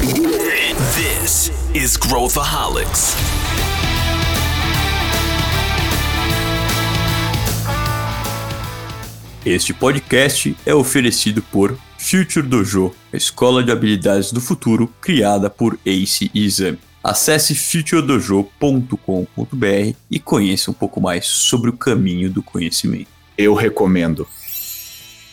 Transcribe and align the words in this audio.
This 0.00 1.52
is 1.74 1.98
Growthaholics. 1.98 3.14
Este 9.44 9.74
podcast 9.74 10.56
é 10.64 10.74
oferecido 10.74 11.42
por 11.42 11.78
Future 11.98 12.46
Dojo, 12.46 12.94
a 13.12 13.16
escola 13.18 13.62
de 13.62 13.70
habilidades 13.70 14.32
do 14.32 14.40
futuro 14.40 14.90
criada 15.02 15.50
por 15.50 15.78
Ace 15.84 16.30
e 16.32 16.46
Exame. 16.46 16.78
Acesse 17.04 17.54
futuredojo.com.br 17.54 19.94
e 20.10 20.18
conheça 20.18 20.70
um 20.70 20.74
pouco 20.74 20.98
mais 20.98 21.26
sobre 21.26 21.68
o 21.68 21.74
caminho 21.74 22.30
do 22.30 22.42
conhecimento. 22.42 23.08
Eu 23.36 23.52
recomendo. 23.52 24.26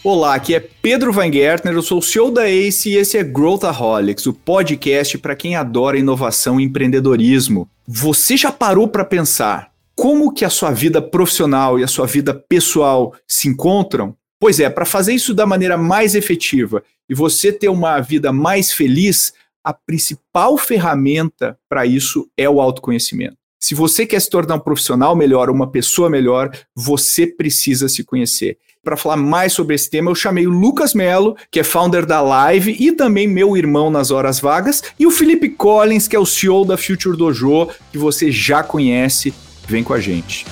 Olá, 0.09 0.35
aqui 0.35 0.55
é 0.55 0.61
Pedro 0.61 1.13
Weingärtner, 1.13 1.73
eu 1.73 1.81
sou 1.81 1.97
o 1.97 2.01
CEO 2.01 2.31
da 2.31 2.49
ACE 2.49 2.91
e 2.91 2.95
esse 2.95 3.17
é 3.17 3.23
Growthaholics, 3.25 4.25
o 4.25 4.31
podcast 4.31 5.17
para 5.17 5.35
quem 5.35 5.57
adora 5.57 5.99
inovação 5.99 6.61
e 6.61 6.63
empreendedorismo. 6.63 7.69
Você 7.85 8.37
já 8.37 8.49
parou 8.49 8.87
para 8.87 9.03
pensar 9.03 9.69
como 9.93 10.33
que 10.33 10.45
a 10.45 10.49
sua 10.49 10.71
vida 10.71 11.01
profissional 11.01 11.77
e 11.77 11.83
a 11.83 11.89
sua 11.89 12.07
vida 12.07 12.33
pessoal 12.33 13.13
se 13.27 13.49
encontram? 13.49 14.15
Pois 14.39 14.61
é, 14.61 14.69
para 14.69 14.85
fazer 14.85 15.13
isso 15.13 15.33
da 15.33 15.45
maneira 15.45 15.77
mais 15.77 16.15
efetiva 16.15 16.81
e 17.09 17.13
você 17.13 17.51
ter 17.51 17.67
uma 17.67 17.99
vida 17.99 18.31
mais 18.31 18.71
feliz, 18.71 19.33
a 19.61 19.73
principal 19.73 20.57
ferramenta 20.57 21.59
para 21.67 21.85
isso 21.85 22.29
é 22.37 22.49
o 22.49 22.61
autoconhecimento. 22.61 23.35
Se 23.59 23.75
você 23.75 24.05
quer 24.05 24.21
se 24.21 24.29
tornar 24.29 24.55
um 24.55 24.59
profissional 24.59 25.17
melhor, 25.17 25.49
uma 25.49 25.69
pessoa 25.69 26.09
melhor, 26.09 26.49
você 26.73 27.27
precisa 27.27 27.89
se 27.89 28.05
conhecer. 28.05 28.57
Para 28.87 28.95
falar 28.95 29.17
mais 29.17 29.51
sobre 29.51 29.75
esse 29.75 29.89
tema, 29.89 30.09
eu 30.09 30.15
chamei 30.15 30.47
o 30.47 30.49
Lucas 30.49 30.93
Melo, 30.93 31.35
que 31.51 31.59
é 31.59 31.63
founder 31.65 32.05
da 32.05 32.21
Live 32.21 32.73
e 32.79 32.93
também 32.93 33.27
meu 33.27 33.57
irmão 33.57 33.89
nas 33.89 34.11
horas 34.11 34.39
vagas, 34.39 34.81
e 34.97 35.05
o 35.05 35.11
Felipe 35.11 35.49
Collins, 35.49 36.07
que 36.07 36.15
é 36.15 36.19
o 36.19 36.25
CEO 36.25 36.63
da 36.63 36.77
Future 36.77 37.17
Dojo, 37.17 37.67
que 37.91 37.97
você 37.97 38.31
já 38.31 38.63
conhece 38.63 39.33
Vem 39.67 39.83
com 39.83 39.93
a 39.93 39.99
gente. 39.99 40.45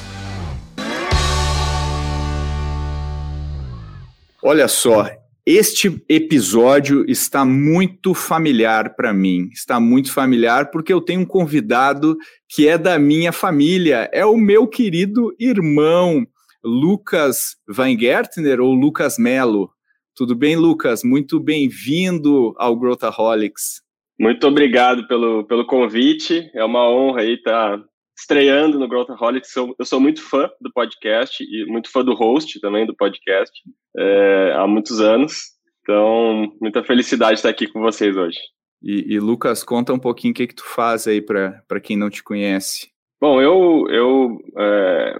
Olha 4.44 4.68
só, 4.68 5.10
este 5.46 6.04
episódio 6.10 7.10
está 7.10 7.46
muito 7.46 8.14
familiar 8.14 8.98
para 8.98 9.14
mim. 9.14 9.48
Está 9.54 9.80
muito 9.80 10.12
familiar 10.12 10.72
porque 10.72 10.92
eu 10.92 11.00
tenho 11.00 11.22
um 11.22 11.26
convidado 11.26 12.18
que 12.50 12.68
é 12.68 12.78
da 12.78 13.00
minha 13.00 13.32
família, 13.32 14.10
é 14.12 14.26
o 14.26 14.36
meu 14.36 14.68
querido 14.68 15.34
irmão, 15.40 16.28
Lucas 16.66 17.58
Weingärtner 17.70 18.60
ou 18.60 18.74
Lucas 18.74 19.20
Melo. 19.20 19.70
Tudo 20.16 20.36
bem, 20.36 20.56
Lucas? 20.56 21.04
Muito 21.04 21.40
bem-vindo 21.40 22.56
ao 22.58 22.76
Growthaholics. 22.76 23.84
Muito 24.20 24.48
obrigado 24.48 25.08
pelo, 25.08 25.46
pelo 25.46 25.68
convite. 25.68 26.50
É 26.56 26.64
uma 26.64 26.90
honra 26.90 27.22
aí 27.22 27.36
estar 27.36 27.80
estreando 28.18 28.80
no 28.80 28.88
Growthaholics. 28.88 29.56
Eu 29.56 29.86
sou 29.86 30.00
muito 30.00 30.22
fã 30.22 30.50
do 30.60 30.72
podcast 30.74 31.44
e 31.44 31.66
muito 31.66 31.92
fã 31.92 32.04
do 32.04 32.16
host 32.16 32.60
também 32.60 32.88
do 32.88 32.96
podcast 32.96 33.52
é, 33.98 34.54
há 34.58 34.66
muitos 34.66 35.00
anos. 35.00 35.36
Então, 35.82 36.52
muita 36.60 36.84
felicidade 36.84 37.36
estar 37.36 37.50
aqui 37.50 37.68
com 37.68 37.80
vocês 37.80 38.18
hoje. 38.18 38.40
E, 38.82 39.14
e 39.14 39.20
Lucas, 39.20 39.64
conta 39.64 39.94
um 39.94 40.00
pouquinho 40.00 40.32
o 40.32 40.36
que, 40.36 40.48
que 40.48 40.56
tu 40.56 40.66
faz 40.66 41.08
aí 41.08 41.22
para 41.22 41.80
quem 41.84 41.96
não 41.96 42.10
te 42.10 42.24
conhece. 42.24 42.90
Bom, 43.22 43.42
eu, 43.42 43.86
eu 43.90 44.38
é, 44.58 45.20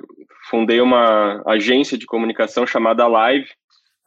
fundei 0.50 0.82
uma 0.82 1.42
agência 1.48 1.98
de 1.98 2.06
comunicação 2.06 2.66
chamada 2.66 3.08
Live 3.08 3.48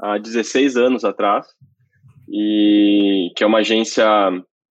há 0.01 0.19
16 0.19 0.77
anos 0.77 1.05
atrás, 1.05 1.47
e 2.29 3.33
que 3.37 3.43
é 3.43 3.47
uma 3.47 3.59
agência 3.59 4.07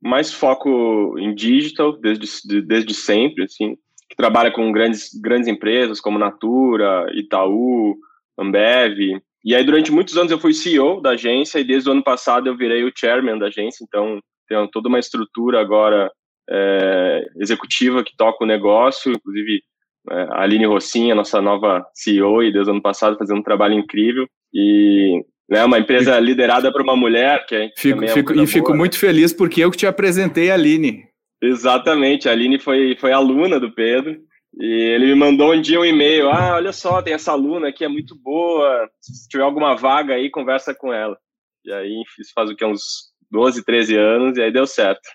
mais 0.01 0.31
foco 0.31 1.17
em 1.17 1.33
digital 1.33 1.97
desde, 1.97 2.61
desde 2.61 2.93
sempre, 2.93 3.43
assim, 3.45 3.75
que 4.09 4.15
trabalha 4.15 4.51
com 4.51 4.71
grandes, 4.71 5.09
grandes 5.19 5.47
empresas 5.47 5.99
como 5.99 6.19
Natura, 6.19 7.07
Itaú, 7.13 7.95
Ambev. 8.37 9.19
E 9.43 9.55
aí, 9.55 9.63
durante 9.63 9.91
muitos 9.91 10.17
anos, 10.17 10.31
eu 10.31 10.39
fui 10.39 10.53
CEO 10.53 11.01
da 11.01 11.11
agência 11.11 11.59
e 11.59 11.63
desde 11.63 11.89
o 11.89 11.91
ano 11.91 12.03
passado 12.03 12.47
eu 12.47 12.55
virei 12.55 12.83
o 12.83 12.91
chairman 12.95 13.39
da 13.39 13.47
agência. 13.47 13.83
Então, 13.83 14.19
tenho 14.47 14.67
toda 14.67 14.87
uma 14.87 14.99
estrutura 14.99 15.59
agora 15.59 16.11
é, 16.49 17.25
executiva 17.39 18.03
que 18.03 18.15
toca 18.15 18.43
o 18.43 18.47
negócio, 18.47 19.11
inclusive 19.11 19.61
a 20.09 20.43
Aline 20.43 20.65
Rossinha, 20.65 21.15
nossa 21.15 21.41
nova 21.41 21.85
CEO, 21.93 22.43
e 22.43 22.51
desde 22.51 22.69
o 22.69 22.73
ano 22.73 22.81
passado 22.81 23.17
fazendo 23.17 23.39
um 23.39 23.43
trabalho 23.43 23.73
incrível. 23.73 24.27
E 24.53 25.23
né, 25.49 25.63
uma 25.63 25.79
empresa 25.79 26.13
fico, 26.13 26.25
liderada 26.25 26.71
por 26.71 26.81
uma 26.81 26.95
mulher, 26.95 27.45
que 27.45 27.71
fico, 27.77 28.03
é 28.03 28.07
fico, 28.07 28.33
E 28.33 28.35
boa, 28.35 28.47
fico 28.47 28.71
né? 28.71 28.77
muito 28.77 28.97
feliz 28.97 29.33
porque 29.33 29.61
eu 29.61 29.71
que 29.71 29.77
te 29.77 29.87
apresentei 29.87 30.51
a 30.51 30.55
Aline. 30.55 31.05
Exatamente, 31.41 32.27
a 32.27 32.31
Aline 32.31 32.59
foi, 32.59 32.95
foi 32.99 33.11
aluna 33.11 33.59
do 33.59 33.71
Pedro 33.71 34.17
e 34.59 34.65
ele 34.65 35.05
me 35.07 35.15
mandou 35.15 35.53
um 35.53 35.61
dia 35.61 35.79
um 35.79 35.85
e-mail: 35.85 36.29
Ah, 36.29 36.55
olha 36.55 36.73
só, 36.73 37.01
tem 37.01 37.13
essa 37.13 37.31
aluna 37.31 37.69
aqui, 37.69 37.85
é 37.85 37.87
muito 37.87 38.15
boa. 38.15 38.89
Se 38.99 39.27
tiver 39.29 39.43
alguma 39.43 39.75
vaga 39.75 40.15
aí, 40.15 40.31
conversa 40.31 40.73
com 40.73 40.91
ela. 40.91 41.17
E 41.63 41.71
aí, 41.71 42.01
isso 42.19 42.31
faz 42.33 42.49
o 42.49 42.55
que? 42.55 42.65
Uns 42.65 43.11
12, 43.29 43.63
13 43.63 43.95
anos, 43.97 44.37
e 44.37 44.41
aí 44.41 44.51
deu 44.51 44.65
certo. 44.65 45.07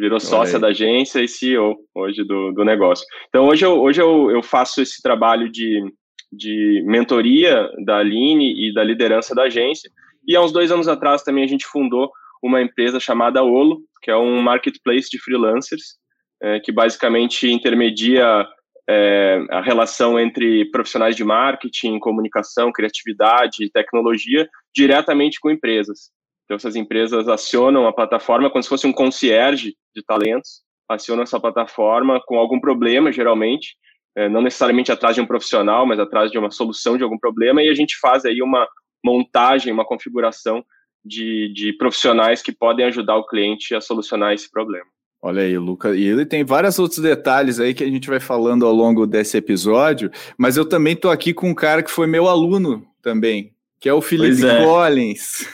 Virou 0.00 0.18
sócia 0.18 0.58
da 0.58 0.68
agência 0.68 1.20
e 1.20 1.28
CEO 1.28 1.76
hoje 1.94 2.24
do, 2.24 2.52
do 2.52 2.64
negócio. 2.64 3.06
Então, 3.28 3.46
hoje, 3.46 3.66
eu, 3.66 3.78
hoje 3.78 4.00
eu, 4.00 4.30
eu 4.30 4.42
faço 4.42 4.80
esse 4.80 5.02
trabalho 5.02 5.50
de, 5.50 5.84
de 6.32 6.82
mentoria 6.86 7.68
da 7.84 7.98
Aline 7.98 8.66
e 8.66 8.72
da 8.72 8.82
liderança 8.82 9.34
da 9.34 9.42
agência. 9.42 9.90
E 10.26 10.34
há 10.34 10.40
uns 10.40 10.52
dois 10.52 10.72
anos 10.72 10.88
atrás 10.88 11.22
também 11.22 11.44
a 11.44 11.46
gente 11.46 11.66
fundou 11.66 12.10
uma 12.42 12.62
empresa 12.62 12.98
chamada 12.98 13.42
Olo, 13.42 13.82
que 14.00 14.10
é 14.10 14.16
um 14.16 14.40
marketplace 14.40 15.10
de 15.10 15.18
freelancers, 15.18 15.98
é, 16.42 16.58
que 16.60 16.72
basicamente 16.72 17.50
intermedia 17.50 18.46
é, 18.88 19.38
a 19.50 19.60
relação 19.60 20.18
entre 20.18 20.64
profissionais 20.70 21.14
de 21.14 21.24
marketing, 21.24 21.98
comunicação, 21.98 22.72
criatividade 22.72 23.64
e 23.64 23.70
tecnologia 23.70 24.48
diretamente 24.74 25.38
com 25.38 25.50
empresas. 25.50 26.10
Então, 26.44 26.56
essas 26.56 26.74
empresas 26.74 27.28
acionam 27.28 27.86
a 27.86 27.92
plataforma 27.92 28.50
como 28.50 28.62
se 28.62 28.68
fosse 28.68 28.86
um 28.86 28.92
concierge 28.92 29.74
de 29.94 30.02
talentos, 30.04 30.62
acionam 30.88 31.22
essa 31.22 31.40
plataforma 31.40 32.20
com 32.26 32.36
algum 32.36 32.60
problema, 32.60 33.12
geralmente, 33.12 33.76
é, 34.16 34.28
não 34.28 34.42
necessariamente 34.42 34.90
atrás 34.90 35.14
de 35.14 35.20
um 35.20 35.26
profissional, 35.26 35.86
mas 35.86 35.98
atrás 35.98 36.30
de 36.30 36.38
uma 36.38 36.50
solução 36.50 36.96
de 36.96 37.04
algum 37.04 37.18
problema, 37.18 37.62
e 37.62 37.68
a 37.68 37.74
gente 37.74 37.98
faz 38.00 38.24
aí 38.24 38.42
uma 38.42 38.66
montagem, 39.04 39.72
uma 39.72 39.84
configuração 39.84 40.64
de, 41.04 41.52
de 41.54 41.72
profissionais 41.74 42.42
que 42.42 42.52
podem 42.52 42.86
ajudar 42.86 43.16
o 43.16 43.26
cliente 43.26 43.74
a 43.74 43.80
solucionar 43.80 44.34
esse 44.34 44.50
problema. 44.50 44.86
Olha 45.22 45.42
aí, 45.42 45.56
Lucas. 45.58 45.96
E 45.96 46.02
ele 46.02 46.24
tem 46.24 46.44
vários 46.44 46.78
outros 46.78 47.00
detalhes 47.00 47.60
aí 47.60 47.74
que 47.74 47.84
a 47.84 47.86
gente 47.86 48.08
vai 48.08 48.20
falando 48.20 48.64
ao 48.64 48.72
longo 48.72 49.06
desse 49.06 49.36
episódio, 49.36 50.10
mas 50.36 50.56
eu 50.56 50.66
também 50.66 50.94
estou 50.94 51.10
aqui 51.10 51.34
com 51.34 51.50
um 51.50 51.54
cara 51.54 51.82
que 51.82 51.90
foi 51.90 52.06
meu 52.06 52.26
aluno 52.26 52.86
também, 53.02 53.52
que 53.78 53.88
é 53.88 53.92
o 53.92 54.00
Felipe 54.00 54.46
é. 54.46 54.64
Collins. 54.64 55.46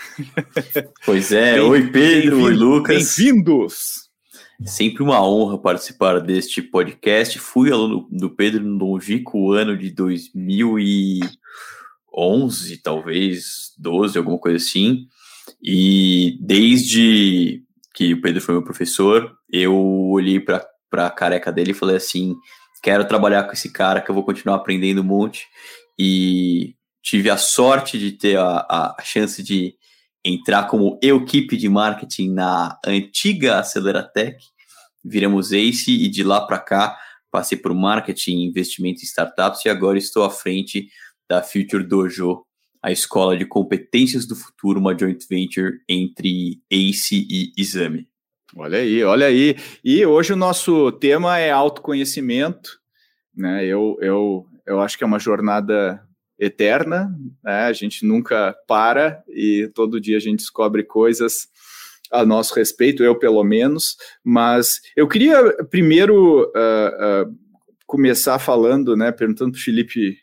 Pois 1.05 1.33
é, 1.33 1.61
oi 1.63 1.89
Pedro, 1.91 2.43
oi 2.43 2.55
Lucas. 2.55 3.17
Bem-vindos! 3.17 4.06
Sempre 4.65 5.03
uma 5.03 5.23
honra 5.23 5.59
participar 5.59 6.19
deste 6.21 6.63
podcast. 6.63 7.39
Fui 7.39 7.71
aluno 7.71 8.09
do 8.11 8.31
Pedro 8.31 8.65
no 8.65 8.99
ano 9.53 9.77
de 9.77 9.91
2011, 9.91 12.79
talvez 12.83 13.75
12, 13.79 14.17
alguma 14.17 14.39
coisa 14.39 14.57
assim. 14.57 15.07
E 15.63 16.39
desde 16.41 17.63
que 17.95 18.15
o 18.15 18.21
Pedro 18.21 18.41
foi 18.41 18.55
meu 18.55 18.65
professor, 18.65 19.37
eu 19.51 19.77
olhei 19.77 20.41
para 20.41 20.67
a 20.93 21.11
careca 21.11 21.53
dele 21.53 21.73
e 21.73 21.75
falei 21.75 21.97
assim: 21.97 22.35
quero 22.83 23.07
trabalhar 23.07 23.45
com 23.45 23.53
esse 23.53 23.71
cara, 23.71 24.01
que 24.01 24.11
eu 24.11 24.15
vou 24.15 24.25
continuar 24.25 24.57
aprendendo 24.57 25.03
um 25.03 25.05
monte. 25.05 25.47
E 25.99 26.75
tive 27.03 27.29
a 27.29 27.37
sorte 27.37 27.99
de 27.99 28.13
ter 28.13 28.39
a, 28.39 28.95
a 28.99 29.03
chance 29.03 29.43
de 29.43 29.75
entrar 30.27 30.65
como 30.69 30.99
equipe 31.03 31.57
de 31.57 31.69
marketing 31.69 32.33
na 32.33 32.79
antiga 32.85 33.59
Aceleratec, 33.59 34.37
viramos 35.05 35.53
Ace 35.53 35.93
e 35.93 36.09
de 36.09 36.23
lá 36.23 36.41
para 36.41 36.59
cá 36.59 36.97
passei 37.37 37.59
por 37.59 37.75
marketing, 37.75 38.45
investimento 38.45 39.03
em 39.03 39.05
startups 39.05 39.63
e 39.67 39.69
agora 39.69 39.99
estou 39.99 40.25
à 40.25 40.31
frente 40.31 40.89
da 41.29 41.43
Future 41.43 41.85
Dojo, 41.85 42.43
a 42.83 42.91
Escola 42.91 43.37
de 43.37 43.45
Competências 43.45 44.27
do 44.27 44.35
Futuro, 44.35 44.81
uma 44.81 44.99
joint 44.99 45.23
venture 45.29 45.81
entre 45.87 46.63
ACE 46.73 47.27
e 47.29 47.53
Exame. 47.59 48.09
Olha 48.57 48.79
aí, 48.79 49.05
olha 49.05 49.27
aí. 49.27 49.55
E 49.85 50.07
hoje 50.07 50.33
o 50.33 50.37
nosso 50.37 50.91
tema 50.93 51.39
é 51.39 51.51
autoconhecimento. 51.51 52.81
Né? 53.37 53.67
Eu, 53.67 53.99
eu, 54.01 54.47
eu 54.65 54.81
acho 54.81 54.97
que 54.97 55.05
é 55.05 55.07
uma 55.07 55.19
jornada 55.19 56.06
eterna, 56.39 57.11
né? 57.43 57.65
a 57.65 57.73
gente 57.73 58.05
nunca 58.05 58.55
para 58.67 59.23
e 59.29 59.71
todo 59.75 60.01
dia 60.01 60.17
a 60.17 60.21
gente 60.21 60.39
descobre 60.41 60.83
coisas 60.83 61.49
a 62.13 62.25
nosso 62.25 62.55
respeito, 62.55 63.03
eu 63.03 63.19
pelo 63.19 63.43
menos, 63.43 63.97
mas 64.23 64.81
eu 64.97 65.09
queria 65.09 65.53
primeiro 65.71 66.45
uh, 66.45 67.29
uh, 67.29 67.37
começar 67.85 68.39
falando, 68.39 68.97
né, 68.97 69.11
perguntando 69.11 69.53
para 69.53 69.59
o 69.59 69.63
Felipe 69.63 70.17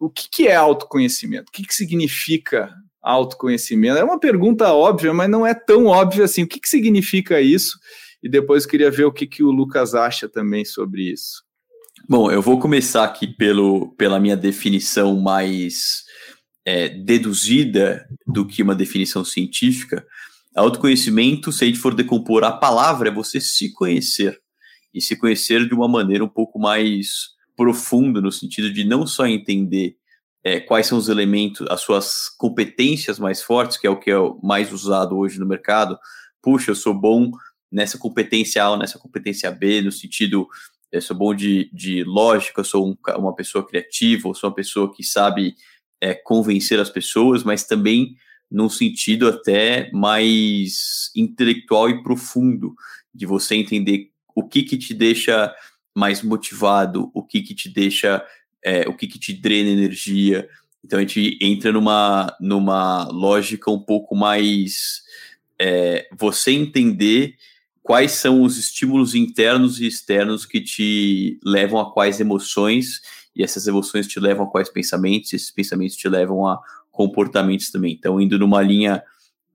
o 0.00 0.10
que, 0.10 0.28
que 0.30 0.48
é 0.48 0.54
autoconhecimento? 0.54 1.48
O 1.48 1.52
que, 1.52 1.64
que 1.64 1.74
significa 1.74 2.72
autoconhecimento? 3.02 3.98
É 3.98 4.04
uma 4.04 4.18
pergunta 4.18 4.72
óbvia, 4.72 5.12
mas 5.12 5.28
não 5.28 5.46
é 5.46 5.52
tão 5.52 5.86
óbvia 5.86 6.24
assim. 6.24 6.44
O 6.44 6.48
que, 6.48 6.60
que 6.60 6.68
significa 6.68 7.40
isso? 7.40 7.76
e 8.24 8.28
depois 8.28 8.64
queria 8.64 8.90
ver 8.90 9.04
o 9.04 9.12
que, 9.12 9.26
que 9.26 9.42
o 9.42 9.50
Lucas 9.50 9.94
acha 9.94 10.26
também 10.26 10.64
sobre 10.64 11.12
isso. 11.12 11.43
Bom, 12.06 12.30
eu 12.30 12.42
vou 12.42 12.60
começar 12.60 13.02
aqui 13.02 13.26
pelo, 13.26 13.94
pela 13.96 14.20
minha 14.20 14.36
definição 14.36 15.18
mais 15.18 16.04
é, 16.62 16.86
deduzida 16.86 18.06
do 18.26 18.46
que 18.46 18.62
uma 18.62 18.74
definição 18.74 19.24
científica. 19.24 20.06
Autoconhecimento, 20.54 21.50
se 21.50 21.64
a 21.64 21.66
gente 21.66 21.78
for 21.78 21.94
decompor 21.94 22.44
a 22.44 22.52
palavra, 22.52 23.08
é 23.08 23.12
você 23.12 23.40
se 23.40 23.72
conhecer. 23.72 24.38
E 24.92 25.00
se 25.00 25.16
conhecer 25.16 25.66
de 25.66 25.74
uma 25.74 25.88
maneira 25.88 26.22
um 26.22 26.28
pouco 26.28 26.58
mais 26.58 27.30
profunda, 27.56 28.20
no 28.20 28.30
sentido 28.30 28.70
de 28.70 28.84
não 28.84 29.06
só 29.06 29.26
entender 29.26 29.96
é, 30.44 30.60
quais 30.60 30.86
são 30.86 30.98
os 30.98 31.08
elementos, 31.08 31.66
as 31.70 31.80
suas 31.80 32.28
competências 32.36 33.18
mais 33.18 33.42
fortes, 33.42 33.78
que 33.78 33.86
é 33.86 33.90
o 33.90 33.98
que 33.98 34.10
é 34.10 34.16
mais 34.42 34.70
usado 34.74 35.16
hoje 35.16 35.40
no 35.40 35.46
mercado. 35.46 35.98
Puxa, 36.42 36.70
eu 36.70 36.74
sou 36.74 36.92
bom 36.92 37.30
nessa 37.72 37.96
competência 37.96 38.62
A 38.62 38.70
ou 38.70 38.76
nessa 38.76 38.98
competência 38.98 39.50
B, 39.50 39.80
no 39.80 39.90
sentido, 39.90 40.46
eu 40.90 41.02
sou 41.02 41.16
bom 41.16 41.34
de, 41.34 41.70
de 41.72 42.04
lógica, 42.04 42.60
eu 42.60 42.64
sou 42.64 42.88
um, 42.88 42.96
uma 43.16 43.34
pessoa 43.34 43.66
criativa, 43.66 44.28
eu 44.28 44.34
sou 44.34 44.50
uma 44.50 44.56
pessoa 44.56 44.92
que 44.92 45.02
sabe 45.02 45.54
é, 46.00 46.14
convencer 46.14 46.78
as 46.78 46.90
pessoas, 46.90 47.42
mas 47.42 47.64
também 47.64 48.16
num 48.50 48.68
sentido 48.68 49.28
até 49.28 49.90
mais 49.92 51.10
intelectual 51.16 51.90
e 51.90 52.02
profundo, 52.02 52.74
de 53.12 53.26
você 53.26 53.56
entender 53.56 54.10
o 54.34 54.46
que 54.46 54.62
que 54.62 54.76
te 54.76 54.94
deixa 54.94 55.52
mais 55.94 56.22
motivado, 56.22 57.10
o 57.14 57.22
que 57.22 57.40
que 57.42 57.54
te 57.54 57.68
deixa 57.68 58.24
é, 58.64 58.88
o 58.88 58.94
que, 58.94 59.06
que 59.06 59.18
te 59.18 59.32
drena 59.32 59.68
energia. 59.68 60.48
Então 60.82 60.98
a 60.98 61.02
gente 61.02 61.38
entra 61.40 61.70
numa, 61.70 62.34
numa 62.40 63.04
lógica 63.10 63.70
um 63.70 63.78
pouco 63.78 64.16
mais 64.16 65.02
é, 65.60 66.08
você 66.16 66.52
entender 66.52 67.36
quais 67.84 68.12
são 68.12 68.42
os 68.42 68.56
estímulos 68.56 69.14
internos 69.14 69.78
e 69.78 69.86
externos 69.86 70.46
que 70.46 70.58
te 70.58 71.38
levam 71.44 71.78
a 71.78 71.92
quais 71.92 72.18
emoções, 72.18 73.02
e 73.36 73.44
essas 73.44 73.66
emoções 73.66 74.08
te 74.08 74.18
levam 74.18 74.46
a 74.46 74.50
quais 74.50 74.70
pensamentos, 74.70 75.30
e 75.32 75.36
esses 75.36 75.50
pensamentos 75.50 75.94
te 75.94 76.08
levam 76.08 76.48
a 76.48 76.58
comportamentos 76.90 77.70
também. 77.70 77.92
Então, 77.92 78.18
indo 78.18 78.38
numa 78.38 78.62
linha 78.62 79.02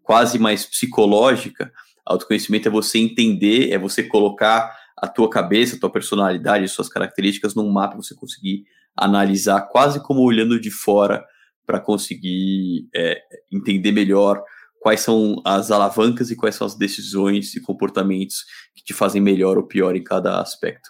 quase 0.03 0.37
mais 0.37 0.63
psicológica, 0.63 1.73
autoconhecimento 2.05 2.67
é 2.67 2.71
você 2.71 2.99
entender, 2.99 3.71
é 3.71 3.79
você 3.79 4.03
colocar 4.03 4.77
a 4.95 5.07
tua 5.07 5.27
cabeça, 5.27 5.75
a 5.75 5.79
tua 5.79 5.91
personalidade, 5.91 6.65
as 6.65 6.71
suas 6.71 6.87
características 6.87 7.55
num 7.55 7.71
mapa, 7.71 7.97
você 7.97 8.13
conseguir 8.13 8.63
analisar 8.95 9.61
quase 9.61 10.03
como 10.03 10.21
olhando 10.21 10.59
de 10.59 10.69
fora 10.69 11.25
para 11.65 11.79
conseguir 11.79 12.87
é, 12.93 13.19
entender 13.51 13.91
melhor 13.91 14.43
quais 14.79 15.01
são 15.01 15.41
as 15.45 15.71
alavancas 15.71 16.31
e 16.31 16.35
quais 16.35 16.55
são 16.55 16.65
as 16.65 16.75
decisões 16.75 17.55
e 17.55 17.61
comportamentos 17.61 18.45
que 18.75 18.83
te 18.83 18.93
fazem 18.93 19.21
melhor 19.21 19.57
ou 19.57 19.63
pior 19.63 19.95
em 19.95 20.03
cada 20.03 20.39
aspecto. 20.39 20.89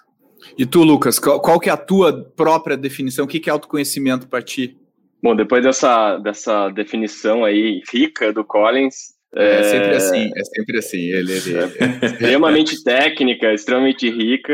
E 0.57 0.65
tu, 0.65 0.83
Lucas, 0.83 1.19
qual, 1.19 1.39
qual 1.41 1.59
que 1.59 1.69
é 1.69 1.73
a 1.73 1.77
tua 1.77 2.23
própria 2.35 2.77
definição? 2.77 3.25
O 3.25 3.27
que, 3.27 3.39
que 3.39 3.49
é 3.49 3.53
autoconhecimento 3.53 4.27
para 4.27 4.41
ti? 4.41 4.77
Bom, 5.21 5.35
depois 5.35 5.63
dessa, 5.63 6.17
dessa 6.17 6.69
definição 6.69 7.43
aí 7.43 7.81
rica 7.91 8.31
do 8.31 8.45
Collins, 8.45 8.95
é, 9.35 9.59
é, 9.59 9.63
sempre 9.63 9.95
assim, 9.95 10.31
é 10.35 10.43
sempre 10.43 10.77
assim. 10.77 10.97
Ele, 10.97 11.33
ele, 11.33 11.57
é 11.57 12.05
extremamente 12.05 12.83
técnica, 12.83 13.53
extremamente 13.53 14.09
rica 14.09 14.53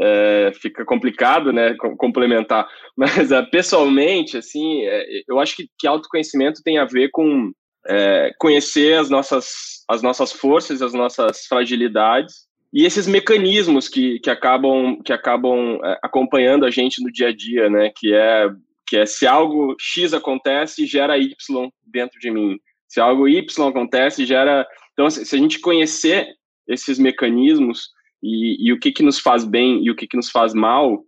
é, 0.00 0.52
fica 0.60 0.84
complicado, 0.84 1.52
né, 1.52 1.74
complementar. 1.98 2.66
Mas 2.96 3.30
uh, 3.30 3.48
pessoalmente, 3.50 4.36
assim, 4.36 4.82
é, 4.84 5.04
eu 5.28 5.38
acho 5.38 5.56
que, 5.56 5.68
que 5.78 5.86
autoconhecimento 5.86 6.62
tem 6.62 6.78
a 6.78 6.84
ver 6.84 7.10
com 7.10 7.52
é, 7.88 8.32
conhecer 8.38 8.98
as 8.98 9.10
nossas, 9.10 9.84
as 9.88 10.02
nossas 10.02 10.32
forças, 10.32 10.82
as 10.82 10.92
nossas 10.92 11.46
fragilidades 11.46 12.46
e 12.72 12.86
esses 12.86 13.06
mecanismos 13.06 13.88
que, 13.88 14.18
que 14.20 14.30
acabam, 14.30 15.00
que 15.04 15.12
acabam 15.12 15.78
é, 15.84 15.98
acompanhando 16.02 16.64
a 16.64 16.70
gente 16.70 17.02
no 17.02 17.12
dia 17.12 17.28
a 17.28 17.36
dia, 17.36 17.68
né, 17.68 17.90
que 17.94 18.14
é 18.14 18.48
que 18.86 18.98
é 18.98 19.06
se 19.06 19.26
algo 19.26 19.74
X 19.80 20.12
acontece, 20.12 20.84
gera 20.84 21.16
Y 21.16 21.34
dentro 21.82 22.20
de 22.20 22.30
mim. 22.30 22.58
Se 22.86 23.00
algo 23.00 23.26
Y 23.26 23.66
acontece, 23.66 24.26
gera. 24.26 24.66
Então, 24.92 25.08
se 25.08 25.34
a 25.34 25.38
gente 25.38 25.60
conhecer 25.60 26.34
esses 26.68 26.98
mecanismos, 26.98 27.88
e, 28.22 28.68
e 28.68 28.72
o 28.72 28.78
que, 28.78 28.92
que 28.92 29.02
nos 29.02 29.18
faz 29.18 29.44
bem 29.44 29.82
e 29.82 29.90
o 29.90 29.96
que, 29.96 30.06
que 30.06 30.16
nos 30.16 30.30
faz 30.30 30.52
mal, 30.52 31.02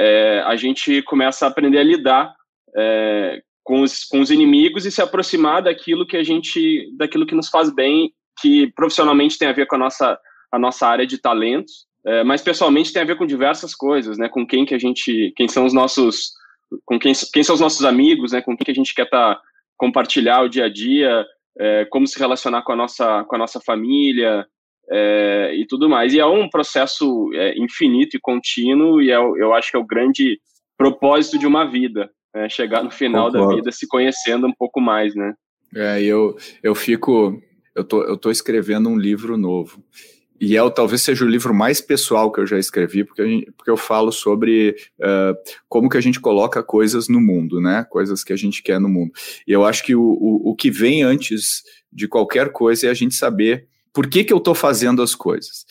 é, 0.00 0.40
a 0.46 0.56
gente 0.56 1.02
começa 1.02 1.44
a 1.44 1.48
aprender 1.48 1.78
a 1.78 1.84
lidar 1.84 2.34
é, 2.76 3.42
com, 3.66 3.82
os, 3.82 4.04
com 4.04 4.20
os 4.20 4.30
inimigos 4.30 4.86
e 4.86 4.92
se 4.92 5.02
aproximar 5.02 5.60
daquilo 5.60 6.06
que 6.06 6.16
a 6.16 6.22
gente, 6.22 6.88
daquilo 6.96 7.26
que 7.26 7.34
nos 7.34 7.48
faz 7.48 7.68
bem, 7.68 8.12
que 8.40 8.72
profissionalmente 8.76 9.36
tem 9.36 9.48
a 9.48 9.52
ver 9.52 9.66
com 9.66 9.74
a 9.74 9.78
nossa, 9.78 10.16
a 10.52 10.58
nossa 10.58 10.86
área 10.86 11.04
de 11.04 11.18
talentos, 11.18 11.84
é, 12.06 12.22
mas 12.22 12.42
pessoalmente 12.42 12.92
tem 12.92 13.02
a 13.02 13.06
ver 13.06 13.18
com 13.18 13.26
diversas 13.26 13.74
coisas, 13.74 14.16
né? 14.16 14.28
Com 14.28 14.46
quem 14.46 14.64
que 14.64 14.72
a 14.72 14.78
gente, 14.78 15.32
quem 15.36 15.48
são 15.48 15.66
os 15.66 15.72
nossos, 15.72 16.30
com 16.84 16.96
quem, 16.96 17.12
quem 17.32 17.42
são 17.42 17.56
os 17.56 17.60
nossos 17.60 17.84
amigos, 17.84 18.30
né? 18.30 18.40
Com 18.40 18.56
quem 18.56 18.64
que 18.64 18.70
a 18.70 18.74
gente 18.74 18.94
quer 18.94 19.10
tá, 19.10 19.40
compartilhar 19.76 20.42
o 20.42 20.48
dia 20.48 20.66
a 20.66 20.72
dia, 20.72 21.26
é, 21.58 21.84
como 21.86 22.06
se 22.06 22.16
relacionar 22.16 22.62
com 22.62 22.70
a 22.70 22.76
nossa, 22.76 23.24
com 23.24 23.34
a 23.34 23.38
nossa 23.38 23.60
família, 23.60 24.46
é, 24.88 25.56
e 25.56 25.66
tudo 25.66 25.88
mais. 25.88 26.14
E 26.14 26.20
é 26.20 26.26
um 26.26 26.48
processo 26.48 27.28
é, 27.34 27.58
infinito 27.58 28.16
e 28.16 28.20
contínuo, 28.20 29.02
e 29.02 29.10
é, 29.10 29.16
eu 29.16 29.52
acho 29.52 29.72
que 29.72 29.76
é 29.76 29.80
o 29.80 29.86
grande 29.86 30.38
propósito 30.78 31.36
de 31.36 31.48
uma 31.48 31.68
vida, 31.68 32.08
né? 32.36 32.48
chegar 32.48 32.82
no 32.82 32.90
final 32.90 33.26
Concordo. 33.26 33.48
da 33.48 33.56
vida 33.56 33.72
se 33.72 33.86
conhecendo 33.86 34.46
um 34.46 34.52
pouco 34.52 34.80
mais, 34.80 35.14
né? 35.14 35.34
É, 35.74 36.02
eu, 36.02 36.36
eu 36.62 36.74
fico, 36.74 37.42
eu 37.74 37.82
tô, 37.82 38.02
eu 38.04 38.16
tô 38.16 38.30
escrevendo 38.30 38.88
um 38.88 38.96
livro 38.96 39.36
novo, 39.36 39.82
e 40.38 40.56
é 40.56 40.70
talvez 40.70 41.00
seja 41.00 41.24
o 41.24 41.28
livro 41.28 41.54
mais 41.54 41.80
pessoal 41.80 42.30
que 42.30 42.38
eu 42.38 42.46
já 42.46 42.58
escrevi, 42.58 43.04
porque, 43.04 43.26
gente, 43.26 43.50
porque 43.52 43.70
eu 43.70 43.76
falo 43.76 44.12
sobre 44.12 44.76
uh, 45.00 45.34
como 45.68 45.88
que 45.88 45.96
a 45.96 46.00
gente 46.00 46.20
coloca 46.20 46.62
coisas 46.62 47.08
no 47.08 47.20
mundo, 47.20 47.60
né? 47.60 47.86
Coisas 47.88 48.22
que 48.22 48.34
a 48.34 48.36
gente 48.36 48.62
quer 48.62 48.78
no 48.78 48.88
mundo. 48.88 49.12
E 49.46 49.52
eu 49.52 49.64
acho 49.64 49.82
que 49.82 49.94
o, 49.94 50.02
o, 50.02 50.50
o 50.50 50.54
que 50.54 50.70
vem 50.70 51.02
antes 51.02 51.62
de 51.90 52.06
qualquer 52.06 52.52
coisa 52.52 52.86
é 52.86 52.90
a 52.90 52.94
gente 52.94 53.14
saber 53.14 53.66
por 53.94 54.08
que, 54.08 54.24
que 54.24 54.32
eu 54.32 54.36
estou 54.36 54.54
fazendo 54.54 55.00
as 55.00 55.14
coisas? 55.14 55.64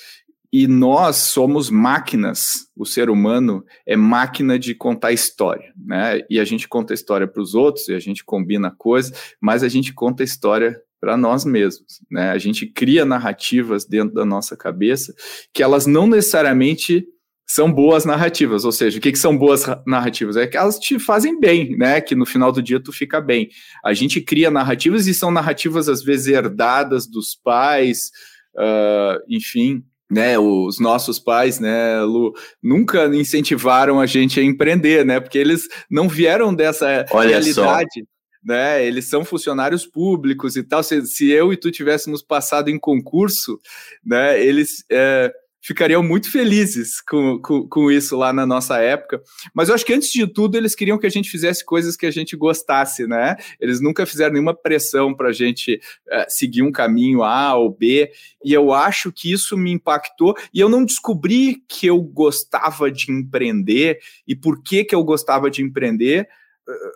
E 0.58 0.68
nós 0.68 1.18
somos 1.18 1.70
máquinas, 1.70 2.70
o 2.78 2.86
ser 2.86 3.10
humano 3.10 3.66
é 3.86 3.98
máquina 3.98 4.58
de 4.58 4.74
contar 4.74 5.12
história, 5.12 5.74
né? 5.76 6.22
E 6.30 6.40
a 6.40 6.46
gente 6.46 6.66
conta 6.66 6.94
história 6.94 7.28
para 7.28 7.42
os 7.42 7.54
outros, 7.54 7.90
e 7.90 7.94
a 7.94 8.00
gente 8.00 8.24
combina 8.24 8.74
coisas, 8.78 9.36
mas 9.42 9.64
a 9.64 9.68
gente 9.68 9.94
conta 9.94 10.24
história 10.24 10.82
para 10.98 11.18
nós 11.18 11.44
mesmos, 11.44 12.00
né? 12.10 12.30
A 12.30 12.38
gente 12.38 12.68
cria 12.68 13.04
narrativas 13.04 13.86
dentro 13.86 14.16
da 14.16 14.24
nossa 14.24 14.56
cabeça 14.56 15.14
que 15.54 15.62
elas 15.62 15.86
não 15.86 16.08
necessariamente 16.08 17.06
são 17.46 17.70
boas 17.70 18.06
narrativas, 18.06 18.64
ou 18.64 18.72
seja, 18.72 18.98
o 18.98 19.02
que, 19.02 19.12
que 19.12 19.20
são 19.20 19.38
boas 19.38 19.66
narrativas? 19.86 20.38
É 20.38 20.48
que 20.48 20.56
elas 20.56 20.80
te 20.80 20.98
fazem 20.98 21.38
bem, 21.38 21.76
né? 21.76 22.00
Que 22.00 22.16
no 22.16 22.26
final 22.26 22.54
do 22.54 22.64
dia 22.64 22.80
tu 22.80 22.94
fica 22.94 23.20
bem. 23.20 23.50
A 23.84 23.94
gente 23.94 24.22
cria 24.22 24.50
narrativas 24.50 25.06
e 25.06 25.14
são 25.14 25.32
narrativas 25.32 25.90
às 25.90 26.02
vezes 26.02 26.28
herdadas 26.28 27.06
dos 27.06 27.36
pais, 27.36 28.10
uh, 28.56 29.22
enfim, 29.28 29.84
né? 30.10 30.38
Os 30.38 30.80
nossos 30.80 31.20
pais, 31.20 31.60
né, 31.60 32.02
Lu, 32.02 32.34
nunca 32.62 33.06
incentivaram 33.16 34.00
a 34.00 34.06
gente 34.06 34.40
a 34.40 34.44
empreender, 34.44 35.06
né? 35.06 35.20
Porque 35.20 35.38
eles 35.38 35.68
não 35.90 36.08
vieram 36.08 36.54
dessa 36.54 37.06
Olha 37.12 37.30
realidade. 37.30 38.00
Só 38.00 38.16
né? 38.46 38.86
Eles 38.86 39.10
são 39.10 39.26
funcionários 39.26 39.88
públicos 39.88 40.56
e 40.56 40.62
tal. 40.62 40.84
Se, 40.84 41.04
se 41.08 41.32
eu 41.32 41.52
e 41.52 41.58
tu 41.58 41.72
tivéssemos 41.72 42.22
passado 42.22 42.70
em 42.70 42.80
concurso, 42.80 43.60
né? 44.06 44.40
Eles 44.40 44.86
é, 44.92 45.34
ficariam 45.66 46.04
muito 46.04 46.32
felizes 46.32 47.02
com, 47.02 47.40
com, 47.42 47.68
com, 47.68 47.90
isso 47.90 48.16
lá 48.16 48.32
na 48.32 48.46
nossa 48.46 48.78
época. 48.78 49.20
Mas 49.52 49.68
eu 49.68 49.74
acho 49.74 49.84
que 49.84 49.94
antes 49.94 50.12
de 50.12 50.28
tudo 50.28 50.56
eles 50.56 50.76
queriam 50.76 51.00
que 51.00 51.08
a 51.08 51.10
gente 51.10 51.28
fizesse 51.28 51.66
coisas 51.66 51.98
que 51.98 52.06
a 52.06 52.12
gente 52.12 52.38
gostasse, 52.38 53.08
né? 53.08 53.36
Eles 53.60 53.82
nunca 53.82 54.06
fizeram 54.06 54.34
nenhuma 54.34 54.54
pressão 54.54 55.12
para 55.12 55.30
a 55.30 55.34
gente 55.34 55.82
uh, 56.08 56.26
seguir 56.30 56.62
um 56.62 56.72
caminho 56.72 57.24
A 57.24 57.56
ou 57.56 57.72
B. 57.72 58.12
E 58.44 58.54
eu 58.54 58.72
acho 58.72 59.12
que 59.12 59.32
isso 59.32 59.58
me 59.58 59.72
impactou. 59.72 60.36
E 60.54 60.60
eu 60.60 60.70
não 60.70 60.86
descobri 60.86 61.64
que 61.68 61.88
eu 61.88 62.00
gostava 62.00 62.92
de 62.92 63.12
empreender 63.12 63.98
e 64.28 64.36
por 64.36 64.62
que, 64.62 64.84
que 64.84 64.94
eu 64.94 65.04
gostava 65.04 65.50
de 65.50 65.64
empreender 65.64 66.28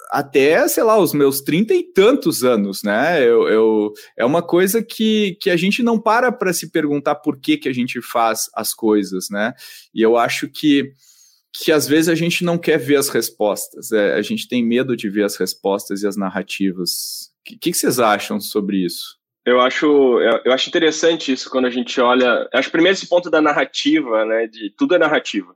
até, 0.10 0.68
sei 0.68 0.84
lá, 0.84 0.98
os 0.98 1.14
meus 1.14 1.42
trinta 1.42 1.74
e 1.74 1.84
tantos 1.84 2.44
anos, 2.44 2.84
né? 2.84 3.24
Eu, 3.24 3.48
eu, 3.48 3.94
é 4.18 4.26
uma 4.26 4.42
coisa 4.42 4.84
que, 4.84 5.38
que 5.40 5.50
a 5.50 5.56
gente 5.56 5.84
não 5.84 6.00
para 6.00 6.32
para 6.32 6.54
se 6.54 6.72
perguntar 6.72 7.16
por 7.16 7.40
que, 7.40 7.58
que 7.58 7.70
a 7.70 7.74
gente 7.74 8.02
faz 8.02 8.50
as 8.56 8.74
coisas, 8.74 9.30
né? 9.30 9.54
E 9.94 10.02
eu 10.02 10.18
acho 10.18 10.48
que, 10.48 10.92
que 11.54 11.72
às 11.72 11.88
vezes 11.88 12.10
a 12.10 12.16
gente 12.16 12.44
não 12.44 12.58
quer 12.58 12.78
ver 12.78 12.96
as 12.96 13.10
respostas, 13.10 13.92
é, 13.92 14.16
a 14.16 14.22
gente 14.22 14.48
tem 14.48 14.66
medo 14.66 14.96
de 14.96 15.10
ver 15.10 15.24
as 15.24 15.36
respostas 15.36 16.02
e 16.02 16.08
as 16.08 16.18
narrativas. 16.18 17.30
O 17.42 17.44
que, 17.46 17.58
que, 17.58 17.74
vocês 17.74 18.00
acham 18.00 18.40
sobre 18.40 18.78
isso? 18.78 19.18
Eu 19.46 19.62
acho, 19.62 19.86
eu, 20.46 20.52
acho 20.52 20.70
interessante 20.70 21.32
isso 21.32 21.50
quando 21.50 21.66
a 21.66 21.72
gente 21.72 22.00
olha. 22.02 22.48
Acho 22.54 22.70
primeiro 22.70 22.96
esse 22.96 23.08
ponto 23.08 23.30
da 23.30 23.42
narrativa, 23.42 24.26
né? 24.26 24.48
De 24.48 24.72
tudo 24.76 24.96
é 24.96 25.00
narrativa. 25.00 25.56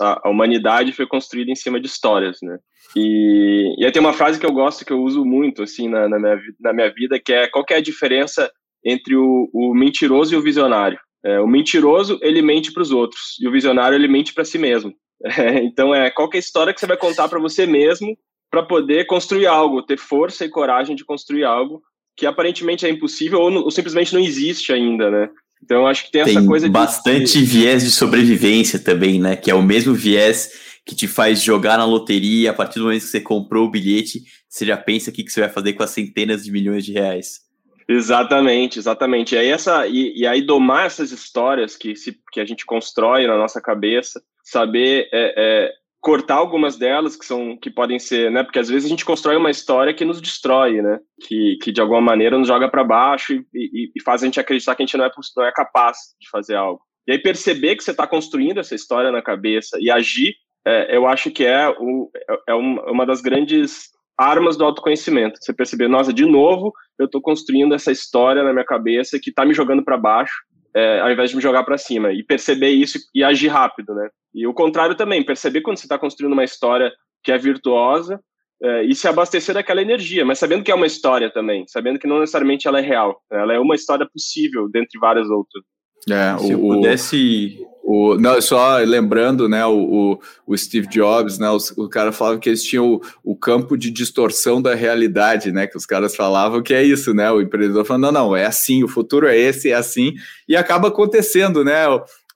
A, 0.00 0.28
humanidade 0.28 0.92
foi 0.92 1.06
construída 1.06 1.50
em 1.50 1.54
cima 1.54 1.80
de 1.80 1.86
histórias, 1.86 2.38
né? 2.42 2.58
E, 2.96 3.74
e 3.78 3.84
aí 3.84 3.92
tem 3.92 4.00
uma 4.00 4.12
frase 4.12 4.38
que 4.38 4.46
eu 4.46 4.52
gosto, 4.52 4.84
que 4.84 4.92
eu 4.92 5.02
uso 5.02 5.24
muito, 5.24 5.62
assim, 5.62 5.88
na, 5.88 6.08
na, 6.08 6.18
minha, 6.18 6.40
na 6.60 6.72
minha 6.72 6.92
vida, 6.92 7.20
que 7.20 7.32
é 7.32 7.48
qual 7.48 7.64
que 7.64 7.74
é 7.74 7.76
a 7.76 7.82
diferença 7.82 8.50
entre 8.84 9.16
o, 9.16 9.48
o 9.52 9.74
mentiroso 9.74 10.34
e 10.34 10.36
o 10.36 10.42
visionário? 10.42 10.98
É, 11.24 11.40
o 11.40 11.46
mentiroso, 11.46 12.18
ele 12.20 12.42
mente 12.42 12.72
para 12.72 12.82
os 12.82 12.90
outros, 12.90 13.36
e 13.40 13.46
o 13.46 13.52
visionário, 13.52 13.94
ele 13.94 14.08
mente 14.08 14.34
para 14.34 14.44
si 14.44 14.58
mesmo. 14.58 14.92
É, 15.24 15.62
então, 15.62 15.94
é 15.94 16.10
qual 16.10 16.28
é 16.32 16.36
a 16.36 16.40
história 16.40 16.74
que 16.74 16.80
você 16.80 16.86
vai 16.86 16.96
contar 16.96 17.28
para 17.28 17.38
você 17.38 17.64
mesmo 17.64 18.18
para 18.50 18.64
poder 18.64 19.06
construir 19.06 19.46
algo, 19.46 19.80
ter 19.80 19.96
força 19.96 20.44
e 20.44 20.50
coragem 20.50 20.96
de 20.96 21.04
construir 21.04 21.44
algo 21.44 21.80
que 22.16 22.26
aparentemente 22.26 22.84
é 22.84 22.90
impossível 22.90 23.40
ou, 23.40 23.52
ou 23.52 23.70
simplesmente 23.70 24.12
não 24.12 24.20
existe 24.20 24.72
ainda, 24.72 25.10
né? 25.10 25.30
Então, 25.62 25.82
eu 25.82 25.86
acho 25.86 26.06
que 26.06 26.10
tem, 26.10 26.24
tem 26.24 26.36
essa 26.36 26.46
coisa 26.46 26.66
de... 26.66 26.72
bastante 26.72 27.40
viés 27.42 27.84
de 27.84 27.90
sobrevivência 27.90 28.78
também, 28.78 29.20
né? 29.20 29.36
Que 29.36 29.50
é 29.50 29.54
o 29.54 29.62
mesmo 29.62 29.94
viés 29.94 30.50
que 30.84 30.94
te 30.94 31.06
faz 31.06 31.40
jogar 31.40 31.78
na 31.78 31.84
loteria, 31.84 32.50
a 32.50 32.54
partir 32.54 32.78
do 32.78 32.86
momento 32.86 33.02
que 33.02 33.08
você 33.08 33.20
comprou 33.20 33.66
o 33.66 33.70
bilhete, 33.70 34.22
você 34.48 34.66
já 34.66 34.76
pensa 34.76 35.10
o 35.10 35.12
que, 35.12 35.22
que 35.22 35.30
você 35.30 35.40
vai 35.40 35.48
fazer 35.48 35.74
com 35.74 35.82
as 35.82 35.90
centenas 35.90 36.44
de 36.44 36.50
milhões 36.50 36.84
de 36.84 36.92
reais. 36.92 37.40
Exatamente, 37.88 38.78
exatamente. 38.78 39.34
E 39.34 39.38
aí, 39.38 39.48
essa, 39.48 39.86
e, 39.86 40.12
e, 40.16 40.26
aí 40.26 40.42
domar 40.42 40.86
essas 40.86 41.12
histórias 41.12 41.76
que, 41.76 41.94
se, 41.94 42.18
que 42.32 42.40
a 42.40 42.44
gente 42.44 42.64
constrói 42.64 43.26
na 43.26 43.36
nossa 43.36 43.60
cabeça, 43.60 44.22
saber 44.42 45.08
é, 45.12 45.34
é, 45.36 45.72
cortar 46.02 46.34
algumas 46.34 46.76
delas 46.76 47.14
que 47.14 47.24
são 47.24 47.56
que 47.56 47.70
podem 47.70 47.98
ser, 47.98 48.28
né? 48.28 48.42
Porque 48.42 48.58
às 48.58 48.68
vezes 48.68 48.86
a 48.86 48.88
gente 48.88 49.04
constrói 49.04 49.36
uma 49.36 49.52
história 49.52 49.94
que 49.94 50.04
nos 50.04 50.20
destrói, 50.20 50.82
né? 50.82 50.98
Que, 51.20 51.56
que 51.62 51.70
de 51.70 51.80
alguma 51.80 52.00
maneira 52.00 52.36
nos 52.36 52.48
joga 52.48 52.68
para 52.68 52.82
baixo 52.82 53.32
e, 53.32 53.46
e, 53.54 53.92
e, 53.94 54.02
faz 54.02 54.20
a 54.20 54.26
gente 54.26 54.40
acreditar 54.40 54.74
que 54.74 54.82
a 54.82 54.86
gente 54.86 54.96
não 54.96 55.04
é, 55.04 55.10
não 55.36 55.44
é 55.44 55.52
capaz 55.52 55.96
de 56.20 56.28
fazer 56.28 56.56
algo. 56.56 56.82
E 57.06 57.12
aí 57.12 57.18
perceber 57.18 57.76
que 57.76 57.84
você 57.84 57.92
está 57.92 58.04
construindo 58.04 58.58
essa 58.58 58.74
história 58.74 59.12
na 59.12 59.22
cabeça 59.22 59.78
e 59.80 59.90
agir, 59.90 60.34
é, 60.66 60.96
eu 60.96 61.06
acho 61.06 61.30
que 61.30 61.44
é, 61.44 61.68
o, 61.68 62.10
é, 62.16 62.36
é 62.48 62.54
uma 62.54 63.06
das 63.06 63.20
grandes 63.20 63.90
armas 64.18 64.56
do 64.56 64.64
autoconhecimento. 64.64 65.38
Você 65.40 65.52
perceber, 65.52 65.88
nossa, 65.88 66.12
de 66.12 66.26
novo, 66.26 66.72
eu 66.98 67.06
estou 67.06 67.22
construindo 67.22 67.74
essa 67.74 67.92
história 67.92 68.42
na 68.42 68.52
minha 68.52 68.64
cabeça 68.64 69.20
que 69.22 69.30
está 69.30 69.44
me 69.44 69.54
jogando 69.54 69.84
para 69.84 69.96
baixo, 69.96 70.34
é, 70.74 71.00
ao 71.00 71.10
invés 71.10 71.30
de 71.30 71.36
me 71.36 71.42
jogar 71.42 71.64
para 71.64 71.78
cima. 71.78 72.12
E 72.12 72.22
perceber 72.22 72.70
isso 72.70 72.98
e 73.14 73.22
agir 73.22 73.48
rápido, 73.48 73.94
né? 73.94 74.08
E 74.34 74.46
o 74.46 74.54
contrário 74.54 74.94
também, 74.94 75.24
perceber 75.24 75.60
quando 75.60 75.78
você 75.78 75.84
está 75.84 75.98
construindo 75.98 76.32
uma 76.32 76.44
história 76.44 76.92
que 77.22 77.30
é 77.30 77.38
virtuosa 77.38 78.20
é, 78.62 78.84
e 78.84 78.94
se 78.94 79.08
abastecer 79.08 79.54
daquela 79.54 79.82
energia, 79.82 80.24
mas 80.24 80.38
sabendo 80.38 80.62
que 80.62 80.70
é 80.70 80.74
uma 80.74 80.86
história 80.86 81.30
também, 81.30 81.64
sabendo 81.66 81.98
que 81.98 82.06
não 82.06 82.20
necessariamente 82.20 82.68
ela 82.68 82.78
é 82.78 82.82
real. 82.82 83.20
Ela 83.30 83.54
é 83.54 83.58
uma 83.58 83.74
história 83.74 84.08
possível 84.10 84.68
dentre 84.70 84.98
várias 84.98 85.28
outras. 85.28 85.64
É, 86.08 86.38
se 86.38 86.46
o, 86.46 86.52
eu 86.52 86.58
pudesse. 86.58 87.58
O, 87.94 88.16
não, 88.16 88.40
só 88.40 88.78
lembrando, 88.78 89.50
né, 89.50 89.66
o, 89.66 90.18
o, 90.46 90.56
Steve 90.56 90.86
Jobs, 90.86 91.38
né, 91.38 91.50
o, 91.50 91.58
o 91.76 91.90
cara 91.90 92.10
falava 92.10 92.38
que 92.38 92.48
eles 92.48 92.64
tinham 92.64 92.94
o, 92.94 93.02
o, 93.22 93.36
campo 93.36 93.76
de 93.76 93.90
distorção 93.90 94.62
da 94.62 94.74
realidade, 94.74 95.52
né, 95.52 95.66
que 95.66 95.76
os 95.76 95.84
caras 95.84 96.16
falavam 96.16 96.62
que 96.62 96.72
é 96.72 96.82
isso, 96.82 97.12
né, 97.12 97.30
o 97.30 97.42
empreendedor 97.42 97.84
falando, 97.84 98.04
não, 98.04 98.12
não, 98.12 98.36
é 98.36 98.46
assim, 98.46 98.82
o 98.82 98.88
futuro 98.88 99.28
é 99.28 99.36
esse, 99.36 99.72
é 99.72 99.74
assim, 99.74 100.14
e 100.48 100.56
acaba 100.56 100.88
acontecendo, 100.88 101.62
né, 101.62 101.84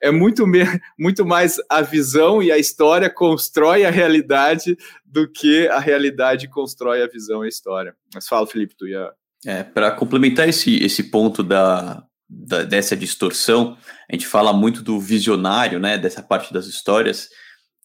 é 0.02 0.10
muito, 0.10 0.46
me, 0.46 0.58
muito 1.00 1.24
mais 1.24 1.56
a 1.70 1.80
visão 1.80 2.42
e 2.42 2.52
a 2.52 2.58
história 2.58 3.08
constrói 3.08 3.86
a 3.86 3.90
realidade 3.90 4.76
do 5.06 5.26
que 5.26 5.66
a 5.68 5.78
realidade 5.78 6.50
constrói 6.50 7.02
a 7.02 7.08
visão 7.08 7.42
e 7.42 7.46
a 7.46 7.48
história. 7.48 7.96
Mas 8.14 8.28
fala, 8.28 8.46
Felipe, 8.46 8.74
tu 8.76 8.86
ia... 8.86 9.10
É, 9.46 9.62
para 9.62 9.90
complementar 9.90 10.46
esse, 10.50 10.84
esse 10.84 11.04
ponto 11.04 11.42
da, 11.42 12.05
da, 12.28 12.62
dessa 12.64 12.96
distorção, 12.96 13.76
a 14.10 14.14
gente 14.14 14.26
fala 14.26 14.52
muito 14.52 14.82
do 14.82 14.98
visionário, 15.00 15.78
né, 15.78 15.96
dessa 15.96 16.22
parte 16.22 16.52
das 16.52 16.66
histórias, 16.66 17.28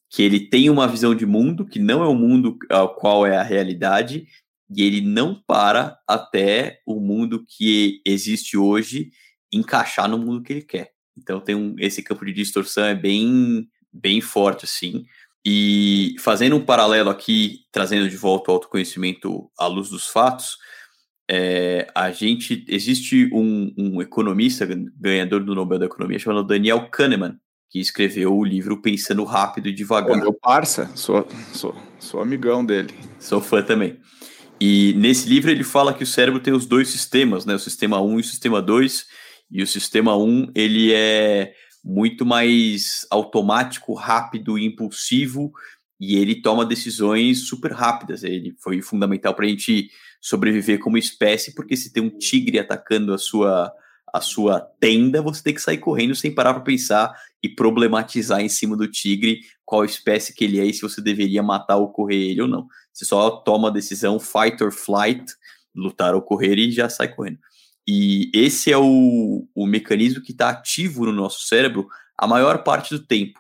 que 0.10 0.22
ele 0.24 0.50
tem 0.50 0.70
uma 0.70 0.88
visão 0.88 1.16
de 1.16 1.26
mundo 1.26 1.66
que 1.66 1.80
não 1.80 2.04
é 2.04 2.08
o 2.08 2.16
mundo 2.16 2.58
ao 2.70 2.96
qual 2.96 3.26
é 3.26 3.38
a 3.38 3.44
realidade, 3.44 4.28
e 4.70 4.84
ele 4.84 5.02
não 5.02 5.36
para 5.36 5.98
até 6.08 6.80
o 6.86 7.00
mundo 7.00 7.46
que 7.48 8.02
existe 8.06 8.58
hoje 8.58 9.12
encaixar 9.52 10.08
no 10.10 10.18
mundo 10.18 10.42
que 10.42 10.54
ele 10.54 10.62
quer. 10.62 10.92
Então 11.18 11.40
tem 11.40 11.56
um, 11.56 11.76
esse 11.78 12.02
campo 12.02 12.26
de 12.26 12.34
distorção 12.34 12.86
é 12.86 12.96
bem 12.96 13.68
bem 13.92 14.22
forte 14.22 14.64
assim. 14.64 15.04
E 15.46 16.16
fazendo 16.20 16.56
um 16.56 16.64
paralelo 16.64 17.10
aqui, 17.10 17.66
trazendo 17.72 18.10
de 18.10 18.16
volta 18.16 18.52
o 18.52 18.54
autoconhecimento 18.54 19.52
à 19.58 19.68
luz 19.68 19.90
dos 19.90 20.08
fatos, 20.08 20.58
é, 21.30 21.88
a 21.96 22.12
gente 22.12 22.66
existe 22.68 23.30
um, 23.34 23.74
um, 23.78 24.01
economista 24.01 24.68
ganhador 25.00 25.44
do 25.44 25.56
Nobel 25.56 25.80
da 25.80 25.86
Economia 25.86 26.20
chamado 26.20 26.46
Daniel 26.46 26.90
Kahneman 26.90 27.38
que 27.72 27.80
escreveu 27.80 28.36
o 28.36 28.44
livro 28.44 28.82
Pensando 28.82 29.24
Rápido 29.24 29.70
e 29.70 29.74
Devagar. 29.74 30.18
meu 30.18 30.34
parça, 30.34 30.92
sou, 30.94 31.25
sou, 31.54 31.74
sou 31.98 32.22
amigão 32.22 32.66
dele. 32.66 32.94
Sou 33.18 33.40
fã 33.40 33.63
também. 33.63 33.98
E 34.60 34.94
nesse 34.98 35.28
livro 35.28 35.50
ele 35.50 35.63
fala 35.63 35.94
que 35.94 36.04
o 36.04 36.08
cérebro 36.08 36.42
tem 36.42 36.54
os 36.54 36.66
dois 36.66 36.90
sistemas, 36.90 37.46
né? 37.46 37.56
O 37.56 37.60
sistema 37.60 38.01
1 38.01 38.18
e 38.18 38.22
o 38.22 38.24
sistema 38.25 38.62
2. 38.62 39.06
E 39.50 39.63
o 39.63 39.68
sistema 39.68 40.18
1 40.18 40.51
ele 40.54 40.92
é 40.94 41.54
muito 41.82 42.25
mais 42.25 43.08
automático, 43.10 43.94
rápido 43.94 44.60
e 44.60 44.66
impulsivo 44.66 45.54
e 45.98 46.18
ele 46.18 46.42
toma 46.42 46.66
decisões 46.66 47.48
super 47.48 47.72
rápidas. 47.72 48.24
Ele 48.24 48.54
foi 48.62 48.82
fundamental 48.82 49.34
para 49.34 49.46
a 49.46 49.50
gente 49.50 49.90
sobreviver 50.22 50.80
como 50.80 50.98
espécie, 50.98 51.54
porque 51.56 51.75
se 51.75 51.92
tem 51.92 52.04
um 52.04 52.10
tigre 52.10 52.60
atacando 52.60 53.13
a 53.13 53.18
sua 53.18 53.74
a 54.13 54.20
sua 54.20 54.60
tenda, 54.60 55.22
você 55.22 55.42
tem 55.42 55.54
que 55.54 55.62
sair 55.62 55.78
correndo 55.78 56.13
sem 56.13 56.36
parar 56.36 56.54
para 56.54 56.63
pensar 56.63 57.16
e 57.42 57.48
problematizar 57.48 58.42
em 58.42 58.50
cima 58.50 58.75
do 58.75 58.86
tigre 58.86 59.40
qual 59.63 59.86
espécie 59.86 60.34
que 60.34 60.44
ele 60.44 60.60
é 60.60 60.66
e 60.66 60.74
se 60.74 60.82
você 60.82 61.01
deveria 61.01 61.42
matar 61.42 61.78
ou 61.78 61.94
correr 61.94 62.32
ele 62.32 62.42
ou 62.42 62.48
não. 62.48 62.68
Você 62.92 63.06
só 63.06 63.30
toma 63.30 63.70
a 63.70 63.72
decisão 63.72 64.20
fight 64.20 64.62
or 64.62 64.72
flight, 64.72 65.24
lutar 65.74 66.13
ou 66.13 66.22
correr 66.22 66.58
e 66.58 66.72
já 66.72 66.90
sai 66.90 67.08
correndo. 67.08 67.40
E 67.88 68.30
esse 68.34 68.72
é 68.72 68.78
o, 68.78 69.48
o 69.56 69.66
mecanismo 69.66 70.22
que 70.22 70.34
está 70.34 70.50
ativo 70.50 71.06
no 71.06 71.13
nosso 71.13 71.48
cérebro 71.48 71.88
a 72.18 72.28
maior 72.28 72.63
parte 72.63 72.94
do 72.94 73.06
tempo, 73.06 73.40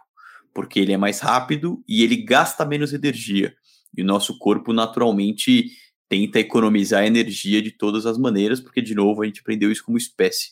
porque 0.53 0.79
ele 0.79 0.93
é 0.93 0.97
mais 0.97 1.19
rápido 1.19 1.83
e 1.87 2.01
ele 2.01 2.15
gasta 2.15 2.65
menos 2.65 2.93
energia. 2.93 3.53
E 3.95 4.01
o 4.01 4.05
nosso 4.05 4.37
corpo 4.39 4.71
naturalmente 4.71 5.71
tenta 6.11 6.41
economizar 6.41 7.05
energia 7.05 7.61
de 7.61 7.71
todas 7.71 8.05
as 8.05 8.17
maneiras, 8.17 8.59
porque, 8.59 8.81
de 8.81 8.93
novo, 8.93 9.21
a 9.21 9.25
gente 9.25 9.39
aprendeu 9.39 9.71
isso 9.71 9.85
como 9.85 9.97
espécie. 9.97 10.51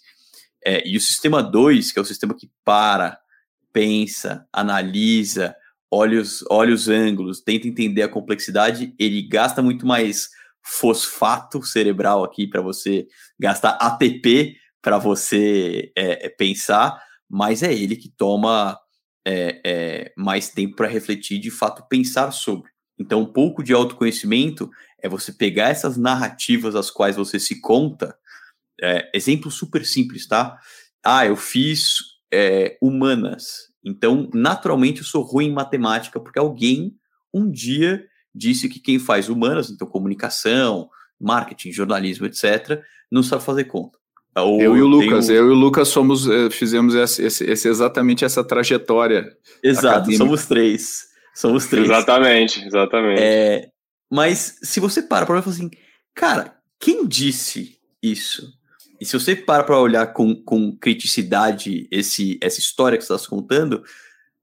É, 0.66 0.88
e 0.88 0.96
o 0.96 1.02
sistema 1.02 1.44
2, 1.44 1.92
que 1.92 2.00
é 2.00 2.02
o 2.02 2.06
sistema 2.06 2.34
que 2.34 2.50
para, 2.64 3.20
pensa, 3.74 4.48
analisa, 4.54 5.54
olha 5.92 6.22
os, 6.22 6.46
olha 6.50 6.74
os 6.74 6.88
ângulos, 6.88 7.42
tenta 7.42 7.68
entender 7.68 8.04
a 8.04 8.08
complexidade, 8.08 8.96
ele 8.98 9.22
gasta 9.22 9.62
muito 9.62 9.86
mais 9.86 10.30
fosfato 10.64 11.62
cerebral 11.62 12.24
aqui 12.24 12.48
para 12.48 12.62
você 12.62 13.06
gastar 13.38 13.72
ATP 13.82 14.56
para 14.82 14.98
você 14.98 15.92
é, 15.94 16.28
é, 16.28 16.30
pensar, 16.30 17.04
mas 17.30 17.64
é 17.64 17.74
ele 17.74 17.98
que 17.98 18.08
toma 18.08 18.80
é, 19.28 19.60
é 19.66 20.14
mais 20.16 20.48
tempo 20.48 20.78
para 20.78 20.88
refletir 20.88 21.38
de 21.38 21.52
fato 21.52 21.86
pensar 21.90 22.32
sobre. 22.32 22.72
Então, 22.98 23.22
um 23.22 23.26
pouco 23.26 23.62
de 23.62 23.74
autoconhecimento 23.74 24.70
é 25.02 25.10
você 25.10 25.32
pegar 25.32 25.70
essas 25.70 25.98
narrativas 25.98 26.76
as 26.76 26.90
quais 26.90 27.16
você 27.16 27.40
se 27.40 27.60
conta. 27.60 28.16
É, 28.82 29.10
exemplo 29.14 29.52
super 29.52 29.86
simples, 29.86 30.28
tá? 30.28 30.58
Ah, 31.04 31.26
eu 31.26 31.36
fiz 31.36 31.98
é, 32.32 32.78
humanas. 32.82 33.70
Então, 33.84 34.30
naturalmente, 34.34 35.00
eu 35.00 35.06
sou 35.06 35.24
ruim 35.24 35.48
em 35.48 35.54
matemática, 35.54 36.20
porque 36.20 36.40
alguém 36.40 36.96
um 37.34 37.50
dia 37.50 38.06
disse 38.34 38.70
que 38.70 38.80
quem 38.80 39.00
faz 39.00 39.30
humanas, 39.30 39.70
então 39.70 39.88
comunicação, 39.88 40.90
marketing, 41.20 41.72
jornalismo, 41.72 42.26
etc., 42.26 42.82
não 43.12 43.24
sabe 43.24 43.44
fazer 43.44 43.66
conta. 43.66 43.98
Ou 44.36 44.62
eu 44.62 44.78
e 44.78 44.82
o 44.82 44.88
Lucas, 44.88 45.30
eu 45.30 45.48
e 45.48 45.50
o 45.50 45.56
Lucas 45.56 45.88
somos, 45.88 46.30
eh, 46.30 46.50
fizemos 46.50 46.94
esse, 46.94 47.24
esse, 47.24 47.44
esse 47.44 47.68
exatamente 47.68 48.24
essa 48.24 48.44
trajetória. 48.44 49.36
Exato, 49.62 49.88
acadêmica. 49.88 50.24
somos 50.24 50.46
três. 50.46 51.08
Somos 51.34 51.66
três. 51.68 51.86
Exatamente, 51.86 52.66
exatamente. 52.66 53.22
É, 53.22 53.70
mas 54.10 54.60
se 54.64 54.80
você 54.80 55.02
para 55.02 55.26
para 55.26 55.42
falar 55.42 55.56
assim, 55.56 55.70
cara, 56.16 56.58
quem 56.80 57.08
disse 57.08 57.80
isso? 58.02 58.58
E 59.00 59.06
se 59.06 59.14
você 59.14 59.36
para 59.36 59.64
para 59.64 59.80
olhar 59.80 60.08
com, 60.14 60.36
com 60.36 60.76
criticidade 60.76 61.88
esse, 61.92 62.38
essa 62.42 62.60
história 62.60 62.98
que 62.98 63.04
você 63.04 63.14
está 63.14 63.30
contando, 63.30 63.84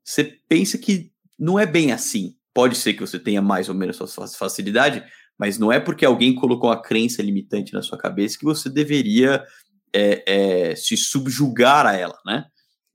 você 0.02 0.38
pensa 0.48 0.78
que 0.78 1.10
não 1.38 1.58
é 1.58 1.66
bem 1.66 1.92
assim. 1.92 2.36
Pode 2.54 2.76
ser 2.76 2.94
que 2.94 3.00
você 3.00 3.18
tenha 3.18 3.42
mais 3.42 3.68
ou 3.68 3.74
menos 3.74 3.96
sua 3.96 4.26
facilidade, 4.28 5.04
mas 5.38 5.58
não 5.58 5.70
é 5.70 5.78
porque 5.78 6.06
alguém 6.06 6.34
colocou 6.34 6.70
a 6.70 6.80
crença 6.80 7.22
limitante 7.22 7.74
na 7.74 7.82
sua 7.82 7.98
cabeça 7.98 8.38
que 8.38 8.44
você 8.44 8.70
deveria 8.70 9.44
é, 9.92 10.70
é, 10.70 10.76
se 10.76 10.96
subjugar 10.96 11.86
a 11.86 11.94
ela, 11.94 12.18
né? 12.24 12.46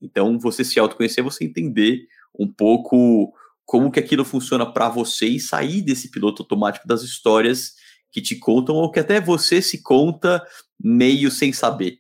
Então, 0.02 0.40
você 0.40 0.64
se 0.64 0.80
autoconhecer, 0.80 1.24
você 1.24 1.46
entender 1.46 2.08
um 2.38 2.52
pouco 2.52 3.32
como 3.72 3.90
que 3.90 4.02
aquilo 4.02 4.26
funciona 4.26 4.66
para 4.66 4.90
você 4.90 5.26
e 5.26 5.40
sair 5.40 5.82
desse 5.82 6.12
piloto 6.12 6.44
automático 6.44 6.86
das 6.86 7.04
histórias 7.04 7.72
que 8.12 8.22
te 8.22 8.36
contam 8.36 8.76
ou 8.76 8.92
que 8.92 9.00
até 9.00 9.22
você 9.22 9.62
se 9.62 9.82
conta 9.82 10.46
meio 10.78 11.32
sem 11.32 11.54
saber. 11.54 12.00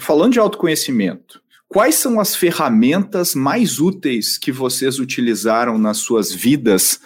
Falando 0.00 0.32
de 0.32 0.40
autoconhecimento, 0.40 1.40
quais 1.68 1.94
são 1.94 2.18
as 2.18 2.34
ferramentas 2.34 3.32
mais 3.36 3.78
úteis 3.78 4.36
que 4.36 4.50
vocês 4.50 4.98
utilizaram 4.98 5.78
nas 5.78 5.98
suas 5.98 6.32
vidas 6.32 6.98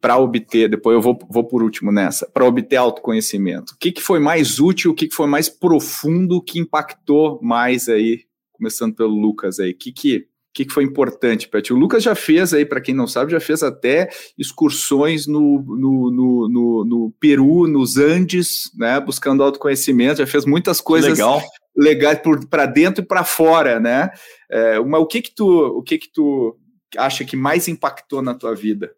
para 0.00 0.18
obter, 0.18 0.68
depois 0.68 0.96
eu 0.96 1.00
vou, 1.00 1.16
vou 1.30 1.44
por 1.44 1.62
último 1.62 1.92
nessa, 1.92 2.28
para 2.34 2.44
obter 2.44 2.78
autoconhecimento? 2.78 3.74
O 3.74 3.78
que, 3.78 3.92
que 3.92 4.02
foi 4.02 4.18
mais 4.18 4.58
útil, 4.58 4.90
o 4.90 4.94
que, 4.94 5.06
que 5.06 5.14
foi 5.14 5.28
mais 5.28 5.48
profundo, 5.48 6.42
que 6.42 6.58
impactou 6.58 7.38
mais 7.40 7.88
aí 7.88 8.24
começando 8.50 8.96
pelo 8.96 9.14
Lucas 9.14 9.60
aí, 9.60 9.70
o 9.70 9.78
que, 9.78 9.92
que 9.92 10.16
o 10.16 10.29
que, 10.52 10.64
que 10.64 10.72
foi 10.72 10.84
importante 10.84 11.48
ti? 11.62 11.72
O 11.72 11.76
Lucas 11.76 12.02
já 12.02 12.14
fez 12.14 12.52
aí, 12.52 12.64
para 12.64 12.80
quem 12.80 12.94
não 12.94 13.06
sabe, 13.06 13.32
já 13.32 13.40
fez 13.40 13.62
até 13.62 14.08
excursões 14.38 15.26
no, 15.26 15.62
no, 15.62 16.10
no, 16.10 16.48
no, 16.48 16.84
no 16.84 17.14
Peru, 17.20 17.66
nos 17.66 17.96
Andes, 17.96 18.70
né? 18.76 18.98
Buscando 19.00 19.42
autoconhecimento, 19.42 20.18
já 20.18 20.26
fez 20.26 20.44
muitas 20.44 20.80
coisas 20.80 21.18
Legal. 21.18 21.40
legais 21.76 22.20
para 22.48 22.66
dentro 22.66 23.02
e 23.02 23.06
para 23.06 23.24
fora, 23.24 23.78
né? 23.78 24.10
É, 24.50 24.80
uma, 24.80 24.98
o 24.98 25.06
que 25.06 25.22
que 25.22 25.34
tu, 25.34 25.48
o 25.48 25.82
que 25.82 25.98
que 25.98 26.12
tu 26.12 26.56
acha 26.96 27.24
que 27.24 27.36
mais 27.36 27.68
impactou 27.68 28.20
na 28.20 28.34
tua 28.34 28.54
vida? 28.54 28.92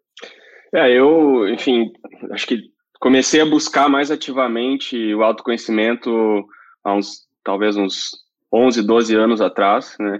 É, 0.73 0.91
eu, 0.91 1.47
enfim, 1.49 1.93
acho 2.31 2.47
que 2.47 2.71
comecei 2.99 3.41
a 3.41 3.45
buscar 3.45 3.87
mais 3.87 4.09
ativamente 4.09 5.13
o 5.13 5.21
autoconhecimento 5.21 6.45
há 6.83 6.93
uns, 6.93 7.27
talvez 7.43 7.77
uns 7.77 8.23
11, 8.51 8.81
12 8.81 9.15
anos 9.15 9.41
atrás, 9.41 9.95
né? 9.99 10.19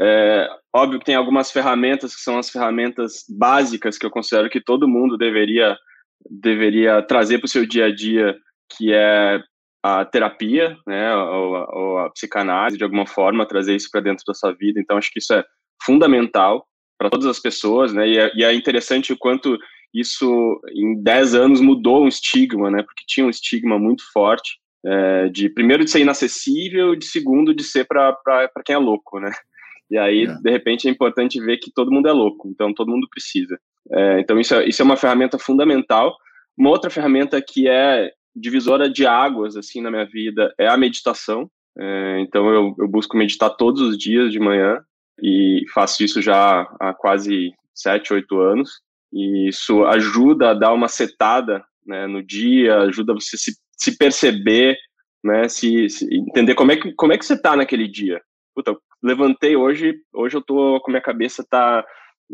É, 0.00 0.48
óbvio 0.74 0.98
que 0.98 1.04
tem 1.04 1.14
algumas 1.14 1.50
ferramentas 1.50 2.14
que 2.14 2.22
são 2.22 2.38
as 2.38 2.50
ferramentas 2.50 3.24
básicas 3.28 3.98
que 3.98 4.06
eu 4.06 4.10
considero 4.10 4.50
que 4.50 4.60
todo 4.60 4.88
mundo 4.88 5.16
deveria 5.16 5.76
deveria 6.30 7.02
trazer 7.02 7.38
para 7.38 7.46
o 7.46 7.48
seu 7.48 7.66
dia 7.66 7.86
a 7.86 7.94
dia, 7.94 8.36
que 8.76 8.92
é 8.92 9.42
a 9.82 10.04
terapia, 10.04 10.76
né, 10.86 11.14
ou, 11.16 11.66
ou 11.72 11.98
a 11.98 12.10
psicanálise 12.10 12.78
de 12.78 12.84
alguma 12.84 13.06
forma 13.06 13.46
trazer 13.46 13.74
isso 13.74 13.88
para 13.90 14.00
dentro 14.00 14.24
da 14.26 14.32
sua 14.32 14.52
vida. 14.52 14.80
Então 14.80 14.96
acho 14.96 15.10
que 15.10 15.18
isso 15.18 15.34
é 15.34 15.44
fundamental 15.84 16.64
para 16.96 17.10
todas 17.10 17.26
as 17.26 17.40
pessoas, 17.40 17.92
né? 17.92 18.08
E 18.08 18.18
é, 18.18 18.32
e 18.36 18.44
é, 18.44 18.54
interessante 18.54 19.12
o 19.12 19.18
quanto 19.18 19.58
isso 19.92 20.60
em 20.72 21.02
10 21.02 21.34
anos 21.34 21.60
mudou 21.60 22.04
um 22.04 22.08
estigma, 22.08 22.70
né? 22.70 22.82
Porque 22.82 23.04
tinha 23.06 23.26
um 23.26 23.30
estigma 23.30 23.78
muito 23.78 24.04
forte 24.12 24.58
é, 24.86 25.28
de 25.28 25.48
primeiro 25.48 25.84
de 25.84 25.90
ser 25.90 26.00
inacessível, 26.00 26.94
de 26.94 27.04
segundo 27.04 27.52
de 27.52 27.64
ser 27.64 27.84
para 27.86 28.16
quem 28.64 28.74
é 28.74 28.78
louco, 28.78 29.18
né? 29.18 29.32
E 29.92 29.98
aí, 29.98 30.24
é. 30.24 30.34
de 30.34 30.50
repente, 30.50 30.88
é 30.88 30.90
importante 30.90 31.38
ver 31.38 31.58
que 31.58 31.70
todo 31.70 31.90
mundo 31.92 32.08
é 32.08 32.12
louco, 32.12 32.48
então 32.48 32.72
todo 32.72 32.90
mundo 32.90 33.06
precisa. 33.10 33.60
É, 33.92 34.20
então, 34.20 34.40
isso 34.40 34.54
é, 34.54 34.66
isso 34.66 34.80
é 34.80 34.84
uma 34.86 34.96
ferramenta 34.96 35.38
fundamental. 35.38 36.16
Uma 36.56 36.70
outra 36.70 36.88
ferramenta 36.88 37.42
que 37.46 37.68
é 37.68 38.10
divisora 38.34 38.88
de 38.88 39.06
águas, 39.06 39.54
assim, 39.54 39.82
na 39.82 39.90
minha 39.90 40.06
vida, 40.06 40.50
é 40.58 40.66
a 40.66 40.78
meditação. 40.78 41.46
É, 41.78 42.20
então, 42.20 42.48
eu, 42.48 42.74
eu 42.78 42.88
busco 42.88 43.18
meditar 43.18 43.50
todos 43.50 43.82
os 43.82 43.98
dias 43.98 44.32
de 44.32 44.40
manhã 44.40 44.82
e 45.22 45.62
faço 45.74 46.02
isso 46.02 46.22
já 46.22 46.62
há 46.80 46.94
quase 46.94 47.52
sete, 47.74 48.14
oito 48.14 48.40
anos. 48.40 48.70
E 49.12 49.50
isso 49.50 49.84
ajuda 49.84 50.52
a 50.52 50.54
dar 50.54 50.72
uma 50.72 50.88
setada 50.88 51.62
né, 51.86 52.06
no 52.06 52.22
dia, 52.22 52.78
ajuda 52.78 53.12
você 53.12 53.36
se, 53.36 53.52
se 53.76 53.98
perceber, 53.98 54.78
né, 55.22 55.50
se, 55.50 55.90
se, 55.90 56.06
entender 56.16 56.54
como 56.54 56.72
é 56.72 56.76
que, 56.76 56.94
como 56.94 57.12
é 57.12 57.18
que 57.18 57.26
você 57.26 57.34
está 57.34 57.54
naquele 57.54 57.86
dia. 57.86 58.22
Puta, 58.54 58.74
levantei 59.02 59.56
hoje, 59.56 59.94
hoje 60.12 60.36
eu 60.36 60.42
tô 60.42 60.80
com 60.80 60.90
minha 60.90 61.02
cabeça 61.02 61.44
tá 61.48 61.84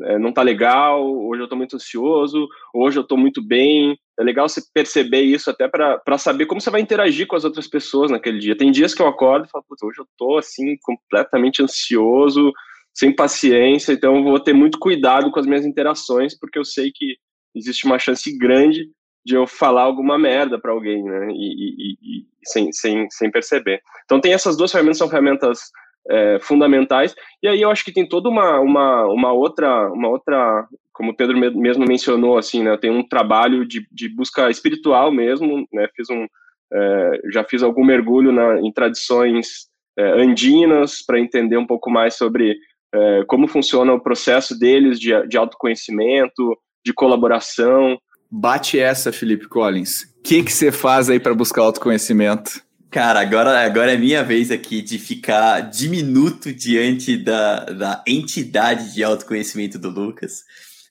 é, 0.04 0.18
não 0.18 0.32
tá 0.32 0.42
legal, 0.42 1.04
hoje 1.26 1.42
eu 1.42 1.48
tô 1.48 1.56
muito 1.56 1.76
ansioso, 1.76 2.46
hoje 2.72 2.98
eu 2.98 3.04
tô 3.04 3.16
muito 3.16 3.42
bem. 3.42 3.98
É 4.18 4.22
legal 4.22 4.48
você 4.48 4.62
perceber 4.72 5.22
isso 5.22 5.50
até 5.50 5.68
para 5.68 6.18
saber 6.18 6.46
como 6.46 6.60
você 6.60 6.70
vai 6.70 6.80
interagir 6.80 7.26
com 7.26 7.36
as 7.36 7.44
outras 7.44 7.66
pessoas 7.66 8.10
naquele 8.10 8.38
dia. 8.38 8.56
Tem 8.56 8.70
dias 8.70 8.94
que 8.94 9.02
eu 9.02 9.08
acordo 9.08 9.46
e 9.46 9.50
falo, 9.50 9.64
Puta, 9.68 9.86
hoje 9.86 10.00
eu 10.00 10.06
tô 10.16 10.38
assim 10.38 10.76
completamente 10.82 11.62
ansioso, 11.62 12.52
sem 12.94 13.14
paciência, 13.14 13.92
então 13.92 14.16
eu 14.16 14.24
vou 14.24 14.40
ter 14.40 14.52
muito 14.52 14.78
cuidado 14.78 15.30
com 15.30 15.38
as 15.40 15.46
minhas 15.46 15.64
interações, 15.64 16.36
porque 16.38 16.58
eu 16.58 16.64
sei 16.64 16.90
que 16.94 17.16
existe 17.54 17.86
uma 17.86 17.98
chance 17.98 18.36
grande 18.36 18.88
de 19.24 19.34
eu 19.34 19.46
falar 19.46 19.82
alguma 19.82 20.18
merda 20.18 20.60
para 20.60 20.72
alguém, 20.72 21.02
né? 21.02 21.28
E, 21.30 21.34
e, 21.34 21.92
e, 22.02 22.26
sem, 22.44 22.72
sem, 22.72 23.08
sem 23.10 23.30
perceber. 23.30 23.80
Então 24.04 24.20
tem 24.20 24.32
essas 24.32 24.56
duas 24.56 24.72
ferramentas, 24.72 24.98
são 24.98 25.08
ferramentas 25.08 25.60
é, 26.08 26.38
fundamentais. 26.40 27.14
E 27.42 27.48
aí 27.48 27.60
eu 27.60 27.70
acho 27.70 27.84
que 27.84 27.92
tem 27.92 28.08
toda 28.08 28.28
uma, 28.28 28.58
uma, 28.60 29.04
uma 29.06 29.32
outra, 29.32 29.90
uma 29.92 30.08
outra, 30.08 30.66
como 30.92 31.12
o 31.12 31.16
Pedro 31.16 31.38
mesmo 31.38 31.84
mencionou, 31.86 32.38
assim, 32.38 32.62
né? 32.62 32.76
Tem 32.76 32.90
um 32.90 33.06
trabalho 33.06 33.66
de, 33.66 33.86
de 33.92 34.08
busca 34.14 34.50
espiritual 34.50 35.12
mesmo, 35.12 35.66
né? 35.72 35.88
Fiz 35.94 36.08
um, 36.10 36.26
é, 36.72 37.20
já 37.32 37.44
fiz 37.44 37.62
algum 37.62 37.84
mergulho 37.84 38.32
na, 38.32 38.60
em 38.60 38.72
tradições 38.72 39.68
é, 39.98 40.22
andinas 40.22 41.02
para 41.04 41.20
entender 41.20 41.56
um 41.56 41.66
pouco 41.66 41.90
mais 41.90 42.14
sobre 42.14 42.56
é, 42.94 43.24
como 43.26 43.48
funciona 43.48 43.92
o 43.92 44.00
processo 44.00 44.58
deles 44.58 44.98
de, 44.98 45.10
de 45.26 45.36
autoconhecimento, 45.36 46.56
de 46.84 46.92
colaboração. 46.92 47.98
Bate 48.30 48.78
essa, 48.78 49.12
Felipe 49.12 49.48
Collins. 49.48 50.04
O 50.18 50.22
que 50.22 50.42
você 50.42 50.70
faz 50.70 51.08
aí 51.08 51.18
para 51.18 51.34
buscar 51.34 51.62
autoconhecimento? 51.62 52.62
Cara, 52.90 53.20
agora, 53.20 53.60
agora 53.66 53.92
é 53.92 53.98
minha 53.98 54.24
vez 54.24 54.50
aqui 54.50 54.80
de 54.80 54.98
ficar 54.98 55.60
diminuto 55.60 56.54
diante 56.54 57.18
da, 57.18 57.66
da 57.66 58.04
entidade 58.06 58.94
de 58.94 59.04
autoconhecimento 59.04 59.78
do 59.78 59.90
Lucas. 59.90 60.42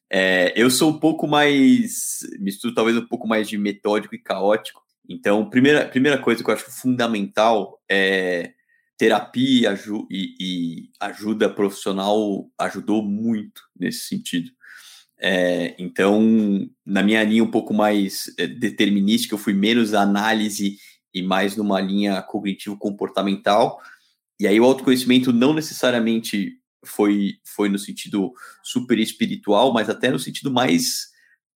É, 0.07 0.53
eu 0.55 0.69
sou 0.69 0.91
um 0.91 0.99
pouco 0.99 1.27
mais, 1.27 2.19
misturo 2.39 2.75
talvez 2.75 2.95
um 2.95 3.05
pouco 3.07 3.27
mais 3.27 3.49
de 3.49 3.57
metódico 3.57 4.13
e 4.13 4.19
caótico. 4.19 4.83
Então, 5.09 5.49
primeira, 5.49 5.87
primeira 5.87 6.19
coisa 6.19 6.43
que 6.43 6.49
eu 6.49 6.53
acho 6.53 6.69
fundamental 6.69 7.81
é 7.89 8.51
terapia 8.95 9.73
e, 10.11 10.35
e 10.39 10.89
ajuda 10.99 11.49
profissional 11.49 12.47
ajudou 12.59 13.01
muito 13.01 13.63
nesse 13.75 14.07
sentido. 14.07 14.51
É, 15.19 15.75
então, 15.79 16.69
na 16.85 17.01
minha 17.01 17.23
linha 17.23 17.43
um 17.43 17.49
pouco 17.49 17.73
mais 17.73 18.31
é, 18.37 18.45
determinística, 18.45 19.33
eu 19.33 19.39
fui 19.39 19.53
menos 19.53 19.95
análise 19.95 20.77
e 21.17 21.23
mais 21.23 21.55
numa 21.55 21.79
linha 21.79 22.21
cognitivo-comportamental. 22.21 23.79
E 24.39 24.47
aí 24.47 24.59
o 24.59 24.65
autoconhecimento 24.65 25.33
não 25.33 25.53
necessariamente 25.53 26.59
foi, 26.85 27.35
foi 27.43 27.69
no 27.69 27.79
sentido 27.79 28.33
super 28.63 28.99
espiritual, 28.99 29.73
mas 29.73 29.89
até 29.89 30.11
no 30.11 30.19
sentido 30.19 30.51
mais 30.51 31.07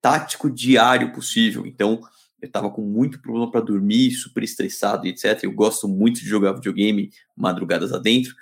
tático 0.01 0.49
diário 0.49 1.13
possível. 1.13 1.65
Então, 1.65 2.01
eu 2.41 2.47
estava 2.47 2.71
com 2.71 2.81
muito 2.81 3.21
problema 3.21 3.51
para 3.51 3.61
dormir, 3.61 4.11
super 4.11 4.43
estressado 4.43 5.07
etc. 5.07 5.43
Eu 5.43 5.51
gosto 5.51 5.87
muito 5.87 6.19
de 6.19 6.27
jogar 6.27 6.53
videogame 6.53 7.11
madrugadas 7.37 7.93
adentro. 7.93 8.33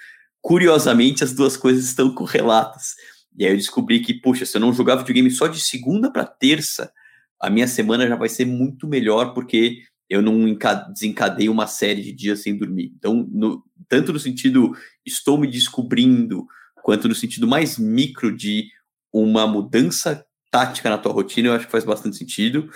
Curiosamente, 0.42 1.24
as 1.24 1.34
duas 1.34 1.58
coisas 1.58 1.84
estão 1.84 2.12
correlatas. 2.16 2.96
E 3.38 3.46
aí 3.46 3.52
eu 3.52 3.58
descobri 3.58 4.00
que, 4.00 4.14
puxa, 4.14 4.46
se 4.46 4.56
eu 4.56 4.62
não 4.62 4.74
jogar 4.74 4.96
videogame 4.96 5.30
só 5.30 5.48
de 5.48 5.60
segunda 5.60 6.12
para 6.12 6.26
terça, 6.26 6.92
a 7.40 7.50
minha 7.50 7.68
semana 7.68 8.08
já 8.08 8.16
vai 8.16 8.30
ser 8.30 8.46
muito 8.46 8.88
melhor, 8.88 9.34
porque 9.34 9.84
eu 10.10 10.22
não 10.22 10.58
desencadeio 10.92 11.52
uma 11.52 11.68
série 11.68 12.02
de 12.02 12.12
dias 12.12 12.42
sem 12.42 12.58
dormir. 12.58 12.92
Então, 12.98 13.28
no, 13.32 13.64
tanto 13.88 14.12
no 14.12 14.20
sentido 14.20 14.76
estou 15.06 15.38
me 15.38 15.48
descobrindo, 15.48 16.48
quanto 16.84 17.08
no 17.08 17.14
sentido 17.14 17.48
mais 17.48 17.78
micro 17.78 18.36
de 18.36 18.68
uma 19.14 19.46
mudança 19.46 20.26
tática 20.50 20.90
na 20.90 20.98
tua 20.98 21.14
rotina, 21.14 21.50
eu 21.50 21.54
acho 21.54 21.68
que 21.68 21.72
faz 21.72 21.84
bastante 21.84 22.18
sentido. 22.18 22.70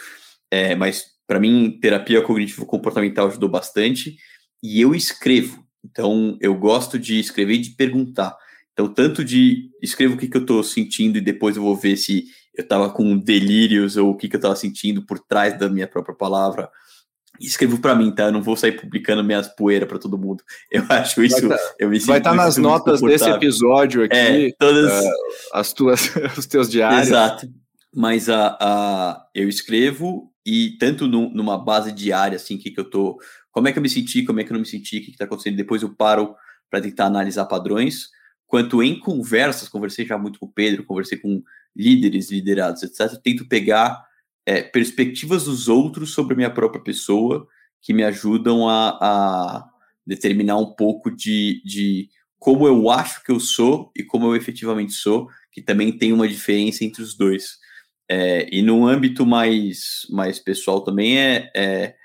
É, 0.51 0.75
mas 0.75 1.05
para 1.25 1.39
mim, 1.39 1.79
terapia 1.81 2.21
cognitivo-comportamental 2.21 3.27
ajudou 3.27 3.49
bastante. 3.49 4.15
E 4.61 4.79
eu 4.79 4.93
escrevo. 4.93 5.65
Então, 5.83 6.37
eu 6.39 6.53
gosto 6.53 6.99
de 6.99 7.19
escrever 7.19 7.55
e 7.55 7.61
de 7.61 7.71
perguntar. 7.71 8.37
Então, 8.71 8.87
tanto 8.87 9.23
de 9.23 9.71
escrevo 9.81 10.13
o 10.13 10.17
que, 10.17 10.27
que 10.27 10.37
eu 10.37 10.41
estou 10.41 10.63
sentindo 10.63 11.17
e 11.17 11.21
depois 11.21 11.55
eu 11.55 11.63
vou 11.63 11.75
ver 11.75 11.97
se 11.97 12.25
eu 12.55 12.63
estava 12.63 12.89
com 12.89 13.17
delírios 13.17 13.97
ou 13.97 14.11
o 14.11 14.15
que, 14.15 14.29
que 14.29 14.35
eu 14.35 14.39
estava 14.39 14.55
sentindo 14.55 15.03
por 15.05 15.19
trás 15.19 15.57
da 15.57 15.67
minha 15.67 15.87
própria 15.87 16.15
palavra 16.15 16.69
escrevo 17.39 17.79
para 17.79 17.95
mim, 17.95 18.11
tá? 18.11 18.25
Eu 18.25 18.31
não 18.31 18.41
vou 18.41 18.55
sair 18.55 18.73
publicando 18.73 19.23
minhas 19.23 19.47
poeiras 19.47 19.87
para 19.87 19.99
todo 19.99 20.17
mundo. 20.17 20.43
Eu 20.71 20.83
acho 20.89 21.23
isso. 21.23 21.47
Vai 21.47 21.57
tá, 21.57 21.73
eu 21.79 21.89
me 21.89 21.99
vai 21.99 22.17
estar 22.17 22.29
tá 22.31 22.35
nas 22.35 22.57
notas 22.57 23.01
desse 23.01 23.29
episódio 23.29 24.03
aqui. 24.03 24.15
É, 24.15 24.51
todas 24.57 25.05
uh, 25.05 25.09
as 25.53 25.73
tuas, 25.73 26.11
os 26.37 26.45
teus 26.45 26.69
diários. 26.69 27.07
Exato. 27.07 27.47
Mas 27.95 28.29
a, 28.29 28.57
a 28.59 29.27
eu 29.35 29.47
escrevo 29.47 30.31
e 30.45 30.77
tanto 30.79 31.07
no, 31.07 31.29
numa 31.29 31.57
base 31.57 31.91
diária, 31.91 32.35
assim, 32.35 32.57
que, 32.57 32.71
que 32.71 32.79
eu 32.79 32.89
tô, 32.89 33.19
como 33.51 33.67
é 33.67 33.71
que 33.71 33.77
eu 33.77 33.83
me 33.83 33.89
senti, 33.89 34.23
como 34.23 34.39
é 34.39 34.43
que 34.43 34.51
eu 34.51 34.55
não 34.55 34.61
me 34.61 34.67
senti, 34.67 34.97
o 34.97 35.01
que, 35.01 35.11
está 35.11 35.25
acontecendo. 35.25 35.55
Depois 35.55 35.81
eu 35.81 35.93
paro 35.93 36.35
para 36.69 36.81
tentar 36.81 37.05
analisar 37.05 37.45
padrões. 37.45 38.09
Quanto 38.47 38.83
em 38.83 38.99
conversas, 38.99 39.69
conversei 39.69 40.05
já 40.05 40.17
muito 40.17 40.39
com 40.39 40.45
o 40.45 40.51
Pedro, 40.51 40.83
conversei 40.83 41.17
com 41.17 41.41
líderes, 41.75 42.29
liderados, 42.29 42.83
etc. 42.83 43.13
Eu 43.13 43.21
tento 43.21 43.47
pegar 43.47 44.03
é, 44.45 44.61
perspectivas 44.61 45.45
dos 45.45 45.67
outros 45.67 46.13
sobre 46.13 46.33
a 46.33 46.37
minha 46.37 46.53
própria 46.53 46.81
pessoa 46.81 47.47
que 47.81 47.93
me 47.93 48.03
ajudam 48.03 48.67
a, 48.67 48.89
a 49.01 49.69
determinar 50.05 50.57
um 50.57 50.73
pouco 50.73 51.09
de, 51.11 51.61
de 51.65 52.09
como 52.39 52.67
eu 52.67 52.89
acho 52.89 53.23
que 53.23 53.31
eu 53.31 53.39
sou 53.39 53.91
e 53.95 54.03
como 54.03 54.27
eu 54.27 54.35
efetivamente 54.35 54.93
sou, 54.93 55.27
que 55.51 55.61
também 55.61 55.97
tem 55.97 56.11
uma 56.13 56.27
diferença 56.27 56.83
entre 56.83 57.01
os 57.01 57.15
dois. 57.15 57.57
É, 58.09 58.47
e 58.51 58.61
no 58.61 58.85
âmbito 58.85 59.25
mais, 59.25 60.05
mais 60.09 60.39
pessoal 60.39 60.83
também 60.83 61.17
é, 61.17 61.51
é, 61.55 61.95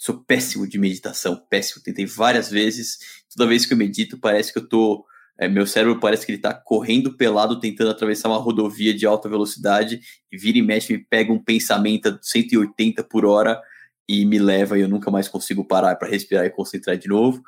Sou 0.00 0.24
péssimo 0.24 0.66
de 0.66 0.78
meditação, 0.78 1.36
péssimo. 1.50 1.82
Tentei 1.82 2.06
várias 2.06 2.50
vezes. 2.50 2.96
Toda 3.36 3.46
vez 3.46 3.66
que 3.66 3.74
eu 3.74 3.76
medito, 3.76 4.18
parece 4.18 4.50
que 4.50 4.58
eu 4.58 4.66
tô 4.66 5.04
é, 5.40 5.48
meu 5.48 5.66
cérebro 5.66 5.98
parece 5.98 6.26
que 6.26 6.32
ele 6.32 6.38
está 6.38 6.52
correndo 6.52 7.16
pelado, 7.16 7.58
tentando 7.58 7.90
atravessar 7.90 8.28
uma 8.28 8.36
rodovia 8.36 8.92
de 8.92 9.06
alta 9.06 9.26
velocidade, 9.26 9.98
e 10.30 10.36
vira 10.36 10.58
e 10.58 10.62
mexe, 10.62 10.92
me 10.92 10.98
pega 10.98 11.32
um 11.32 11.42
pensamento 11.42 12.10
a 12.10 12.18
180 12.20 13.02
por 13.04 13.24
hora 13.24 13.58
e 14.06 14.26
me 14.26 14.38
leva 14.38 14.78
e 14.78 14.82
eu 14.82 14.88
nunca 14.88 15.10
mais 15.10 15.28
consigo 15.28 15.64
parar 15.64 15.96
para 15.96 16.08
respirar 16.08 16.44
e 16.44 16.50
concentrar 16.50 16.98
de 16.98 17.08
novo. 17.08 17.42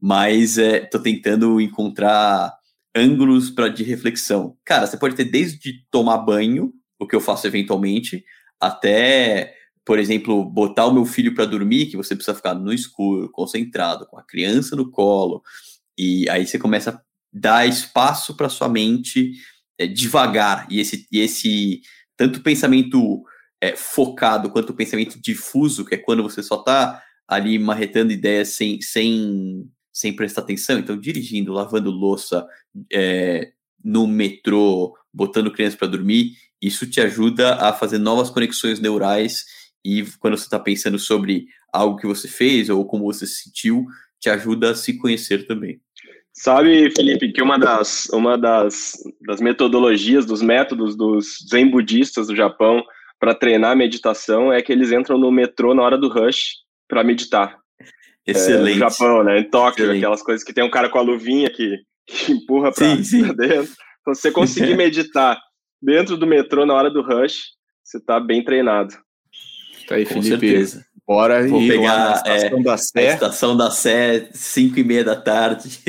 mas 0.00 0.58
estou 0.58 1.00
é, 1.00 1.04
tentando 1.04 1.60
encontrar 1.60 2.54
ângulos 2.94 3.50
para 3.50 3.68
de 3.68 3.82
reflexão. 3.82 4.56
Cara, 4.64 4.86
você 4.86 4.96
pode 4.98 5.16
ter 5.16 5.24
desde 5.24 5.84
tomar 5.90 6.18
banho, 6.18 6.72
o 6.98 7.06
que 7.06 7.16
eu 7.16 7.20
faço 7.20 7.46
eventualmente, 7.46 8.24
até, 8.60 9.54
por 9.84 9.98
exemplo, 9.98 10.44
botar 10.44 10.86
o 10.86 10.92
meu 10.92 11.04
filho 11.06 11.34
para 11.34 11.46
dormir, 11.46 11.86
que 11.86 11.96
você 11.96 12.14
precisa 12.14 12.36
ficar 12.36 12.54
no 12.54 12.72
escuro, 12.72 13.30
concentrado, 13.30 14.06
com 14.06 14.18
a 14.18 14.22
criança 14.22 14.76
no 14.76 14.90
colo, 14.90 15.42
e 15.96 16.28
aí 16.30 16.46
você 16.46 16.58
começa 16.58 16.90
a 16.90 17.07
dar 17.32 17.66
espaço 17.66 18.34
para 18.36 18.48
sua 18.48 18.68
mente 18.68 19.32
é, 19.78 19.86
devagar, 19.86 20.66
e 20.70 20.80
esse, 20.80 21.06
e 21.10 21.20
esse 21.20 21.82
tanto 22.16 22.40
pensamento 22.40 23.22
é, 23.60 23.76
focado 23.76 24.50
quanto 24.50 24.74
pensamento 24.74 25.20
difuso, 25.20 25.84
que 25.84 25.94
é 25.94 25.98
quando 25.98 26.22
você 26.22 26.42
só 26.42 26.56
está 26.56 27.02
ali 27.26 27.58
marretando 27.58 28.12
ideias 28.12 28.48
sem, 28.48 28.80
sem, 28.80 29.70
sem 29.92 30.14
prestar 30.14 30.42
atenção, 30.42 30.78
então 30.78 30.98
dirigindo, 30.98 31.52
lavando 31.52 31.90
louça, 31.90 32.46
é, 32.92 33.52
no 33.84 34.06
metrô, 34.06 34.96
botando 35.12 35.52
criança 35.52 35.76
para 35.76 35.88
dormir, 35.88 36.32
isso 36.60 36.86
te 36.86 37.00
ajuda 37.00 37.54
a 37.56 37.72
fazer 37.72 37.98
novas 37.98 38.30
conexões 38.30 38.80
neurais 38.80 39.44
e 39.84 40.04
quando 40.18 40.36
você 40.36 40.44
está 40.44 40.58
pensando 40.58 40.98
sobre 40.98 41.46
algo 41.72 41.96
que 41.96 42.06
você 42.06 42.26
fez 42.26 42.68
ou 42.68 42.84
como 42.84 43.04
você 43.04 43.26
se 43.26 43.44
sentiu, 43.44 43.86
te 44.18 44.28
ajuda 44.28 44.72
a 44.72 44.74
se 44.74 44.98
conhecer 44.98 45.46
também. 45.46 45.80
Sabe, 46.40 46.88
Felipe, 46.92 47.32
que 47.32 47.42
uma 47.42 47.58
das, 47.58 48.06
uma 48.12 48.38
das, 48.38 48.92
das 49.26 49.40
metodologias, 49.40 50.24
dos 50.24 50.40
métodos 50.40 50.96
dos 50.96 51.44
zen 51.50 51.68
budistas 51.68 52.28
do 52.28 52.36
Japão 52.36 52.80
para 53.18 53.34
treinar 53.34 53.72
a 53.72 53.76
meditação 53.76 54.52
é 54.52 54.62
que 54.62 54.70
eles 54.70 54.92
entram 54.92 55.18
no 55.18 55.32
metrô 55.32 55.74
na 55.74 55.82
hora 55.82 55.98
do 55.98 56.08
rush 56.08 56.58
para 56.86 57.02
meditar. 57.02 57.58
Excelente. 58.24 58.76
É, 58.80 58.84
no 58.84 58.90
Japão, 58.90 59.24
né? 59.24 59.40
Em 59.40 59.50
Tóquio, 59.50 59.82
Excelente. 59.82 59.98
aquelas 59.98 60.22
coisas 60.22 60.44
que 60.44 60.52
tem 60.52 60.62
um 60.62 60.70
cara 60.70 60.88
com 60.88 60.98
a 60.98 61.02
luvinha 61.02 61.50
que, 61.50 61.76
que 62.06 62.30
empurra 62.30 62.70
para 62.72 62.86
dentro. 62.86 63.72
Então, 64.00 64.14
se 64.14 64.20
você 64.22 64.30
conseguir 64.30 64.76
meditar 64.78 65.40
dentro 65.82 66.16
do 66.16 66.26
metrô 66.26 66.64
na 66.64 66.74
hora 66.74 66.88
do 66.88 67.02
rush, 67.02 67.46
você 67.82 67.98
está 67.98 68.20
bem 68.20 68.44
treinado. 68.44 68.94
Tá 69.88 69.96
aí, 69.96 70.06
Com 70.06 70.22
Felipe. 70.22 70.48
Certeza. 70.48 70.86
Bora 71.08 71.48
Vou 71.48 71.62
ir 71.62 71.68
pegar 71.68 72.20
a 72.26 72.36
estação 72.36 72.58
é, 72.58 72.62
da 72.62 72.76
Sé. 72.76 73.14
Estação 73.14 73.56
da 73.56 73.70
Sé, 73.70 74.28
5 74.30 74.78
e 74.78 74.84
meia 74.84 75.02
da 75.02 75.16
tarde. 75.16 75.80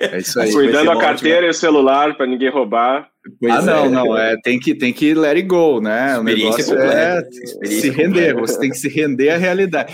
É 0.00 0.18
isso 0.18 0.38
aí. 0.38 0.52
Cuidando 0.52 0.92
a 0.92 0.96
carteira 0.96 1.44
e 1.44 1.50
o 1.50 1.54
celular 1.54 2.16
para 2.16 2.24
ninguém 2.24 2.50
roubar. 2.50 3.08
Pois 3.40 3.52
ah, 3.52 3.62
não, 3.62 3.84
é. 3.86 3.88
não. 3.88 4.16
É, 4.16 4.36
tem, 4.44 4.60
que, 4.60 4.72
tem 4.72 4.92
que 4.92 5.12
let 5.12 5.34
it 5.34 5.48
go, 5.48 5.80
né? 5.80 6.16
O 6.16 6.22
negócio 6.22 6.78
é 6.78 7.26
se 7.64 7.90
render. 7.90 8.36
Você 8.36 8.60
tem 8.60 8.70
que 8.70 8.76
se 8.76 8.88
render 8.88 9.30
à 9.30 9.36
realidade. 9.36 9.92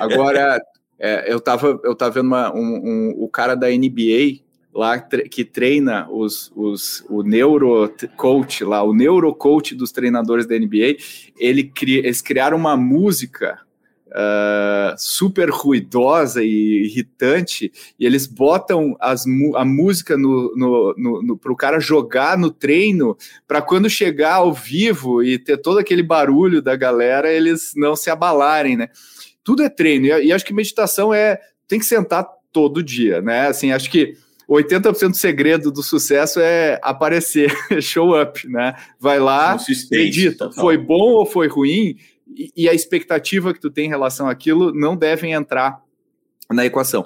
Agora, 0.00 0.60
é, 0.98 1.32
eu, 1.32 1.38
tava, 1.38 1.78
eu 1.84 1.94
tava 1.94 2.10
vendo 2.10 2.26
uma, 2.26 2.52
um, 2.52 2.58
um, 2.58 3.14
o 3.16 3.28
cara 3.28 3.54
da 3.54 3.68
NBA 3.68 4.40
lá 4.74 4.98
que 4.98 5.44
treina 5.44 6.08
os, 6.10 6.50
os, 6.56 7.04
o 7.08 7.22
neurocoach 7.22 8.64
lá, 8.64 8.82
o 8.82 8.92
neurocoach 8.92 9.72
dos 9.76 9.92
treinadores 9.92 10.46
da 10.46 10.58
NBA, 10.58 10.96
ele 11.38 11.62
cri, 11.62 11.98
eles 11.98 12.20
criaram 12.20 12.56
uma 12.56 12.76
música 12.76 13.60
uh, 14.10 14.94
super 14.96 15.50
ruidosa 15.50 16.42
e 16.42 16.84
irritante, 16.84 17.72
e 17.98 18.06
eles 18.06 18.26
botam 18.26 18.96
as, 19.00 19.24
a 19.54 19.64
música 19.64 20.16
no, 20.16 20.54
no, 20.56 20.94
no, 20.96 21.22
no 21.22 21.38
para 21.38 21.52
o 21.52 21.56
cara 21.56 21.80
jogar 21.80 22.36
no 22.36 22.50
treino, 22.50 23.16
para 23.46 23.62
quando 23.62 23.88
chegar 23.88 24.34
ao 24.34 24.52
vivo 24.52 25.22
e 25.22 25.38
ter 25.38 25.56
todo 25.56 25.78
aquele 25.78 26.02
barulho 26.02 26.60
da 26.60 26.76
galera, 26.76 27.32
eles 27.32 27.72
não 27.76 27.96
se 27.96 28.10
abalarem, 28.10 28.76
né? 28.76 28.88
Tudo 29.42 29.62
é 29.62 29.68
treino, 29.68 30.06
e, 30.06 30.26
e 30.26 30.32
acho 30.32 30.44
que 30.44 30.52
meditação 30.52 31.12
é 31.14 31.38
tem 31.66 31.78
que 31.78 31.86
sentar 31.86 32.26
todo 32.52 32.82
dia, 32.82 33.22
né? 33.22 33.46
Assim, 33.46 33.72
acho 33.72 33.90
que 33.90 34.16
80% 34.50 35.10
do 35.10 35.16
segredo 35.16 35.70
do 35.70 35.82
sucesso 35.82 36.40
é 36.40 36.80
aparecer, 36.82 37.52
show 37.80 38.20
up, 38.20 38.46
né? 38.48 38.74
Vai 38.98 39.20
lá, 39.20 39.56
medita. 39.90 40.50
Foi 40.50 40.76
bom 40.76 41.12
ou 41.12 41.24
foi 41.24 41.46
ruim? 41.46 41.96
E, 42.56 42.68
a 42.68 42.74
expectativa 42.74 43.52
que 43.52 43.60
tu 43.60 43.70
tem 43.70 43.86
em 43.86 43.90
relação 43.90 44.28
àquilo 44.28 44.72
não 44.72 44.96
devem 44.96 45.32
entrar 45.32 45.82
na 46.50 46.64
equação. 46.64 47.04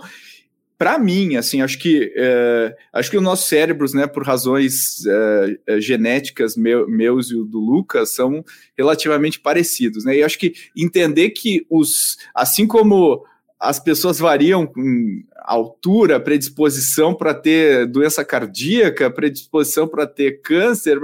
Para 0.76 0.98
mim, 0.98 1.36
assim, 1.36 1.62
acho 1.62 1.78
que 1.78 2.12
é, 2.16 2.76
acho 2.92 3.10
que 3.10 3.16
os 3.16 3.22
nossos 3.22 3.46
cérebros, 3.46 3.94
né, 3.94 4.06
por 4.06 4.24
razões 4.24 5.06
é, 5.06 5.80
genéticas 5.80 6.56
meu, 6.56 6.88
meus 6.88 7.30
e 7.30 7.36
o 7.36 7.44
do 7.44 7.60
Lucas, 7.60 8.14
são 8.14 8.44
relativamente 8.76 9.38
parecidos, 9.38 10.04
né? 10.04 10.16
E 10.16 10.22
acho 10.22 10.38
que 10.38 10.52
entender 10.76 11.30
que 11.30 11.64
os, 11.70 12.16
assim 12.34 12.66
como 12.66 13.24
as 13.58 13.78
pessoas 13.78 14.18
variam 14.18 14.66
com 14.66 15.22
altura, 15.44 16.20
predisposição 16.20 17.14
para 17.14 17.32
ter 17.32 17.86
doença 17.86 18.24
cardíaca, 18.24 19.10
predisposição 19.10 19.86
para 19.86 20.06
ter 20.06 20.40
câncer, 20.40 20.98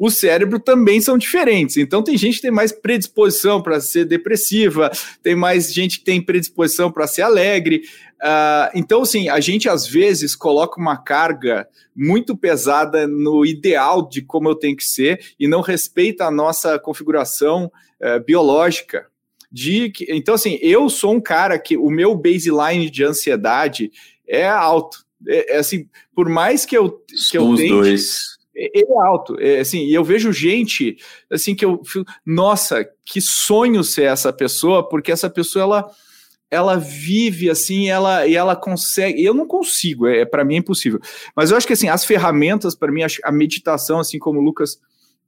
o 0.00 0.10
cérebro 0.10 0.58
também 0.58 0.98
são 0.98 1.18
diferentes. 1.18 1.76
Então, 1.76 2.02
tem 2.02 2.16
gente 2.16 2.36
que 2.36 2.42
tem 2.42 2.50
mais 2.50 2.72
predisposição 2.72 3.60
para 3.60 3.78
ser 3.82 4.06
depressiva, 4.06 4.90
tem 5.22 5.36
mais 5.36 5.70
gente 5.74 5.98
que 5.98 6.04
tem 6.06 6.24
predisposição 6.24 6.90
para 6.90 7.06
ser 7.06 7.20
alegre. 7.20 7.82
Uh, 8.16 8.72
então, 8.74 9.02
assim, 9.02 9.28
a 9.28 9.38
gente 9.40 9.68
às 9.68 9.86
vezes 9.86 10.34
coloca 10.34 10.80
uma 10.80 10.96
carga 10.96 11.68
muito 11.94 12.34
pesada 12.34 13.06
no 13.06 13.44
ideal 13.44 14.08
de 14.08 14.22
como 14.22 14.48
eu 14.48 14.54
tenho 14.54 14.74
que 14.74 14.84
ser 14.84 15.20
e 15.38 15.46
não 15.46 15.60
respeita 15.60 16.24
a 16.24 16.30
nossa 16.30 16.78
configuração 16.78 17.70
uh, 18.00 18.24
biológica 18.24 19.06
de 19.52 19.90
que, 19.90 20.06
então 20.08 20.34
assim, 20.34 20.58
eu 20.62 20.88
sou 20.88 21.12
um 21.12 21.20
cara 21.20 21.58
que 21.58 21.76
o 21.76 21.90
meu 21.90 22.14
baseline 22.14 22.88
de 22.88 23.04
ansiedade 23.04 23.90
é 24.26 24.48
alto. 24.48 25.04
É, 25.26 25.56
é 25.56 25.58
assim, 25.58 25.86
por 26.14 26.26
mais 26.28 26.64
que 26.64 26.78
eu 26.78 27.04
que 27.30 27.36
eu 27.36 27.54
tente, 27.54 27.68
dois. 27.68 28.39
Ele 28.60 28.92
é 28.92 29.00
alto, 29.06 29.36
é, 29.40 29.60
assim, 29.60 29.86
e 29.86 29.94
eu 29.94 30.04
vejo 30.04 30.32
gente 30.32 30.98
assim 31.30 31.54
que 31.54 31.64
eu, 31.64 31.80
nossa, 32.26 32.86
que 33.06 33.20
sonho 33.20 33.82
ser 33.82 34.02
essa 34.02 34.30
pessoa, 34.32 34.86
porque 34.86 35.10
essa 35.10 35.30
pessoa 35.30 35.62
ela 35.62 35.90
ela 36.50 36.76
vive 36.76 37.48
assim, 37.48 37.88
ela 37.88 38.26
e 38.26 38.34
ela 38.34 38.56
consegue. 38.56 39.24
Eu 39.24 39.32
não 39.32 39.46
consigo, 39.46 40.06
é, 40.06 40.24
para 40.24 40.44
mim 40.44 40.56
é 40.56 40.58
impossível. 40.58 41.00
Mas 41.34 41.50
eu 41.50 41.56
acho 41.56 41.66
que 41.66 41.72
assim, 41.72 41.88
as 41.88 42.04
ferramentas 42.04 42.74
para 42.74 42.90
mim, 42.90 43.02
a 43.22 43.32
meditação, 43.32 44.00
assim 44.00 44.18
como 44.18 44.40
o 44.40 44.42
Lucas 44.42 44.78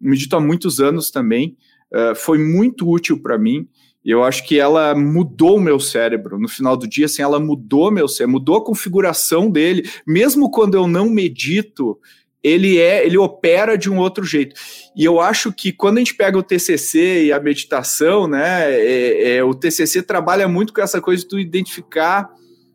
medito 0.00 0.34
há 0.36 0.40
muitos 0.40 0.80
anos 0.80 1.10
também, 1.10 1.56
uh, 1.94 2.14
foi 2.14 2.38
muito 2.38 2.90
útil 2.90 3.22
para 3.22 3.38
mim. 3.38 3.68
E 4.04 4.10
eu 4.10 4.24
acho 4.24 4.44
que 4.44 4.58
ela 4.58 4.96
mudou 4.96 5.58
o 5.58 5.60
meu 5.60 5.78
cérebro. 5.78 6.38
No 6.38 6.48
final 6.48 6.76
do 6.76 6.88
dia, 6.88 7.06
assim, 7.06 7.22
ela 7.22 7.38
mudou 7.38 7.88
meu 7.88 8.08
cérebro, 8.08 8.32
mudou 8.32 8.56
a 8.56 8.64
configuração 8.64 9.48
dele. 9.48 9.88
Mesmo 10.04 10.50
quando 10.50 10.74
eu 10.74 10.88
não 10.88 11.08
medito, 11.08 11.96
ele 12.42 12.78
é, 12.78 13.06
ele 13.06 13.16
opera 13.16 13.78
de 13.78 13.88
um 13.90 13.98
outro 13.98 14.24
jeito. 14.24 14.54
E 14.96 15.04
eu 15.04 15.20
acho 15.20 15.52
que 15.52 15.72
quando 15.72 15.98
a 15.98 16.00
gente 16.00 16.14
pega 16.14 16.36
o 16.36 16.42
TCC 16.42 17.26
e 17.26 17.32
a 17.32 17.38
meditação, 17.38 18.26
né, 18.26 18.70
é, 18.70 19.36
é, 19.36 19.44
o 19.44 19.54
TCC 19.54 20.02
trabalha 20.02 20.48
muito 20.48 20.72
com 20.72 20.80
essa 20.80 21.00
coisa 21.00 21.22
de 21.22 21.28
tu 21.28 21.38
identificar 21.38 22.28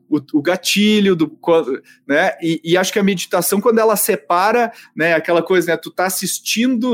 o, 0.10 0.22
o 0.34 0.42
gatilho 0.42 1.16
do, 1.16 1.38
né, 2.08 2.32
e, 2.42 2.62
e, 2.64 2.78
acho 2.78 2.94
que 2.94 3.00
a 3.00 3.04
meditação 3.04 3.60
quando 3.60 3.80
ela 3.80 3.98
separa, 3.98 4.72
né, 4.96 5.14
aquela 5.14 5.44
coisa, 5.44 5.72
né, 5.72 5.78
tu 5.78 5.92
tá 5.92 6.06
assistindo 6.06 6.94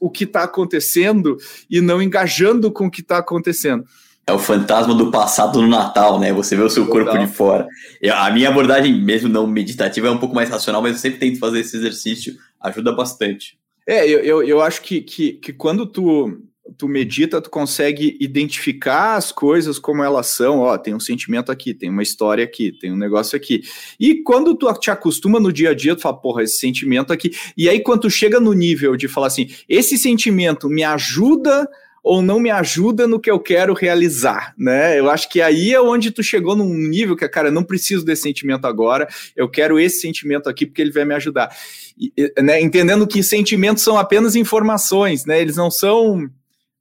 o 0.00 0.10
que 0.10 0.24
está 0.24 0.44
acontecendo 0.44 1.36
e 1.70 1.80
não 1.80 2.00
engajando 2.00 2.72
com 2.72 2.86
o 2.86 2.90
que 2.90 3.02
está 3.02 3.18
acontecendo. 3.18 3.84
É 4.28 4.32
o 4.32 4.38
fantasma 4.38 4.94
do 4.94 5.10
passado 5.10 5.62
no 5.62 5.66
Natal, 5.66 6.20
né? 6.20 6.34
Você 6.34 6.54
vê 6.54 6.62
o 6.62 6.68
seu 6.68 6.86
corpo 6.86 7.16
de 7.16 7.26
fora. 7.26 7.66
a 8.12 8.30
minha 8.30 8.50
abordagem, 8.50 8.94
mesmo 9.00 9.26
não 9.26 9.46
meditativa, 9.46 10.06
é 10.06 10.10
um 10.10 10.18
pouco 10.18 10.34
mais 10.34 10.50
racional, 10.50 10.82
mas 10.82 10.92
eu 10.92 10.98
sempre 10.98 11.18
tento 11.18 11.38
fazer 11.38 11.60
esse 11.60 11.74
exercício, 11.74 12.36
ajuda 12.60 12.92
bastante. 12.92 13.58
É, 13.86 14.06
eu, 14.06 14.20
eu, 14.20 14.42
eu 14.42 14.60
acho 14.60 14.82
que, 14.82 15.00
que, 15.00 15.32
que 15.32 15.50
quando 15.50 15.86
tu 15.86 16.42
tu 16.76 16.86
medita, 16.86 17.40
tu 17.40 17.48
consegue 17.48 18.16
identificar 18.20 19.16
as 19.16 19.32
coisas 19.32 19.78
como 19.78 20.02
elas 20.02 20.26
são. 20.26 20.58
Ó, 20.58 20.76
tem 20.76 20.94
um 20.94 21.00
sentimento 21.00 21.50
aqui, 21.50 21.72
tem 21.72 21.88
uma 21.88 22.02
história 22.02 22.44
aqui, 22.44 22.72
tem 22.72 22.92
um 22.92 22.96
negócio 22.96 23.36
aqui. 23.36 23.62
E 23.98 24.22
quando 24.22 24.54
tu 24.54 24.70
te 24.74 24.90
acostuma 24.90 25.40
no 25.40 25.52
dia 25.52 25.70
a 25.70 25.74
dia, 25.74 25.96
tu 25.96 26.02
fala, 26.02 26.20
porra, 26.20 26.42
esse 26.42 26.58
sentimento 26.58 27.12
aqui. 27.12 27.30
E 27.56 27.68
aí, 27.68 27.80
quando 27.80 28.02
tu 28.02 28.10
chega 28.10 28.38
no 28.38 28.52
nível 28.52 28.96
de 28.96 29.08
falar 29.08 29.28
assim, 29.28 29.48
esse 29.68 29.96
sentimento 29.96 30.68
me 30.68 30.84
ajuda 30.84 31.66
ou 32.08 32.22
não 32.22 32.40
me 32.40 32.50
ajuda 32.50 33.06
no 33.06 33.20
que 33.20 33.30
eu 33.30 33.38
quero 33.38 33.74
realizar, 33.74 34.54
né? 34.56 34.98
Eu 34.98 35.10
acho 35.10 35.28
que 35.28 35.42
aí 35.42 35.74
é 35.74 35.80
onde 35.80 36.10
tu 36.10 36.22
chegou 36.22 36.56
num 36.56 36.72
nível 36.72 37.14
que, 37.14 37.28
cara, 37.28 37.50
não 37.50 37.62
preciso 37.62 38.02
desse 38.02 38.22
sentimento 38.22 38.66
agora, 38.66 39.06
eu 39.36 39.46
quero 39.46 39.78
esse 39.78 40.00
sentimento 40.00 40.48
aqui 40.48 40.64
porque 40.64 40.80
ele 40.80 40.90
vai 40.90 41.04
me 41.04 41.14
ajudar. 41.14 41.54
E, 41.98 42.10
né? 42.40 42.62
Entendendo 42.62 43.06
que 43.06 43.22
sentimentos 43.22 43.84
são 43.84 43.98
apenas 43.98 44.34
informações, 44.36 45.26
né? 45.26 45.38
Eles 45.38 45.56
não 45.56 45.70
são 45.70 46.30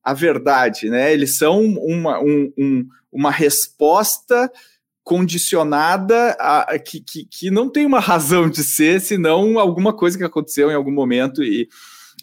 a 0.01 0.13
verdade, 0.13 0.89
né? 0.89 1.11
Eles 1.11 1.37
são 1.37 1.61
uma, 1.61 2.21
um, 2.21 2.53
um, 2.57 2.87
uma 3.11 3.29
resposta 3.29 4.49
condicionada 5.03 6.37
a, 6.39 6.79
que, 6.79 7.01
que, 7.01 7.25
que, 7.25 7.51
não 7.51 7.69
tem 7.69 7.85
uma 7.85 7.99
razão 7.99 8.49
de 8.49 8.63
ser, 8.63 9.01
senão 9.01 9.59
alguma 9.59 9.91
coisa 9.91 10.17
que 10.17 10.23
aconteceu 10.23 10.71
em 10.71 10.75
algum 10.75 10.91
momento 10.91 11.43
e 11.43 11.67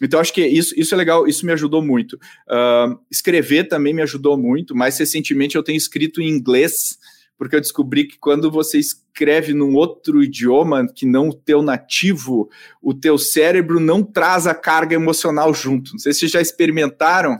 então 0.01 0.19
acho 0.19 0.33
que 0.33 0.45
isso, 0.45 0.73
isso 0.77 0.93
é 0.93 0.97
legal, 0.97 1.27
isso 1.27 1.45
me 1.45 1.53
ajudou 1.53 1.81
muito. 1.81 2.15
Uh, 2.49 2.99
escrever 3.09 3.67
também 3.67 3.93
me 3.93 4.01
ajudou 4.01 4.37
muito, 4.37 4.75
mais 4.75 4.97
recentemente 4.97 5.55
eu 5.55 5.63
tenho 5.63 5.77
escrito 5.77 6.21
em 6.21 6.29
inglês 6.29 6.97
porque 7.37 7.55
eu 7.55 7.61
descobri 7.61 8.05
que 8.05 8.17
quando 8.17 8.49
você 8.49 8.79
escreve 8.79 9.53
num 9.53 9.75
outro 9.75 10.23
idioma 10.23 10.87
que 10.87 11.05
não 11.05 11.29
o 11.29 11.33
teu 11.33 11.61
nativo, 11.61 12.49
o 12.81 12.93
teu 12.93 13.17
cérebro 13.17 13.79
não 13.79 14.01
traz 14.03 14.47
a 14.47 14.55
carga 14.55 14.95
emocional 14.95 15.53
junto. 15.53 15.91
Não 15.91 15.99
sei 15.99 16.13
se 16.13 16.19
vocês 16.19 16.31
já 16.31 16.41
experimentaram, 16.41 17.37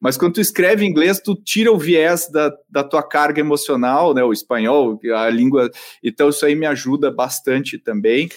mas 0.00 0.16
quando 0.16 0.34
tu 0.34 0.40
escreve 0.40 0.84
em 0.84 0.88
inglês, 0.88 1.20
tu 1.20 1.34
tira 1.34 1.72
o 1.72 1.78
viés 1.78 2.28
da, 2.30 2.52
da 2.68 2.84
tua 2.84 3.02
carga 3.02 3.40
emocional, 3.40 4.14
né? 4.14 4.22
O 4.22 4.32
espanhol, 4.32 4.98
a 5.14 5.28
língua. 5.28 5.70
Então, 6.02 6.28
isso 6.28 6.44
aí 6.44 6.54
me 6.54 6.66
ajuda 6.66 7.10
bastante 7.10 7.78
também. 7.78 8.28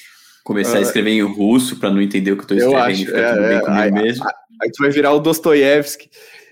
Começar 0.44 0.76
uh, 0.76 0.80
a 0.80 0.82
escrever 0.82 1.12
em 1.12 1.22
russo 1.22 1.78
para 1.78 1.90
não 1.90 2.02
entender 2.02 2.32
o 2.32 2.38
que 2.38 2.52
eu 2.52 2.58
estou 2.58 2.58
escrevendo 2.58 2.84
acho, 2.84 3.02
e 3.02 3.06
ficar 3.06 3.20
é, 3.20 3.34
tudo 3.34 3.48
bem 3.48 3.58
é, 3.58 3.62
comigo 3.62 4.04
mesmo. 4.04 4.26
Aí 4.62 4.72
tu 4.72 4.84
vai 4.84 4.92
virar 4.92 5.14
o 5.14 5.20
Dostoiévski. 5.20 6.10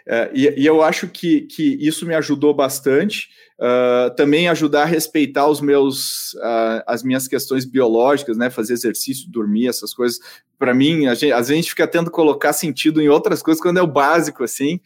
Uh, 0.08 0.30
e, 0.34 0.62
e, 0.62 0.66
eu 0.66 0.82
acho 0.82 1.08
que, 1.08 1.42
que 1.42 1.78
isso 1.80 2.06
me 2.06 2.16
ajudou 2.16 2.54
bastante. 2.54 3.30
Uh, 3.60 4.16
também 4.16 4.48
ajudar 4.48 4.84
a 4.84 4.86
respeitar 4.86 5.48
os 5.48 5.62
meus, 5.62 6.34
uh, 6.36 6.82
as 6.88 7.04
minhas 7.04 7.28
questões 7.28 7.66
biológicas, 7.66 8.38
né? 8.38 8.50
Fazer 8.50 8.74
exercício, 8.74 9.30
dormir, 9.30 9.68
essas 9.68 9.94
coisas. 9.94 10.20
Para 10.58 10.74
mim, 10.74 11.08
a 11.08 11.14
gente, 11.14 11.32
às 11.32 11.48
vezes 11.48 11.52
a 11.52 11.56
gente 11.56 11.70
fica 11.70 11.88
tendo 11.88 12.10
colocar 12.10 12.54
sentido 12.54 13.02
em 13.02 13.10
outras 13.10 13.44
coisas 13.44 13.62
quando 13.62 13.78
é 13.78 13.82
o 13.82 13.88
básico, 13.88 14.44
assim 14.44 14.80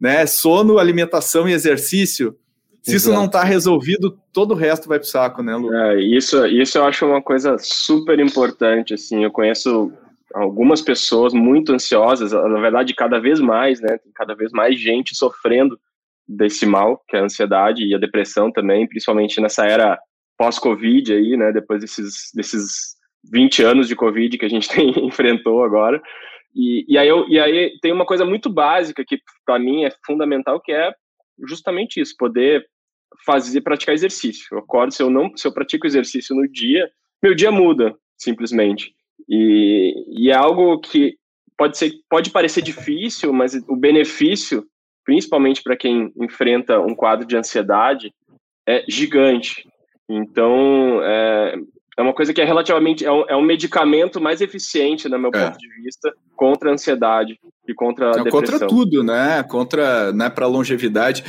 né? 0.00 0.24
Sono, 0.26 0.78
alimentação 0.78 1.48
e 1.48 1.52
exercício. 1.52 2.36
Se 2.82 2.94
Exato. 2.94 2.96
isso 2.96 3.12
não 3.12 3.26
está 3.26 3.44
resolvido, 3.44 4.18
todo 4.32 4.52
o 4.52 4.56
resto 4.56 4.88
vai 4.88 4.98
para 4.98 5.04
o 5.04 5.08
saco, 5.08 5.42
né, 5.42 5.54
Lu? 5.54 5.74
É, 5.74 6.00
isso, 6.00 6.46
isso 6.46 6.78
eu 6.78 6.84
acho 6.84 7.06
uma 7.06 7.20
coisa 7.20 7.56
super 7.58 8.18
importante, 8.18 8.94
assim, 8.94 9.22
eu 9.22 9.30
conheço 9.30 9.92
algumas 10.34 10.80
pessoas 10.80 11.34
muito 11.34 11.72
ansiosas, 11.72 12.32
na 12.32 12.60
verdade, 12.60 12.94
cada 12.94 13.18
vez 13.18 13.38
mais, 13.40 13.80
né, 13.80 13.98
tem 13.98 14.12
cada 14.14 14.34
vez 14.34 14.50
mais 14.52 14.78
gente 14.78 15.14
sofrendo 15.14 15.78
desse 16.26 16.64
mal, 16.64 17.02
que 17.08 17.16
é 17.16 17.20
a 17.20 17.24
ansiedade 17.24 17.84
e 17.84 17.94
a 17.94 17.98
depressão 17.98 18.50
também, 18.50 18.86
principalmente 18.86 19.40
nessa 19.40 19.66
era 19.66 19.98
pós-Covid 20.38 21.12
aí, 21.12 21.36
né, 21.36 21.52
depois 21.52 21.80
desses, 21.80 22.30
desses 22.34 22.96
20 23.30 23.62
anos 23.62 23.88
de 23.88 23.96
Covid 23.96 24.38
que 24.38 24.46
a 24.46 24.48
gente 24.48 24.68
tem, 24.72 25.04
enfrentou 25.04 25.62
agora, 25.62 26.00
e, 26.54 26.84
e, 26.88 26.96
aí 26.96 27.08
eu, 27.08 27.28
e 27.28 27.38
aí 27.38 27.78
tem 27.80 27.92
uma 27.92 28.06
coisa 28.06 28.24
muito 28.24 28.50
básica 28.50 29.04
que 29.04 29.18
para 29.44 29.58
mim 29.58 29.84
é 29.84 29.92
fundamental, 30.04 30.60
que 30.60 30.72
é 30.72 30.92
justamente 31.46 32.00
isso, 32.00 32.14
poder 32.18 32.66
fazer, 33.24 33.60
praticar 33.60 33.94
exercício. 33.94 34.46
Eu 34.52 34.58
acordo, 34.58 34.92
se 34.92 35.02
eu 35.02 35.10
não, 35.10 35.36
se 35.36 35.46
eu 35.46 35.52
pratico 35.52 35.86
exercício 35.86 36.34
no 36.34 36.48
dia, 36.48 36.90
meu 37.22 37.34
dia 37.34 37.50
muda, 37.50 37.94
simplesmente. 38.16 38.94
E, 39.28 39.94
e 40.08 40.30
é 40.30 40.34
algo 40.34 40.78
que 40.80 41.16
pode 41.56 41.76
ser, 41.76 41.92
pode 42.08 42.30
parecer 42.30 42.62
difícil, 42.62 43.32
mas 43.32 43.54
o 43.68 43.76
benefício, 43.76 44.64
principalmente 45.04 45.62
para 45.62 45.76
quem 45.76 46.12
enfrenta 46.16 46.80
um 46.80 46.94
quadro 46.94 47.26
de 47.26 47.36
ansiedade, 47.36 48.12
é 48.66 48.84
gigante. 48.88 49.68
Então, 50.08 51.02
é, 51.02 51.54
é 52.00 52.02
uma 52.02 52.14
coisa 52.14 52.32
que 52.32 52.40
é 52.40 52.44
relativamente 52.44 53.04
é 53.04 53.12
um, 53.12 53.24
é 53.28 53.36
um 53.36 53.42
medicamento 53.42 54.20
mais 54.20 54.40
eficiente, 54.40 55.08
no 55.08 55.18
meu 55.18 55.30
é. 55.34 55.44
ponto 55.44 55.58
de 55.58 55.68
vista, 55.82 56.12
contra 56.34 56.70
a 56.70 56.72
ansiedade 56.72 57.38
e 57.68 57.74
contra 57.74 58.08
a 58.08 58.22
depressão. 58.22 58.40
Contra 58.40 58.66
tudo, 58.66 59.04
né? 59.04 59.42
Contra, 59.42 60.12
né, 60.12 60.30
para 60.30 60.46
longevidade. 60.46 61.22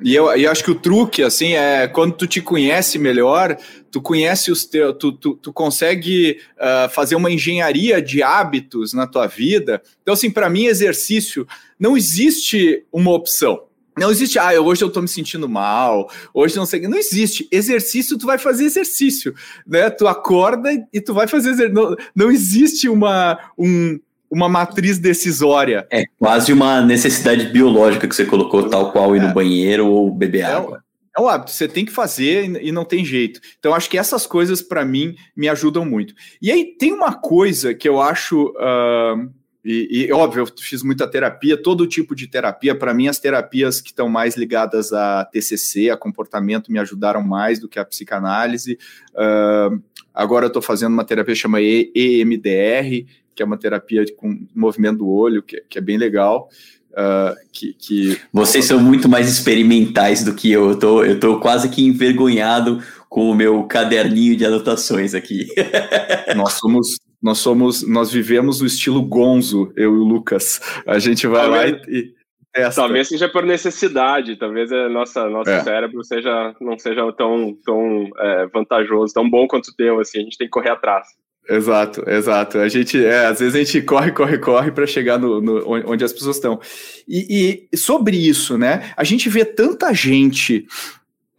E 0.00 0.14
eu, 0.14 0.30
eu 0.32 0.50
acho 0.50 0.64
que 0.64 0.70
o 0.70 0.74
truque, 0.74 1.22
assim, 1.22 1.54
é 1.54 1.86
quando 1.86 2.14
tu 2.14 2.26
te 2.26 2.40
conhece 2.40 2.98
melhor, 2.98 3.56
tu 3.90 4.00
conhece 4.00 4.50
os 4.50 4.64
teus, 4.64 4.96
tu, 4.98 5.12
tu, 5.12 5.34
tu 5.34 5.52
consegue 5.52 6.40
uh, 6.56 6.88
fazer 6.88 7.14
uma 7.14 7.30
engenharia 7.30 8.00
de 8.00 8.22
hábitos 8.22 8.92
na 8.92 9.06
tua 9.06 9.26
vida. 9.26 9.82
Então, 10.02 10.14
assim, 10.14 10.30
para 10.30 10.50
mim, 10.50 10.64
exercício 10.64 11.46
não 11.78 11.96
existe 11.96 12.84
uma 12.92 13.12
opção. 13.12 13.64
Não 13.96 14.10
existe, 14.10 14.38
ah, 14.38 14.58
hoje 14.60 14.82
eu 14.82 14.90
tô 14.90 15.02
me 15.02 15.08
sentindo 15.08 15.48
mal, 15.48 16.10
hoje 16.32 16.56
não 16.56 16.64
sei, 16.64 16.80
não 16.88 16.96
existe. 16.96 17.46
Exercício, 17.52 18.16
tu 18.16 18.26
vai 18.26 18.38
fazer 18.38 18.64
exercício, 18.64 19.34
né? 19.66 19.90
Tu 19.90 20.06
acorda 20.06 20.70
e 20.92 21.00
tu 21.00 21.12
vai 21.12 21.26
fazer 21.26 21.50
exercício. 21.50 21.74
Não, 21.74 21.96
não 22.14 22.30
existe 22.30 22.88
uma, 22.88 23.38
um, 23.58 24.00
uma 24.30 24.48
matriz 24.48 24.98
decisória. 24.98 25.86
É 25.90 26.04
quase 26.18 26.54
uma 26.54 26.80
necessidade 26.80 27.46
biológica 27.50 28.08
que 28.08 28.16
você 28.16 28.24
colocou, 28.24 28.68
tal 28.68 28.90
qual 28.92 29.14
ir 29.14 29.20
no 29.20 29.28
é. 29.28 29.32
banheiro 29.34 29.86
ou 29.86 30.10
beber 30.10 30.40
é, 30.40 30.44
água. 30.44 30.82
É 31.16 31.20
um 31.20 31.28
hábito, 31.28 31.50
você 31.50 31.68
tem 31.68 31.84
que 31.84 31.92
fazer 31.92 32.62
e 32.62 32.72
não 32.72 32.86
tem 32.86 33.04
jeito. 33.04 33.40
Então, 33.58 33.74
acho 33.74 33.90
que 33.90 33.98
essas 33.98 34.26
coisas, 34.26 34.62
para 34.62 34.86
mim, 34.86 35.14
me 35.36 35.50
ajudam 35.50 35.84
muito. 35.84 36.14
E 36.40 36.50
aí, 36.50 36.74
tem 36.78 36.92
uma 36.92 37.12
coisa 37.12 37.74
que 37.74 37.86
eu 37.86 38.00
acho. 38.00 38.46
Uh, 38.56 39.41
e, 39.64 40.06
e, 40.08 40.12
óbvio, 40.12 40.42
eu 40.42 40.46
fiz 40.58 40.82
muita 40.82 41.06
terapia, 41.06 41.60
todo 41.60 41.86
tipo 41.86 42.16
de 42.16 42.26
terapia. 42.26 42.74
Para 42.74 42.92
mim, 42.92 43.06
as 43.06 43.20
terapias 43.20 43.80
que 43.80 43.90
estão 43.90 44.08
mais 44.08 44.36
ligadas 44.36 44.92
a 44.92 45.24
TCC, 45.24 45.88
a 45.88 45.96
comportamento, 45.96 46.72
me 46.72 46.80
ajudaram 46.80 47.22
mais 47.22 47.60
do 47.60 47.68
que 47.68 47.78
a 47.78 47.84
psicanálise. 47.84 48.76
Uh, 49.14 49.80
agora 50.12 50.46
eu 50.46 50.48
estou 50.48 50.62
fazendo 50.62 50.92
uma 50.92 51.04
terapia 51.04 51.34
chamada 51.34 51.62
EMDR, 51.64 53.06
que 53.34 53.42
é 53.42 53.44
uma 53.44 53.56
terapia 53.56 54.04
com 54.16 54.46
movimento 54.52 54.98
do 54.98 55.08
olho, 55.08 55.42
que, 55.42 55.62
que 55.68 55.78
é 55.78 55.80
bem 55.80 55.96
legal. 55.96 56.48
Uh, 56.90 57.34
que, 57.52 57.72
que, 57.74 58.20
Vocês 58.32 58.64
são 58.64 58.80
muito 58.80 59.08
mais 59.08 59.30
experimentais 59.30 60.24
do 60.24 60.34
que 60.34 60.50
eu. 60.50 60.70
Eu 60.70 60.78
tô, 60.78 61.04
eu 61.04 61.20
tô 61.20 61.38
quase 61.38 61.68
que 61.68 61.86
envergonhado 61.86 62.82
com 63.08 63.30
o 63.30 63.34
meu 63.34 63.62
caderninho 63.64 64.36
de 64.36 64.44
anotações 64.44 65.14
aqui. 65.14 65.46
nós 66.34 66.54
somos 66.54 66.98
nós 67.22 67.38
somos, 67.38 67.86
nós 67.86 68.10
vivemos 68.10 68.60
o 68.60 68.66
estilo 68.66 69.00
Gonzo, 69.02 69.72
eu 69.76 69.94
e 69.94 69.98
o 69.98 70.04
Lucas. 70.04 70.60
A 70.86 70.98
gente 70.98 71.26
vai 71.26 71.42
talvez, 71.42 71.72
lá 71.72 71.78
e, 71.88 72.14
testa. 72.52 72.82
Talvez 72.82 73.08
seja 73.08 73.28
por 73.28 73.44
necessidade, 73.44 74.36
talvez 74.36 74.72
a 74.72 74.88
nossa 74.88 75.28
nosso 75.28 75.50
é. 75.50 75.60
cérebro 75.60 76.04
seja 76.04 76.54
não 76.60 76.78
seja 76.78 77.10
tão 77.12 77.56
tão 77.64 78.10
é, 78.18 78.46
vantajoso, 78.46 79.14
tão 79.14 79.28
bom 79.28 79.46
quanto 79.46 79.68
o 79.68 79.76
teu, 79.76 80.00
assim, 80.00 80.18
a 80.18 80.22
gente 80.22 80.36
tem 80.36 80.46
que 80.46 80.52
correr 80.52 80.70
atrás. 80.70 81.06
Exato, 81.48 82.08
exato. 82.08 82.58
A 82.58 82.68
gente, 82.68 83.04
é, 83.04 83.26
às 83.26 83.40
vezes 83.40 83.54
a 83.54 83.58
gente 83.58 83.82
corre, 83.82 84.12
corre, 84.12 84.38
corre 84.38 84.70
para 84.70 84.86
chegar 84.86 85.18
no, 85.18 85.40
no, 85.40 85.90
onde 85.90 86.04
as 86.04 86.12
pessoas 86.12 86.36
estão. 86.36 86.60
E, 87.08 87.66
e, 87.72 87.76
sobre 87.76 88.16
isso, 88.16 88.56
né? 88.56 88.92
A 88.96 89.02
gente 89.02 89.28
vê 89.28 89.44
tanta 89.44 89.92
gente 89.92 90.64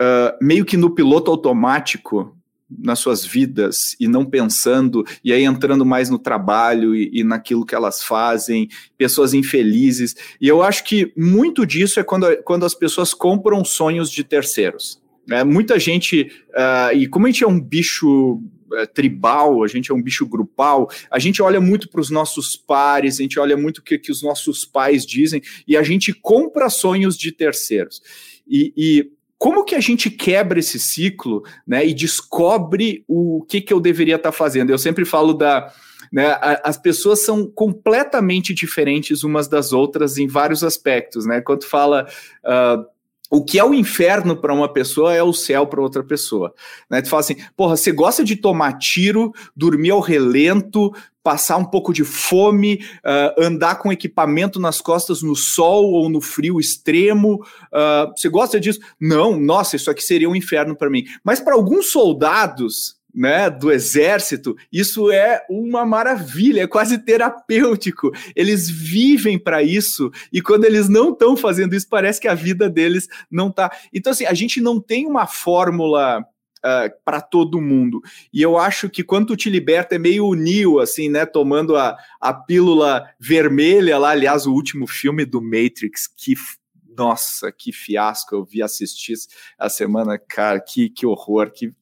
uh, 0.02 0.36
meio 0.42 0.66
que 0.66 0.76
no 0.76 0.94
piloto 0.94 1.32
automático 1.32 2.36
nas 2.80 3.00
suas 3.00 3.26
vidas 3.26 3.96
e 4.00 4.08
não 4.08 4.26
pensando, 4.26 5.04
e 5.24 5.34
aí 5.34 5.44
entrando 5.44 5.86
mais 5.86 6.10
no 6.10 6.20
trabalho 6.20 6.96
e, 6.96 7.10
e, 7.14 7.24
naquilo 7.24 7.66
que 7.66 7.76
elas 7.76 8.04
fazem, 8.04 8.70
pessoas 8.98 9.34
infelizes. 9.34 10.16
E 10.40 10.48
eu 10.48 10.62
acho 10.62 10.84
que 10.84 11.12
muito 11.16 11.66
disso 11.66 12.00
é 12.00 12.04
quando, 12.04 12.26
quando 12.44 12.66
as 12.66 12.74
pessoas 12.74 13.14
compram 13.14 13.64
sonhos 13.64 14.10
de 14.10 14.24
terceiros. 14.24 15.02
É, 15.30 15.44
muita 15.44 15.80
gente, 15.80 16.32
uh, 16.50 16.96
e 16.96 17.08
como 17.08 17.26
a 17.26 17.30
gente 17.30 17.44
é 17.44 17.48
um 17.48 17.60
bicho 17.60 18.34
uh, 18.34 18.88
tribal, 18.94 19.64
a 19.64 19.68
gente 19.68 19.90
é 19.90 19.94
um 19.94 20.02
bicho 20.02 20.26
grupal, 20.26 20.90
a 21.10 21.18
gente 21.18 21.42
olha 21.42 21.62
muito 21.62 21.90
para 21.90 22.02
os 22.02 22.10
nossos 22.10 22.58
pares, 22.58 23.20
a 23.20 23.24
gente 23.24 23.40
olha 23.40 23.56
muito 23.56 23.78
o 23.78 23.82
que, 23.82 23.98
que 23.98 24.12
os 24.12 24.22
nossos 24.22 24.66
pais 24.66 25.06
dizem, 25.06 25.42
e 25.66 25.78
a 25.78 25.84
gente 25.84 26.14
compra 26.14 26.70
sonhos 26.70 27.18
de 27.18 27.32
terceiros. 27.32 28.02
E, 28.46 28.74
e 28.76 29.12
como 29.44 29.66
que 29.66 29.76
a 29.76 29.82
gente 29.82 30.10
quebra 30.10 30.58
esse 30.58 30.80
ciclo 30.80 31.44
né, 31.68 31.86
e 31.86 31.94
descobre 31.94 33.04
o 33.10 33.46
que, 33.46 33.60
que 33.60 33.74
eu 33.74 33.82
deveria 33.82 34.16
estar 34.16 34.32
tá 34.32 34.38
fazendo? 34.38 34.70
Eu 34.70 34.78
sempre 34.78 35.04
falo 35.04 35.34
da. 35.34 35.70
Né, 36.14 36.34
as 36.64 36.78
pessoas 36.78 37.26
são 37.26 37.46
completamente 37.46 38.54
diferentes 38.54 39.22
umas 39.22 39.50
das 39.50 39.74
outras 39.74 40.18
em 40.18 40.28
vários 40.28 40.64
aspectos. 40.64 41.26
Né? 41.26 41.42
Quando 41.42 41.66
fala. 41.66 42.08
Uh, 42.42 42.86
o 43.30 43.44
que 43.44 43.58
é 43.58 43.64
o 43.66 43.74
inferno 43.74 44.38
para 44.38 44.54
uma 44.54 44.72
pessoa 44.72 45.12
é 45.14 45.24
o 45.24 45.34
céu 45.34 45.66
para 45.66 45.82
outra 45.82 46.04
pessoa. 46.04 46.54
Né? 46.88 47.02
Tu 47.02 47.10
fala 47.10 47.22
assim, 47.22 47.36
porra, 47.58 47.76
você 47.76 47.92
gosta 47.92 48.24
de 48.24 48.36
tomar 48.36 48.78
tiro, 48.78 49.34
dormir 49.56 49.90
ao 49.90 50.00
relento, 50.00 50.94
passar 51.24 51.58
um 51.58 51.66
pouco 51.66 51.94
de 51.94 52.04
fome, 52.04 52.84
uh, 53.06 53.42
andar 53.42 53.76
com 53.76 53.92
equipamento 53.92 54.60
nas 54.60 54.82
costas 54.82 55.22
no 55.22 55.36
sol 55.36 55.86
ou 55.92 56.10
no 56.10 56.20
frio 56.20 56.60
extremo. 56.60 57.36
Uh, 57.72 58.12
você 58.16 58.30
gosta 58.30 58.60
disso? 58.60 58.80
Não, 59.00 59.40
nossa, 59.40 59.78
isso 59.78 59.90
aqui 59.90 60.04
seria 60.04 60.30
um 60.30 60.36
inferno 60.36 60.76
para 60.76 60.90
mim. 60.90 61.06
Mas 61.24 61.40
para 61.40 61.56
alguns 61.56 61.92
soldados, 61.92 63.02
né, 63.14 63.50
do 63.50 63.72
exército, 63.72 64.56
isso 64.72 65.12
é 65.12 65.46
uma 65.50 65.86
maravilha, 65.86 66.64
é 66.64 66.68
quase 66.68 66.98
terapêutico. 66.98 68.12
Eles 68.36 68.70
vivem 68.70 69.38
para 69.38 69.62
isso 69.62 70.12
e 70.32 70.42
quando 70.42 70.66
eles 70.66 70.90
não 70.90 71.12
estão 71.12 71.38
fazendo 71.38 71.76
isso, 71.76 71.88
parece 71.88 72.20
que 72.20 72.28
a 72.28 72.34
vida 72.34 72.70
deles 72.70 73.08
não 73.30 73.52
tá. 73.52 73.72
Então 73.94 74.12
assim, 74.12 74.26
a 74.26 74.34
gente 74.34 74.60
não 74.60 74.80
tem 74.82 75.06
uma 75.06 75.28
fórmula 75.28 76.26
uh, 76.64 76.86
ah, 76.86 76.92
para 77.04 77.22
todo 77.22 77.62
mundo. 77.62 78.02
E 78.34 78.42
eu 78.42 78.58
acho 78.58 78.90
que 78.90 79.04
quando 79.04 79.36
te 79.36 79.50
liberta 79.50 79.96
é 79.96 80.00
meio 80.00 80.26
o 80.26 80.80
assim, 80.80 81.10
né? 81.10 81.26
Tomando 81.26 81.76
a, 81.76 81.98
a 82.20 82.34
pílula 82.34 83.06
vermelha 83.20 83.98
lá, 83.98 84.12
aliás, 84.12 84.46
o 84.46 84.54
último 84.54 84.88
filme 84.88 85.26
do 85.26 85.42
Matrix, 85.42 86.08
que 86.08 86.36
nossa, 86.98 87.52
que 87.52 87.72
fiasco, 87.72 88.36
eu 88.36 88.46
vi 88.46 88.62
assistir 88.62 89.16
a 89.58 89.68
semana, 89.68 90.18
cara, 90.18 90.60
que, 90.60 90.90
que 90.90 91.06
horror, 91.06 91.52
que... 91.52 91.74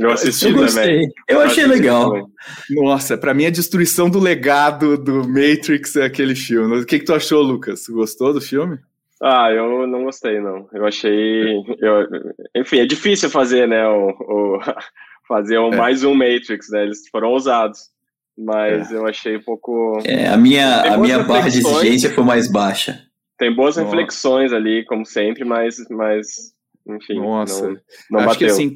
Eu 0.00 0.10
assisti 0.10 0.48
eu 0.48 0.66
também. 0.66 1.08
Eu, 1.26 1.40
achei 1.40 1.66
legal. 1.66 2.30
Nossa, 2.70 3.16
para 3.16 3.32
mim 3.32 3.46
a 3.46 3.50
destruição 3.50 4.10
do 4.10 4.20
legado 4.20 4.98
do 4.98 5.26
Matrix 5.26 5.96
é 5.96 6.04
aquele 6.04 6.36
filme. 6.36 6.80
O 6.80 6.86
que, 6.86 6.98
que 6.98 7.04
tu 7.04 7.14
achou, 7.14 7.42
Lucas? 7.42 7.88
Gostou 7.88 8.32
do 8.32 8.40
filme? 8.40 8.78
Ah, 9.22 9.50
eu 9.50 9.86
não 9.86 10.04
gostei, 10.04 10.40
não. 10.40 10.68
Eu 10.72 10.86
achei. 10.86 11.56
Eu, 11.80 12.06
enfim, 12.54 12.78
é 12.78 12.86
difícil 12.86 13.28
fazer, 13.28 13.66
né? 13.66 13.86
O, 13.88 14.10
o 14.10 14.58
fazer 15.26 15.58
um, 15.58 15.72
é. 15.72 15.76
mais 15.76 16.04
um 16.04 16.14
Matrix, 16.14 16.68
né? 16.70 16.84
Eles 16.84 17.08
foram 17.10 17.30
ousados. 17.30 17.80
Mas 18.36 18.92
é. 18.92 18.94
eu 18.94 19.06
achei 19.06 19.36
um 19.36 19.42
pouco. 19.42 20.00
É, 20.04 20.28
a 20.28 20.36
minha, 20.36 20.94
a 20.94 20.96
minha 20.98 21.18
barra 21.24 21.48
de 21.48 21.58
exigência 21.58 22.14
foi 22.14 22.22
mais 22.22 22.50
baixa. 22.50 23.02
Tem 23.36 23.54
boas 23.54 23.76
Nossa. 23.76 23.88
reflexões 23.88 24.52
ali, 24.52 24.84
como 24.84 25.04
sempre, 25.04 25.44
mas, 25.44 25.76
mas 25.90 26.52
enfim. 26.86 27.18
Nossa. 27.18 27.68
Não, 27.68 27.76
não 28.10 28.20
Acho 28.20 28.28
bateu. 28.28 28.38
que 28.38 28.44
assim, 28.46 28.74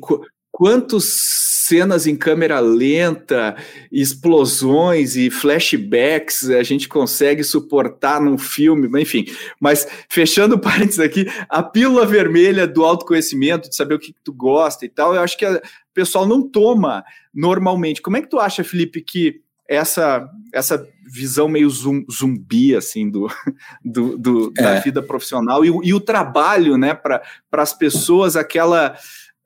quantos 0.52 1.42
cenas 1.66 2.06
em 2.06 2.14
câmera 2.14 2.60
lenta, 2.60 3.56
explosões 3.90 5.16
e 5.16 5.30
flashbacks 5.30 6.50
a 6.50 6.62
gente 6.62 6.86
consegue 6.86 7.42
suportar 7.42 8.20
num 8.20 8.36
filme, 8.36 9.00
enfim. 9.00 9.24
Mas 9.58 9.88
fechando 10.08 10.58
parênteses 10.60 11.00
aqui, 11.00 11.26
a 11.48 11.62
pílula 11.62 12.04
vermelha 12.04 12.66
do 12.66 12.84
autoconhecimento, 12.84 13.70
de 13.70 13.74
saber 13.74 13.94
o 13.94 13.98
que 13.98 14.14
tu 14.22 14.32
gosta 14.32 14.84
e 14.84 14.88
tal, 14.88 15.14
eu 15.14 15.22
acho 15.22 15.38
que 15.38 15.46
o 15.46 15.60
pessoal 15.94 16.26
não 16.26 16.46
toma 16.46 17.02
normalmente. 17.34 18.02
Como 18.02 18.18
é 18.18 18.20
que 18.20 18.28
tu 18.28 18.38
acha, 18.38 18.62
Felipe, 18.62 19.00
que 19.00 19.40
essa 19.66 20.28
essa 20.52 20.86
visão 21.10 21.48
meio 21.48 21.70
zumbi 21.70 22.76
assim 22.76 23.08
do, 23.08 23.26
do, 23.82 24.18
do 24.18 24.52
é. 24.58 24.62
da 24.62 24.80
vida 24.80 25.02
profissional 25.02 25.64
e, 25.64 25.68
e, 25.82 25.94
o 25.94 26.00
trabalho 26.00 26.76
né 26.76 26.92
para 26.92 27.22
as 27.52 27.72
pessoas 27.72 28.36
aquela 28.36 28.96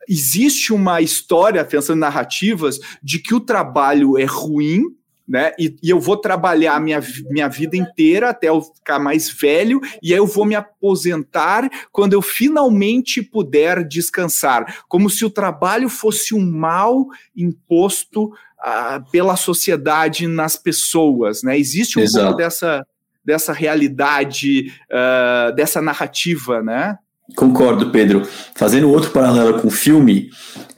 existe 0.08 0.72
uma 0.72 1.00
história, 1.00 1.64
pensando 1.64 1.98
em 1.98 2.00
narrativas, 2.00 2.78
de 3.02 3.18
que 3.18 3.34
o 3.34 3.40
trabalho 3.40 4.18
é 4.18 4.24
ruim, 4.24 4.82
né? 5.28 5.52
E, 5.58 5.76
e, 5.82 5.90
eu 5.90 5.98
vou 5.98 6.16
trabalhar 6.16 6.80
minha, 6.80 7.00
minha 7.28 7.48
vida 7.48 7.76
inteira 7.76 8.30
até 8.30 8.48
eu 8.48 8.62
ficar 8.62 8.98
mais 8.98 9.28
velho, 9.28 9.80
e 10.00 10.12
aí 10.12 10.18
eu 10.18 10.26
vou 10.26 10.44
me 10.44 10.54
aposentar 10.54 11.68
quando 11.90 12.12
eu 12.12 12.22
finalmente 12.22 13.22
puder 13.22 13.86
descansar. 13.86 14.84
Como 14.88 15.10
se 15.10 15.24
o 15.24 15.30
trabalho 15.30 15.88
fosse 15.88 16.34
um 16.34 16.48
mal 16.48 17.06
imposto 17.36 18.26
uh, 18.26 19.10
pela 19.10 19.36
sociedade 19.36 20.28
nas 20.28 20.56
pessoas, 20.56 21.42
né? 21.42 21.58
Existe 21.58 21.98
um 21.98 22.02
Exato. 22.02 22.26
pouco 22.26 22.38
dessa, 22.38 22.86
dessa 23.24 23.52
realidade, 23.52 24.72
uh, 24.90 25.54
dessa 25.56 25.82
narrativa, 25.82 26.62
né? 26.62 26.96
Concordo, 27.34 27.90
Pedro. 27.90 28.24
Fazendo 28.54 28.90
outro 28.90 29.10
paralelo 29.10 29.60
com 29.60 29.68
o 29.68 29.70
filme, 29.70 30.30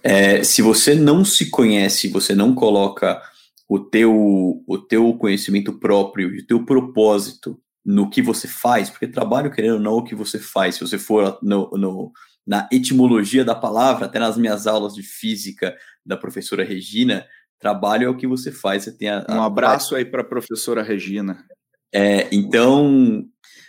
é, 0.02 0.42
se 0.42 0.62
você 0.62 0.94
não 0.94 1.24
se 1.24 1.50
conhece, 1.50 2.08
você 2.08 2.34
não 2.34 2.54
coloca 2.54 3.20
o 3.68 3.78
teu, 3.78 4.62
o 4.66 4.78
teu 4.78 5.12
conhecimento 5.14 5.72
próprio 5.78 6.34
e 6.34 6.40
o 6.40 6.46
teu 6.46 6.64
propósito 6.64 7.61
no 7.84 8.08
que 8.08 8.22
você 8.22 8.46
faz, 8.48 8.90
porque 8.90 9.06
trabalho, 9.06 9.50
querendo 9.50 9.74
ou 9.74 9.80
não, 9.80 9.92
o 9.94 10.04
que 10.04 10.14
você 10.14 10.38
faz, 10.38 10.74
se 10.74 10.80
você 10.80 10.98
for 10.98 11.38
no, 11.42 11.70
no, 11.72 12.12
na 12.46 12.68
etimologia 12.72 13.44
da 13.44 13.54
palavra, 13.54 14.06
até 14.06 14.18
nas 14.18 14.37
minhas 14.37 14.66
aulas 14.66 14.94
de 14.94 15.02
física 15.02 15.76
da 16.04 16.16
professora 16.16 16.64
Regina, 16.64 17.26
trabalho 17.58 18.04
é 18.04 18.08
o 18.08 18.16
que 18.16 18.26
você 18.26 18.52
faz. 18.52 18.84
Você 18.84 18.92
tem 18.92 19.08
a, 19.08 19.24
a 19.26 19.37
um 19.37 19.42
abraço 19.42 19.94
aí 19.94 20.04
para 20.04 20.22
a 20.22 20.24
professora 20.24 20.82
Regina. 20.82 21.44
É, 21.92 22.28
então, 22.32 23.24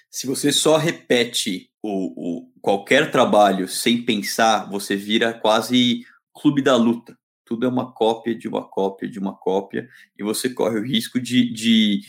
se 0.09 0.27
você 0.27 0.51
só 0.51 0.77
repete 0.77 1.68
o, 1.81 2.39
o, 2.39 2.51
qualquer 2.61 3.11
trabalho 3.11 3.67
sem 3.67 4.03
pensar, 4.03 4.69
você 4.69 4.95
vira 4.95 5.33
quase 5.33 6.05
clube 6.33 6.61
da 6.61 6.75
luta. 6.75 7.17
Tudo 7.45 7.65
é 7.65 7.69
uma 7.69 7.91
cópia 7.91 8.35
de 8.35 8.47
uma 8.47 8.63
cópia 8.63 9.09
de 9.09 9.19
uma 9.19 9.35
cópia, 9.35 9.87
e 10.17 10.23
você 10.23 10.49
corre 10.49 10.79
o 10.79 10.85
risco 10.85 11.19
de, 11.19 11.51
de 11.51 12.01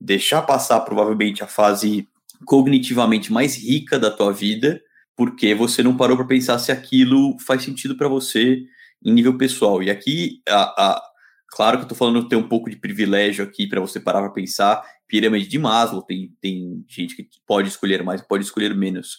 deixar 0.00 0.42
passar 0.42 0.80
provavelmente 0.80 1.42
a 1.42 1.46
fase 1.46 2.08
cognitivamente 2.44 3.32
mais 3.32 3.56
rica 3.56 3.98
da 3.98 4.10
tua 4.10 4.32
vida, 4.32 4.82
porque 5.16 5.54
você 5.54 5.82
não 5.82 5.96
parou 5.96 6.16
para 6.16 6.26
pensar 6.26 6.58
se 6.58 6.72
aquilo 6.72 7.38
faz 7.38 7.62
sentido 7.62 7.96
para 7.96 8.08
você 8.08 8.62
em 9.04 9.12
nível 9.12 9.36
pessoal. 9.38 9.82
E 9.82 9.90
aqui, 9.90 10.42
a, 10.48 10.62
a, 10.62 11.11
claro 11.52 11.76
que 11.76 11.82
eu 11.82 11.86
estou 11.86 11.98
falando 11.98 12.28
ter 12.28 12.36
um 12.36 12.48
pouco 12.48 12.70
de 12.70 12.76
privilégio 12.76 13.44
aqui 13.44 13.66
para 13.66 13.80
você 13.80 14.00
parar 14.00 14.20
para 14.20 14.30
pensar. 14.30 14.82
Pirâmide 15.06 15.46
de 15.46 15.58
Maslow, 15.58 16.02
tem, 16.02 16.34
tem 16.40 16.84
gente 16.88 17.14
que 17.14 17.28
pode 17.46 17.68
escolher 17.68 18.02
mais, 18.02 18.22
pode 18.22 18.44
escolher 18.44 18.74
menos. 18.74 19.18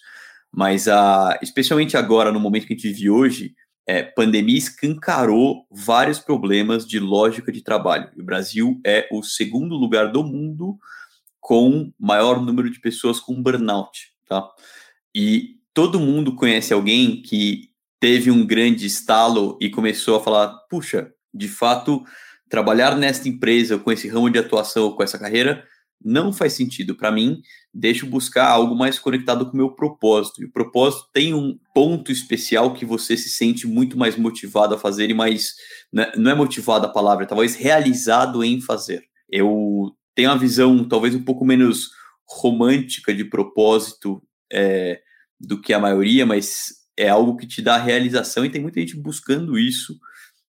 Mas, 0.52 0.88
a, 0.88 1.40
especialmente 1.42 1.96
agora, 1.96 2.32
no 2.32 2.40
momento 2.40 2.66
que 2.66 2.74
a 2.74 2.76
gente 2.76 2.88
vive 2.88 3.10
hoje, 3.10 3.56
é, 3.86 4.02
pandemia 4.02 4.58
escancarou 4.58 5.68
vários 5.70 6.20
problemas 6.20 6.86
de 6.86 7.00
lógica 7.00 7.52
de 7.52 7.62
trabalho. 7.62 8.10
O 8.18 8.24
Brasil 8.24 8.80
é 8.86 9.08
o 9.12 9.22
segundo 9.22 9.76
lugar 9.76 10.12
do 10.12 10.24
mundo 10.24 10.78
com 11.40 11.92
maior 12.00 12.42
número 12.42 12.70
de 12.70 12.80
pessoas 12.80 13.20
com 13.20 13.42
burnout, 13.42 14.14
tá? 14.28 14.50
E 15.14 15.58
todo 15.74 16.00
mundo 16.00 16.36
conhece 16.36 16.74
alguém 16.74 17.22
que 17.22 17.70
teve 18.00 18.32
um 18.32 18.46
grande 18.46 18.86
estalo 18.86 19.58
e 19.62 19.70
começou 19.70 20.16
a 20.16 20.24
falar: 20.24 20.48
puxa, 20.70 21.12
de 21.34 21.48
fato, 21.48 22.04
trabalhar 22.50 22.96
nesta 22.96 23.28
empresa 23.28 23.78
com 23.78 23.92
esse 23.92 24.08
ramo 24.08 24.30
de 24.30 24.40
atuação, 24.40 24.92
com 24.92 25.02
essa 25.04 25.18
carreira, 25.18 25.64
não 26.04 26.34
faz 26.34 26.54
sentido 26.54 26.96
para 26.96 27.12
mim, 27.12 27.42
deixa 27.74 28.06
eu 28.06 28.10
buscar 28.10 28.48
algo 28.48 28.76
mais 28.76 29.00
conectado 29.00 29.46
com 29.46 29.54
o 29.54 29.58
meu 29.58 29.72
propósito. 29.72 30.42
E 30.42 30.46
o 30.46 30.52
propósito 30.52 31.08
tem 31.14 31.34
um 31.34 31.58
ponto 31.74 32.12
especial 32.12 32.74
que 32.74 32.86
você 32.86 33.16
se 33.16 33.30
sente 33.30 33.66
muito 33.66 33.98
mais 33.98 34.18
motivado 34.18 34.76
a 34.76 34.78
fazer 34.78 35.10
e 35.10 35.14
mais. 35.14 35.54
Né, 35.92 36.12
não 36.18 36.32
é 36.32 36.36
motivado 36.36 36.86
a 36.86 36.92
palavra, 36.92 37.26
talvez 37.26 37.56
realizado 37.56 38.44
em 38.44 38.60
fazer. 38.60 39.04
Eu 39.30 39.92
tenho 40.14 40.30
uma 40.30 40.38
visão 40.38 40.88
talvez 40.88 41.16
um 41.16 41.24
pouco 41.24 41.46
menos 41.46 41.92
romântica 42.28 43.14
de 43.14 43.24
propósito 43.24 44.22
é, 44.52 45.02
do 45.40 45.60
que 45.60 45.74
a 45.74 45.80
maioria, 45.80 46.26
mas 46.26 46.84
é 46.98 47.10
algo 47.10 47.38
que 47.38 47.48
te 47.48 47.62
dá 47.62 47.78
realização 47.78 48.46
e 48.46 48.50
tem 48.50 48.62
muita 48.62 48.80
gente 48.80 48.96
buscando 48.96 49.58
isso. 49.58 49.98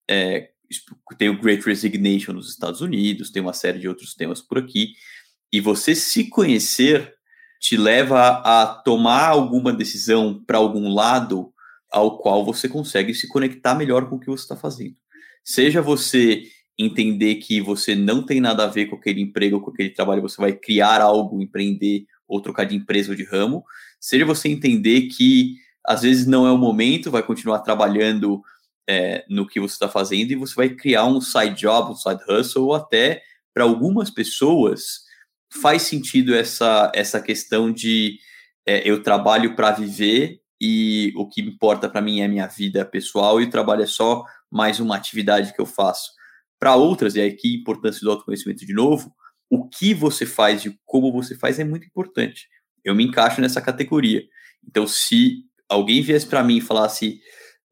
É, 0.09 0.51
tem 1.19 1.29
o 1.29 1.41
Great 1.41 1.65
Resignation 1.65 2.33
nos 2.33 2.51
Estados 2.51 2.81
Unidos, 2.81 3.31
tem 3.31 3.43
uma 3.43 3.53
série 3.53 3.79
de 3.79 3.89
outros 3.89 4.15
temas 4.15 4.41
por 4.41 4.59
aqui. 4.59 4.93
E 5.53 5.61
você 5.61 5.95
se 5.95 6.29
conhecer 6.29 7.15
te 7.61 7.77
leva 7.77 8.43
a 8.45 8.67
tomar 8.67 9.29
alguma 9.29 9.73
decisão 9.73 10.43
para 10.47 10.59
algum 10.59 10.93
lado 10.93 11.53
ao 11.91 12.19
qual 12.19 12.45
você 12.45 12.69
consegue 12.69 13.15
se 13.15 13.29
conectar 13.29 13.75
melhor 13.75 14.09
com 14.09 14.17
o 14.17 14.21
que 14.21 14.27
você 14.27 14.43
está 14.43 14.57
fazendo. 14.57 14.97
Seja 15.45 15.81
você 15.81 16.45
entender 16.79 17.37
que 17.37 17.61
você 17.61 17.95
não 17.95 18.25
tem 18.25 18.41
nada 18.41 18.65
a 18.65 18.69
ver 18.69 18.87
com 18.87 18.97
aquele 18.97 19.21
emprego, 19.21 19.61
com 19.61 19.71
aquele 19.71 19.91
trabalho, 19.91 20.21
você 20.21 20.37
vai 20.37 20.53
criar 20.53 21.01
algo, 21.01 21.41
empreender 21.41 22.05
ou 22.29 22.41
trocar 22.41 22.65
de 22.65 22.77
empresa 22.77 23.11
ou 23.11 23.17
de 23.17 23.25
ramo, 23.25 23.65
seja 24.01 24.27
você 24.27 24.49
entender 24.49 25.03
que 25.03 25.55
às 25.85 26.03
vezes 26.03 26.27
não 26.27 26.47
é 26.47 26.51
o 26.51 26.59
momento, 26.59 27.11
vai 27.11 27.23
continuar 27.23 27.61
trabalhando 27.61 28.43
é, 28.89 29.25
no 29.29 29.47
que 29.47 29.61
você 29.61 29.75
está 29.75 29.89
fazendo 29.89 30.31
e 30.31 30.37
você 30.37 30.55
vai 30.55 30.69
criar 30.71 31.05
um 31.05 31.21
side 31.21 31.55
job, 31.55 31.93
um 31.93 31.97
side 31.97 32.23
hustle, 32.29 32.65
ou 32.65 32.75
até 32.75 33.23
para 33.53 33.65
algumas 33.65 34.11
pessoas 34.11 35.07
faz 35.51 35.83
sentido 35.83 36.35
essa, 36.35 36.91
essa 36.95 37.21
questão 37.21 37.73
de 37.73 38.19
é, 38.67 38.89
eu 38.89 39.03
trabalho 39.03 39.55
para 39.55 39.71
viver 39.71 40.41
e 40.61 41.13
o 41.17 41.29
que 41.29 41.41
importa 41.41 41.89
para 41.89 42.01
mim 42.01 42.21
é 42.21 42.29
minha 42.29 42.47
vida 42.47 42.85
pessoal 42.85 43.41
e 43.41 43.45
o 43.45 43.51
trabalho 43.51 43.83
é 43.83 43.87
só 43.87 44.25
mais 44.51 44.81
uma 44.81 44.97
atividade 44.97 45.53
que 45.53 45.61
eu 45.61 45.67
faço. 45.67 46.11
Para 46.59 46.77
outras, 46.77 47.15
e 47.17 47.21
aqui 47.21 47.55
a 47.55 47.61
importância 47.61 48.01
do 48.01 48.11
autoconhecimento 48.11 48.65
de 48.65 48.73
novo, 48.73 49.15
o 49.51 49.69
que 49.69 49.95
você 49.95 50.25
faz 50.25 50.65
e 50.65 50.79
como 50.85 51.13
você 51.13 51.35
faz 51.37 51.59
é 51.59 51.65
muito 51.65 51.87
importante. 51.87 52.49
Eu 52.85 52.95
me 52.95 53.05
encaixo 53.05 53.41
nessa 53.41 53.61
categoria. 53.61 54.23
Então, 54.67 54.87
se 54.87 55.45
alguém 55.69 56.03
viesse 56.03 56.27
para 56.27 56.43
mim 56.43 56.57
e 56.57 56.61
falasse, 56.61 57.21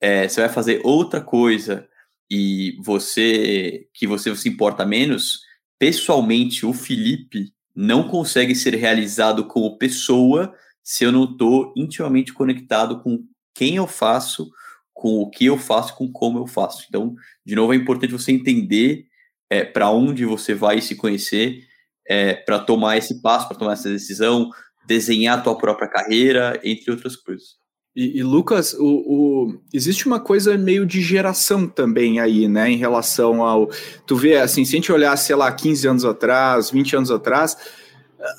é, 0.05 0.29
você 0.29 0.43
vai 0.43 0.51
fazer 0.51 0.83
outra 0.85 1.19
coisa 1.23 1.89
e 2.31 2.77
você 2.85 3.89
que 3.95 4.07
você 4.07 4.37
se 4.37 4.51
importa 4.51 4.85
menos, 4.85 5.41
pessoalmente, 5.79 6.67
o 6.67 6.75
Felipe 6.75 7.55
não 7.75 8.07
consegue 8.07 8.55
ser 8.55 8.75
realizado 8.75 9.47
como 9.47 9.79
pessoa 9.79 10.55
se 10.83 11.05
eu 11.05 11.11
não 11.11 11.25
estou 11.25 11.73
intimamente 11.75 12.35
conectado 12.35 13.03
com 13.03 13.25
quem 13.55 13.77
eu 13.77 13.87
faço, 13.87 14.51
com 14.93 15.23
o 15.23 15.31
que 15.31 15.47
eu 15.47 15.57
faço, 15.57 15.97
com 15.97 16.13
como 16.13 16.39
eu 16.39 16.47
faço. 16.47 16.85
Então, 16.87 17.15
de 17.43 17.55
novo, 17.55 17.73
é 17.73 17.77
importante 17.77 18.13
você 18.13 18.31
entender 18.31 19.07
é, 19.49 19.65
para 19.65 19.89
onde 19.89 20.27
você 20.27 20.53
vai 20.53 20.83
se 20.83 20.97
conhecer, 20.97 21.65
é, 22.07 22.35
para 22.35 22.59
tomar 22.59 22.99
esse 22.99 23.23
passo, 23.23 23.49
para 23.49 23.57
tomar 23.57 23.73
essa 23.73 23.89
decisão, 23.89 24.51
desenhar 24.87 25.39
a 25.39 25.41
tua 25.41 25.57
própria 25.57 25.89
carreira, 25.89 26.61
entre 26.63 26.91
outras 26.91 27.17
coisas. 27.17 27.64
E, 27.95 28.19
e 28.19 28.23
Lucas, 28.23 28.75
o, 28.75 28.85
o, 28.85 29.59
existe 29.73 30.07
uma 30.07 30.19
coisa 30.19 30.59
meio 30.59 30.85
de 30.85 31.01
geração 31.01 31.69
também 31.69 32.19
aí, 32.19 32.49
né, 32.49 32.71
em 32.71 32.77
relação 32.77 33.43
ao. 33.43 33.71
Tu 34.07 34.17
vê, 34.17 34.37
assim, 34.37 34.65
se 34.65 34.75
a 34.75 34.79
gente 34.79 34.93
olhar, 34.93 35.17
sei 35.17 35.37
lá, 35.37 35.53
15 35.53 35.87
anos 35.87 36.05
atrás, 36.05 36.71
20 36.71 36.97
anos 36.97 37.11
atrás, 37.11 37.57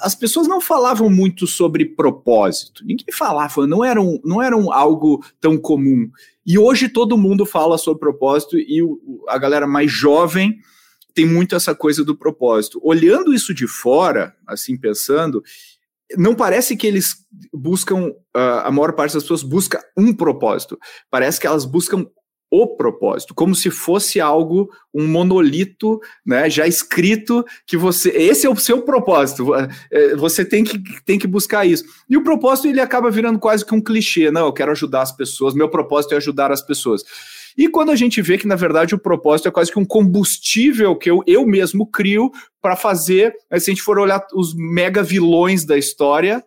as 0.02 0.16
pessoas 0.16 0.48
não 0.48 0.60
falavam 0.60 1.10
muito 1.10 1.46
sobre 1.48 1.86
propósito. 1.86 2.84
Ninguém 2.84 3.06
falava, 3.14 3.66
não 3.68 3.84
era, 3.84 4.02
um, 4.02 4.20
não 4.24 4.42
era 4.42 4.58
um 4.58 4.74
algo 4.74 5.24
tão 5.40 5.58
comum. 5.58 6.10
E 6.46 6.58
hoje 6.58 6.90
todo 6.90 7.18
mundo 7.18 7.46
fala 7.46 7.78
sobre 7.78 8.00
propósito 8.00 8.58
e 8.58 8.82
o, 8.82 9.24
a 9.28 9.38
galera 9.38 9.68
mais 9.68 9.92
jovem 9.92 10.60
tem 11.14 11.26
muito 11.26 11.56
essa 11.56 11.74
coisa 11.74 12.04
do 12.04 12.16
propósito. 12.16 12.80
Olhando 12.84 13.34
isso 13.34 13.54
de 13.54 13.68
fora, 13.68 14.36
assim 14.46 14.76
pensando, 14.76 15.42
não 16.18 16.36
parece 16.36 16.76
que 16.76 16.86
eles 16.86 17.16
buscam, 17.54 18.10
uh, 18.36 18.64
a 18.64 18.72
maior 18.72 18.94
parte 18.94 19.14
das 19.14 19.24
pessoas 19.24 19.44
busca 19.44 19.84
um 19.98 20.14
propósito. 20.14 20.78
Parece 21.10 21.40
que 21.40 21.48
elas 21.48 21.66
buscam 21.66 22.06
o 22.52 22.68
propósito, 22.78 23.34
como 23.34 23.56
se 23.56 23.70
fosse 23.70 24.22
algo, 24.22 24.70
um 24.94 25.08
monolito, 25.08 26.00
né, 26.26 26.50
já 26.50 26.68
escrito 26.68 27.44
que 27.68 27.76
você, 27.76 28.10
esse 28.10 28.46
é 28.46 28.50
o 28.50 28.56
seu 28.56 28.84
propósito, 28.84 29.54
é, 29.92 30.16
você 30.16 30.46
tem 30.46 30.64
que, 30.64 30.80
tem 31.04 31.20
que 31.20 31.28
buscar 31.28 31.66
isso. 31.66 31.84
E 32.10 32.16
o 32.16 32.24
propósito 32.24 32.68
ele 32.68 32.80
acaba 32.80 33.10
virando 33.12 33.40
quase 33.40 33.66
que 33.66 33.74
um 33.74 33.82
clichê, 33.82 34.32
não, 34.32 34.46
eu 34.46 34.54
quero 34.54 34.72
ajudar 34.72 35.02
as 35.02 35.12
pessoas, 35.12 35.54
meu 35.54 35.70
propósito 35.70 36.14
é 36.14 36.18
ajudar 36.18 36.52
as 36.52 36.62
pessoas. 36.62 37.04
E 37.58 37.70
quando 37.70 37.92
a 37.92 37.96
gente 37.96 38.22
vê 38.22 38.38
que, 38.38 38.48
na 38.48 38.56
verdade, 38.56 38.94
o 38.94 39.00
propósito 39.00 39.48
é 39.48 39.52
quase 39.52 39.72
que 39.72 39.80
um 39.80 39.86
combustível 39.86 40.96
que 40.96 41.10
eu, 41.10 41.24
eu 41.26 41.46
mesmo 41.46 41.86
crio 41.88 42.32
para 42.62 42.76
fazer, 42.76 43.34
né, 43.50 43.60
se 43.60 43.70
a 43.70 43.74
gente 43.74 43.84
for 43.84 43.98
olhar 43.98 44.26
os 44.34 44.54
mega 44.54 45.02
vilões 45.02 45.64
da 45.64 45.78
história, 45.78 46.44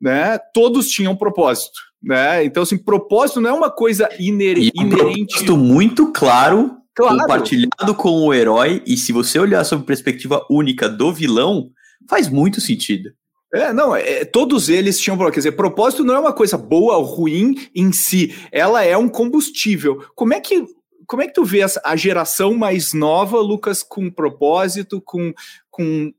né, 0.00 0.38
todos 0.52 0.88
tinham 0.88 1.16
propósito. 1.16 1.78
Né? 2.02 2.44
Então, 2.44 2.62
assim, 2.62 2.78
propósito 2.78 3.40
não 3.40 3.50
é 3.50 3.52
uma 3.52 3.70
coisa 3.70 4.08
iner 4.18 4.58
inerente. 4.58 4.72
Um 4.80 4.88
propósito 4.88 5.56
muito 5.56 6.12
claro, 6.12 6.76
claro, 6.94 7.18
compartilhado 7.18 7.94
com 7.94 8.26
o 8.26 8.34
herói, 8.34 8.82
e 8.86 8.96
se 8.96 9.12
você 9.12 9.38
olhar 9.38 9.64
sob 9.64 9.84
perspectiva 9.84 10.44
única 10.50 10.88
do 10.88 11.12
vilão, 11.12 11.70
faz 12.08 12.28
muito 12.28 12.60
sentido. 12.60 13.10
É, 13.52 13.72
não, 13.72 13.96
é, 13.96 14.24
todos 14.26 14.68
eles 14.68 15.00
tinham, 15.00 15.16
quer 15.30 15.38
dizer, 15.38 15.52
propósito 15.52 16.04
não 16.04 16.14
é 16.14 16.18
uma 16.18 16.34
coisa 16.34 16.58
boa 16.58 16.98
ou 16.98 17.04
ruim 17.04 17.54
em 17.74 17.92
si, 17.92 18.34
ela 18.52 18.84
é 18.84 18.96
um 18.96 19.08
combustível. 19.08 20.04
Como 20.14 20.34
é 20.34 20.40
que 20.40 20.66
como 21.06 21.22
é 21.22 21.26
que 21.26 21.32
tu 21.32 21.42
vê 21.42 21.60
a 21.82 21.96
geração 21.96 22.52
mais 22.52 22.92
nova, 22.92 23.40
Lucas, 23.40 23.82
com 23.82 24.10
propósito, 24.10 25.00
com, 25.00 25.32
com 25.70 26.12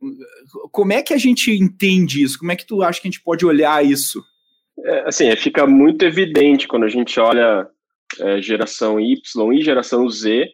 como 0.71 0.91
é 0.91 1.03
que 1.03 1.13
a 1.13 1.17
gente 1.17 1.51
entende 1.51 2.23
isso? 2.23 2.39
Como 2.39 2.51
é 2.51 2.55
que 2.55 2.65
tu 2.65 2.81
acha 2.81 2.99
que 2.99 3.07
a 3.07 3.11
gente 3.11 3.21
pode 3.21 3.45
olhar 3.45 3.85
isso? 3.85 4.19
É, 4.83 5.01
assim, 5.07 5.27
é, 5.27 5.35
fica 5.35 5.67
muito 5.67 6.03
evidente 6.03 6.67
quando 6.67 6.85
a 6.85 6.89
gente 6.89 7.19
olha 7.19 7.67
é, 8.19 8.41
geração 8.41 8.99
Y 8.99 9.53
e 9.53 9.61
geração 9.61 10.09
Z 10.09 10.49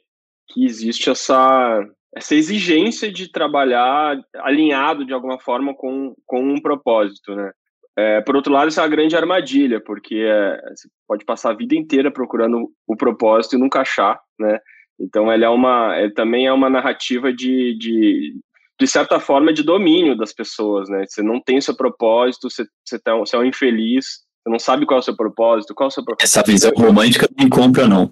que 0.50 0.66
existe 0.66 1.10
essa 1.10 1.82
essa 2.16 2.34
exigência 2.34 3.12
de 3.12 3.30
trabalhar 3.30 4.18
alinhado 4.38 5.06
de 5.06 5.14
alguma 5.14 5.38
forma 5.38 5.76
com, 5.76 6.16
com 6.26 6.42
um 6.42 6.62
propósito, 6.62 7.36
né? 7.36 7.52
É, 7.98 8.22
por 8.22 8.36
outro 8.36 8.52
lado, 8.52 8.68
isso 8.70 8.80
é 8.80 8.84
uma 8.84 8.90
grande 8.90 9.16
armadilha, 9.16 9.82
porque 9.82 10.16
é, 10.16 10.58
você 10.76 10.88
pode 11.08 11.24
passar 11.24 11.52
a 11.52 11.56
vida 11.56 11.76
inteira 11.76 12.12
procurando 12.12 12.70
o 12.88 12.96
propósito 12.96 13.56
e 13.56 13.60
nunca 13.60 13.82
achar, 13.82 14.20
né? 14.40 14.60
Então, 15.00 15.32
ele 15.32 15.44
é 15.44 15.50
uma, 15.50 15.98
ele 16.00 16.14
também 16.14 16.48
é 16.48 16.54
uma 16.54 16.70
narrativa 16.70 17.34
de, 17.34 17.78
de, 17.78 18.34
de 18.80 18.88
certa 18.88 19.20
forma, 19.20 19.54
de 19.54 19.64
domínio 19.64 20.16
das 20.18 20.34
pessoas, 20.34 20.90
né? 20.90 21.06
Você 21.08 21.22
não 21.22 21.42
tem 21.42 21.60
seu 21.60 21.76
propósito, 21.76 22.50
você, 22.50 22.66
você, 22.86 23.00
tá, 23.00 23.16
você 23.16 23.36
é 23.36 23.40
um 23.40 23.46
infeliz, 23.46 24.06
você 24.44 24.50
não 24.50 24.60
sabe 24.60 24.86
qual 24.86 24.98
é 24.98 25.02
o 25.02 25.04
seu 25.04 25.16
propósito, 25.16 25.74
qual 25.74 25.88
é 25.88 25.90
o 25.90 25.92
seu 25.92 26.04
propósito. 26.04 26.38
Essa 26.38 26.44
visão 26.44 26.72
romântica 26.76 27.30
não 27.38 27.50
compra, 27.50 27.88
não. 27.88 28.12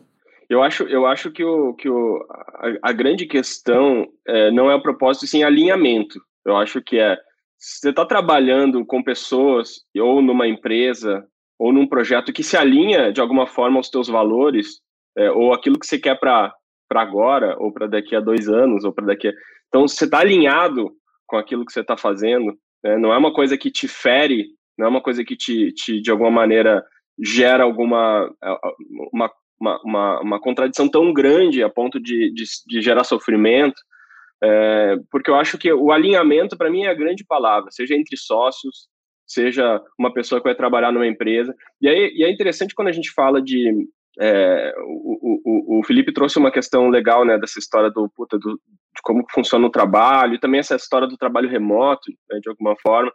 Eu 0.49 0.61
acho, 0.61 0.83
eu 0.83 1.05
acho 1.05 1.31
que, 1.31 1.43
o, 1.43 1.73
que 1.73 1.89
o, 1.89 2.25
a, 2.29 2.89
a 2.89 2.91
grande 2.91 3.25
questão 3.25 4.07
é, 4.27 4.51
não 4.51 4.69
é 4.69 4.75
o 4.75 4.81
propósito, 4.81 5.27
sim 5.27 5.43
alinhamento. 5.43 6.19
Eu 6.45 6.57
acho 6.57 6.81
que 6.81 6.99
é, 6.99 7.17
você 7.57 7.89
está 7.89 8.05
trabalhando 8.05 8.85
com 8.85 9.03
pessoas, 9.03 9.81
ou 9.97 10.21
numa 10.21 10.47
empresa, 10.47 11.25
ou 11.57 11.71
num 11.71 11.87
projeto 11.87 12.33
que 12.33 12.43
se 12.43 12.57
alinha 12.57 13.11
de 13.11 13.21
alguma 13.21 13.47
forma 13.47 13.77
aos 13.77 13.89
teus 13.89 14.07
valores, 14.07 14.81
é, 15.17 15.31
ou 15.31 15.53
aquilo 15.53 15.79
que 15.79 15.85
você 15.85 15.97
quer 15.97 16.19
para 16.19 16.53
agora, 16.93 17.55
ou 17.59 17.71
para 17.71 17.87
daqui 17.87 18.15
a 18.15 18.19
dois 18.19 18.49
anos, 18.49 18.83
ou 18.83 18.91
para 18.91 19.07
daqui 19.07 19.29
a... 19.29 19.33
Então, 19.67 19.87
você 19.87 20.05
está 20.05 20.19
alinhado 20.19 20.91
com 21.25 21.37
aquilo 21.37 21.65
que 21.65 21.71
você 21.71 21.79
está 21.79 21.97
fazendo, 21.97 22.53
né? 22.83 22.97
não 22.97 23.13
é 23.13 23.17
uma 23.17 23.33
coisa 23.33 23.57
que 23.57 23.71
te 23.71 23.87
fere, 23.87 24.47
não 24.77 24.87
é 24.87 24.89
uma 24.89 25.01
coisa 25.01 25.23
que 25.23 25.35
te, 25.35 25.71
te 25.71 26.01
de 26.01 26.11
alguma 26.11 26.29
maneira 26.29 26.83
gera 27.23 27.63
alguma 27.63 28.29
uma 29.11 29.31
uma, 29.63 29.79
uma, 29.83 30.21
uma 30.21 30.39
contradição 30.41 30.89
tão 30.89 31.13
grande 31.13 31.63
a 31.63 31.69
ponto 31.69 31.99
de, 31.99 32.33
de, 32.33 32.43
de 32.67 32.81
gerar 32.81 33.05
sofrimento, 33.05 33.81
é, 34.43 34.97
porque 35.09 35.31
eu 35.31 35.35
acho 35.35 35.57
que 35.57 35.71
o 35.71 35.91
alinhamento, 35.91 36.57
para 36.57 36.69
mim, 36.69 36.83
é 36.83 36.89
a 36.89 36.93
grande 36.93 37.23
palavra, 37.25 37.71
seja 37.71 37.95
entre 37.95 38.17
sócios, 38.17 38.87
seja 39.25 39.81
uma 39.97 40.13
pessoa 40.13 40.41
que 40.41 40.47
vai 40.47 40.55
trabalhar 40.55 40.91
numa 40.91 41.07
empresa. 41.07 41.55
E, 41.81 41.87
aí, 41.87 42.11
e 42.13 42.25
é 42.25 42.29
interessante 42.29 42.75
quando 42.75 42.89
a 42.89 42.91
gente 42.93 43.09
fala 43.11 43.41
de. 43.41 43.87
É, 44.19 44.73
o, 44.85 45.41
o, 45.43 45.79
o 45.79 45.83
Felipe 45.85 46.13
trouxe 46.13 46.37
uma 46.37 46.51
questão 46.51 46.89
legal, 46.89 47.25
né, 47.25 47.37
dessa 47.39 47.57
história 47.57 47.89
do, 47.89 48.07
puta, 48.15 48.37
do, 48.37 48.51
de 48.51 49.01
como 49.01 49.25
funciona 49.31 49.65
o 49.65 49.71
trabalho, 49.71 50.35
e 50.35 50.39
também 50.39 50.59
essa 50.59 50.75
história 50.75 51.07
do 51.07 51.17
trabalho 51.17 51.49
remoto, 51.49 52.11
né, 52.29 52.39
de 52.41 52.49
alguma 52.49 52.75
forma. 52.81 53.11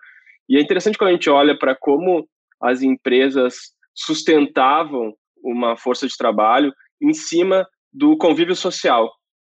E 0.48 0.56
é 0.56 0.60
interessante 0.60 0.96
quando 0.96 1.10
a 1.10 1.12
gente 1.12 1.28
olha 1.28 1.56
para 1.56 1.76
como 1.76 2.26
as 2.60 2.82
empresas 2.82 3.76
sustentavam 3.94 5.12
uma 5.42 5.76
força 5.76 6.06
de 6.06 6.16
trabalho 6.16 6.72
em 7.00 7.12
cima 7.12 7.66
do 7.92 8.16
convívio 8.16 8.54
social. 8.54 9.10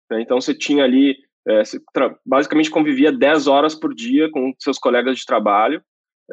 Né? 0.10 0.22
Então, 0.22 0.40
você 0.40 0.54
tinha 0.54 0.84
ali, 0.84 1.16
é, 1.48 1.64
você 1.64 1.80
basicamente 2.26 2.70
convivia 2.70 3.12
10 3.12 3.48
horas 3.48 3.76
por 3.76 3.94
dia 3.94 4.30
com 4.32 4.54
seus 4.60 4.78
colegas 4.78 5.18
de 5.18 5.26
trabalho, 5.26 5.82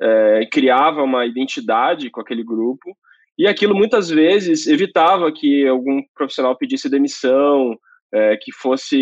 é, 0.00 0.46
criava 0.50 1.02
uma 1.02 1.26
identidade 1.26 2.10
com 2.10 2.20
aquele 2.20 2.44
grupo, 2.44 2.96
e 3.38 3.46
aquilo 3.46 3.74
muitas 3.74 4.10
vezes 4.10 4.66
evitava 4.66 5.32
que 5.32 5.66
algum 5.66 6.02
profissional 6.14 6.56
pedisse 6.56 6.90
demissão, 6.90 7.76
é, 8.12 8.36
que 8.36 8.52
fosse, 8.52 8.98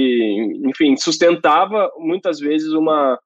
enfim, 0.64 0.96
sustentava 0.96 1.90
muitas 1.96 2.38
vezes 2.38 2.72
uma, 2.72 3.18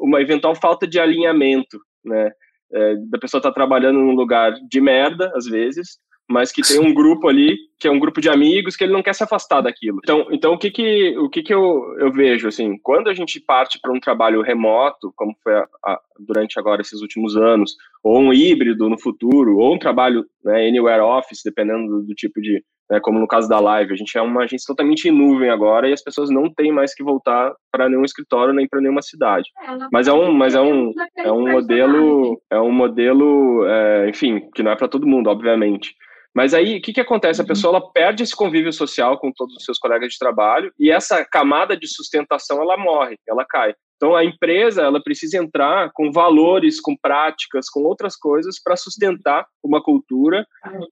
uma 0.00 0.20
eventual 0.20 0.54
falta 0.54 0.86
de 0.86 1.00
alinhamento, 1.00 1.78
né? 2.04 2.30
É, 2.72 2.96
da 3.08 3.18
pessoa 3.18 3.38
estar 3.38 3.50
tá 3.50 3.54
trabalhando 3.54 4.00
num 4.00 4.14
lugar 4.14 4.52
de 4.68 4.80
merda, 4.80 5.30
às 5.36 5.44
vezes, 5.44 5.98
mas 6.28 6.50
que 6.50 6.62
tem 6.62 6.80
um 6.80 6.94
grupo 6.94 7.28
ali, 7.28 7.56
que 7.78 7.86
é 7.86 7.90
um 7.90 7.98
grupo 7.98 8.20
de 8.20 8.30
amigos, 8.30 8.76
que 8.76 8.84
ele 8.84 8.92
não 8.92 9.02
quer 9.02 9.14
se 9.14 9.22
afastar 9.22 9.60
daquilo. 9.60 10.00
Então, 10.02 10.26
então 10.30 10.54
o 10.54 10.58
que 10.58 10.70
que, 10.70 11.18
o 11.18 11.28
que, 11.28 11.42
que 11.42 11.52
eu, 11.52 11.96
eu 11.98 12.10
vejo, 12.10 12.48
assim, 12.48 12.78
quando 12.82 13.08
a 13.08 13.14
gente 13.14 13.38
parte 13.38 13.78
para 13.80 13.92
um 13.92 14.00
trabalho 14.00 14.40
remoto, 14.40 15.12
como 15.16 15.36
foi 15.42 15.54
a, 15.54 15.68
a, 15.84 16.00
durante 16.18 16.58
agora 16.58 16.80
esses 16.80 17.02
últimos 17.02 17.36
anos, 17.36 17.76
ou 18.02 18.18
um 18.18 18.32
híbrido 18.32 18.88
no 18.88 18.98
futuro, 18.98 19.58
ou 19.58 19.74
um 19.74 19.78
trabalho 19.78 20.24
né, 20.42 20.66
anywhere 20.66 21.02
office, 21.02 21.42
dependendo 21.44 21.86
do, 21.88 22.02
do 22.06 22.14
tipo 22.14 22.40
de, 22.40 22.64
né, 22.90 23.00
como 23.00 23.18
no 23.18 23.28
caso 23.28 23.48
da 23.48 23.60
live, 23.60 23.92
a 23.92 23.96
gente 23.96 24.16
é 24.16 24.22
uma 24.22 24.44
agência 24.44 24.66
totalmente 24.66 25.08
em 25.08 25.10
nuvem 25.10 25.50
agora 25.50 25.88
e 25.88 25.92
as 25.92 26.02
pessoas 26.02 26.30
não 26.30 26.52
têm 26.52 26.72
mais 26.72 26.94
que 26.94 27.02
voltar 27.02 27.52
para 27.70 27.88
nenhum 27.88 28.04
escritório 28.04 28.54
nem 28.54 28.66
para 28.66 28.80
nenhuma 28.80 29.02
cidade. 29.02 29.50
Mas 29.92 30.08
é 30.08 30.12
um, 30.12 30.32
mas 30.32 30.54
é 30.54 30.60
um, 30.60 30.92
é 31.18 31.30
um 31.30 31.50
modelo, 31.50 32.40
é 32.50 32.60
um 32.60 32.72
modelo, 32.72 33.66
é, 33.66 34.08
enfim, 34.08 34.48
que 34.54 34.62
não 34.62 34.72
é 34.72 34.76
para 34.76 34.88
todo 34.88 35.06
mundo, 35.06 35.28
obviamente. 35.28 35.94
Mas 36.34 36.52
aí, 36.52 36.78
o 36.78 36.82
que, 36.82 36.92
que 36.92 37.00
acontece? 37.00 37.40
A 37.40 37.44
uhum. 37.44 37.48
pessoa 37.48 37.76
ela 37.76 37.92
perde 37.92 38.22
esse 38.22 38.34
convívio 38.34 38.72
social 38.72 39.18
com 39.18 39.30
todos 39.32 39.54
os 39.56 39.64
seus 39.64 39.78
colegas 39.78 40.12
de 40.12 40.18
trabalho 40.18 40.72
e 40.78 40.90
essa 40.90 41.24
camada 41.24 41.76
de 41.76 41.86
sustentação 41.86 42.60
ela 42.60 42.76
morre, 42.76 43.16
ela 43.28 43.44
cai. 43.44 43.74
Então, 43.96 44.16
a 44.16 44.24
empresa 44.24 44.82
ela 44.82 45.02
precisa 45.02 45.38
entrar 45.38 45.90
com 45.94 46.10
valores, 46.10 46.80
com 46.80 46.96
práticas, 46.96 47.70
com 47.70 47.84
outras 47.84 48.16
coisas 48.16 48.60
para 48.62 48.76
sustentar 48.76 49.46
uma 49.62 49.82
cultura 49.82 50.44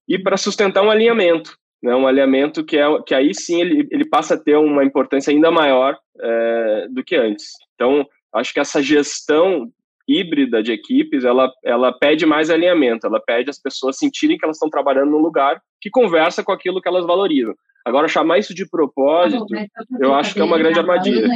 e 0.09 0.19
para 0.19 0.37
sustentar 0.37 0.83
um 0.83 0.91
alinhamento. 0.91 1.57
Né? 1.83 1.95
Um 1.95 2.07
alinhamento 2.07 2.65
que, 2.65 2.79
é, 2.79 3.03
que 3.03 3.15
aí 3.15 3.35
sim 3.35 3.61
ele, 3.61 3.89
ele 3.91 4.09
passa 4.09 4.35
a 4.35 4.39
ter 4.39 4.57
uma 4.57 4.85
importância 4.85 5.33
ainda 5.33 5.51
maior 5.51 5.99
é, 6.21 6.87
do 6.89 7.03
que 7.03 7.17
antes. 7.17 7.51
Então, 7.75 8.07
acho 8.33 8.55
que 8.55 8.61
essa 8.61 8.81
gestão 8.81 9.71
híbrida 10.09 10.63
de 10.63 10.73
equipes, 10.73 11.25
ela, 11.25 11.51
ela 11.65 11.93
pede 11.93 12.27
mais 12.27 12.51
alinhamento, 12.51 13.07
ela 13.07 13.21
pede 13.21 13.51
as 13.51 13.61
pessoas 13.61 13.97
sentirem 13.97 14.37
que 14.37 14.45
elas 14.45 14.57
estão 14.57 14.71
trabalhando 14.71 15.11
num 15.11 15.19
lugar 15.19 15.61
que 15.81 15.91
conversa 15.91 16.43
com 16.43 16.53
aquilo 16.53 16.81
que 16.81 16.89
elas 16.89 17.07
valorizam. 17.07 17.55
Agora, 17.85 18.07
chamar 18.07 18.39
isso 18.39 18.55
de 18.55 18.69
propósito, 18.69 19.47
eu 20.01 20.15
acho 20.15 20.35
que 20.35 20.41
é 20.41 20.45
uma 20.45 20.59
grande 20.59 20.79
armadilha. 20.79 21.29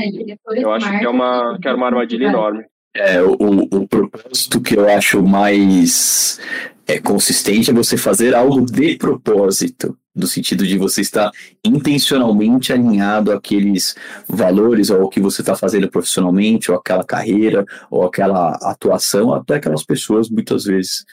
Eu 0.54 0.72
acho 0.72 0.88
que 0.98 1.04
é 1.04 1.08
uma, 1.08 1.58
que 1.60 1.68
é 1.68 1.74
uma 1.74 1.86
armadilha 1.86 2.26
enorme. 2.26 2.64
É, 2.94 3.20
o, 3.20 3.34
o 3.34 3.88
propósito 3.88 4.60
que 4.60 4.76
eu 4.76 4.88
acho 4.88 5.22
mais 5.22 6.40
é, 6.86 7.00
consistente 7.00 7.70
é 7.70 7.74
você 7.74 7.96
fazer 7.96 8.34
algo 8.34 8.64
de 8.64 8.96
propósito, 8.96 9.96
no 10.16 10.26
sentido 10.26 10.66
de 10.66 10.78
você 10.78 11.02
estar 11.02 11.30
intencionalmente 11.62 12.72
alinhado 12.72 13.30
àqueles 13.30 13.94
valores, 14.26 14.88
ou 14.88 15.02
ao 15.02 15.08
que 15.10 15.20
você 15.20 15.42
está 15.42 15.54
fazendo 15.54 15.90
profissionalmente, 15.90 16.70
ou 16.70 16.76
aquela 16.78 17.04
carreira, 17.04 17.66
ou 17.90 18.04
aquela 18.04 18.52
atuação, 18.62 19.34
até 19.34 19.56
aquelas 19.56 19.84
pessoas, 19.84 20.30
muitas 20.30 20.64
vezes. 20.64 21.04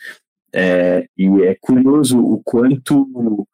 É, 0.55 1.05
e 1.17 1.27
é 1.41 1.57
curioso 1.59 2.17
o 2.17 2.41
quanto 2.43 3.47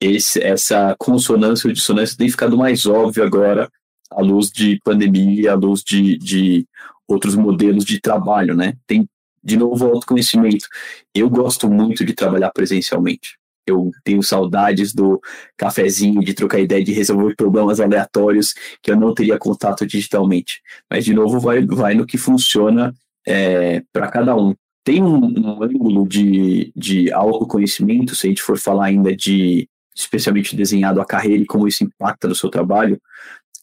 esse, 0.00 0.40
essa 0.40 0.94
consonância 0.98 1.66
ou 1.66 1.72
dissonância 1.72 2.16
tem 2.16 2.28
ficado 2.28 2.56
mais 2.56 2.86
óbvio 2.86 3.24
agora 3.24 3.68
à 4.10 4.20
luz 4.20 4.50
de 4.50 4.78
pandemia, 4.84 5.52
à 5.52 5.54
luz 5.54 5.82
de, 5.82 6.16
de 6.18 6.66
outros 7.08 7.34
modelos 7.34 7.84
de 7.84 8.00
trabalho, 8.00 8.54
né? 8.54 8.74
Tem, 8.86 9.08
de 9.42 9.56
novo, 9.56 9.86
autoconhecimento. 9.86 10.66
Eu 11.14 11.28
gosto 11.28 11.68
muito 11.68 12.04
de 12.04 12.12
trabalhar 12.14 12.50
presencialmente. 12.50 13.38
Eu 13.66 13.90
tenho 14.02 14.22
saudades 14.22 14.92
do 14.92 15.20
cafezinho, 15.56 16.22
de 16.22 16.34
trocar 16.34 16.60
ideia, 16.60 16.84
de 16.84 16.92
resolver 16.92 17.34
problemas 17.36 17.80
aleatórios 17.80 18.54
que 18.82 18.90
eu 18.90 18.96
não 18.96 19.14
teria 19.14 19.38
contato 19.38 19.86
digitalmente. 19.86 20.60
Mas, 20.90 21.04
de 21.04 21.14
novo, 21.14 21.40
vai, 21.40 21.64
vai 21.64 21.94
no 21.94 22.06
que 22.06 22.18
funciona 22.18 22.94
é, 23.26 23.82
para 23.92 24.08
cada 24.10 24.36
um. 24.36 24.54
tem 24.84 25.02
um, 25.02 25.16
um 25.16 25.62
ângulo 25.62 26.06
de, 26.06 26.72
de 26.76 27.10
autoconhecimento, 27.12 28.14
se 28.14 28.26
a 28.26 28.30
gente 28.30 28.42
for 28.42 28.58
falar 28.58 28.86
ainda 28.86 29.16
de 29.16 29.68
especialmente 29.94 30.56
desenhado 30.56 31.00
a 31.00 31.06
carreira 31.06 31.42
e 31.42 31.46
como 31.46 31.68
isso 31.68 31.84
impacta 31.84 32.28
no 32.28 32.34
seu 32.34 32.50
trabalho, 32.50 33.00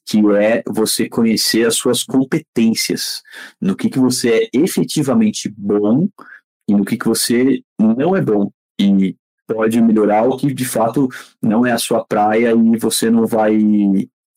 que 0.06 0.20
é 0.36 0.64
você 0.68 1.08
conhecer 1.08 1.68
as 1.68 1.76
suas 1.76 2.04
competências, 2.04 3.22
no 3.60 3.76
que, 3.76 3.90
que 3.90 4.00
você 4.00 4.30
é 4.30 4.50
efetivamente 4.54 5.54
bom 5.56 6.08
e 6.68 6.74
no 6.74 6.86
que, 6.86 6.98
que 6.98 7.08
você 7.08 7.62
não 7.80 8.16
é 8.16 8.22
bom. 8.22 8.52
E 8.80 9.16
pode 9.54 9.82
melhorar 9.82 10.24
o 10.24 10.38
que 10.38 10.54
de 10.54 10.66
fato 10.66 11.08
não 11.42 11.66
é 11.66 11.72
a 11.72 11.78
sua 11.78 12.04
praia 12.06 12.52
e 12.52 12.78
você 12.78 13.10
não 13.10 13.26
vai 13.26 13.58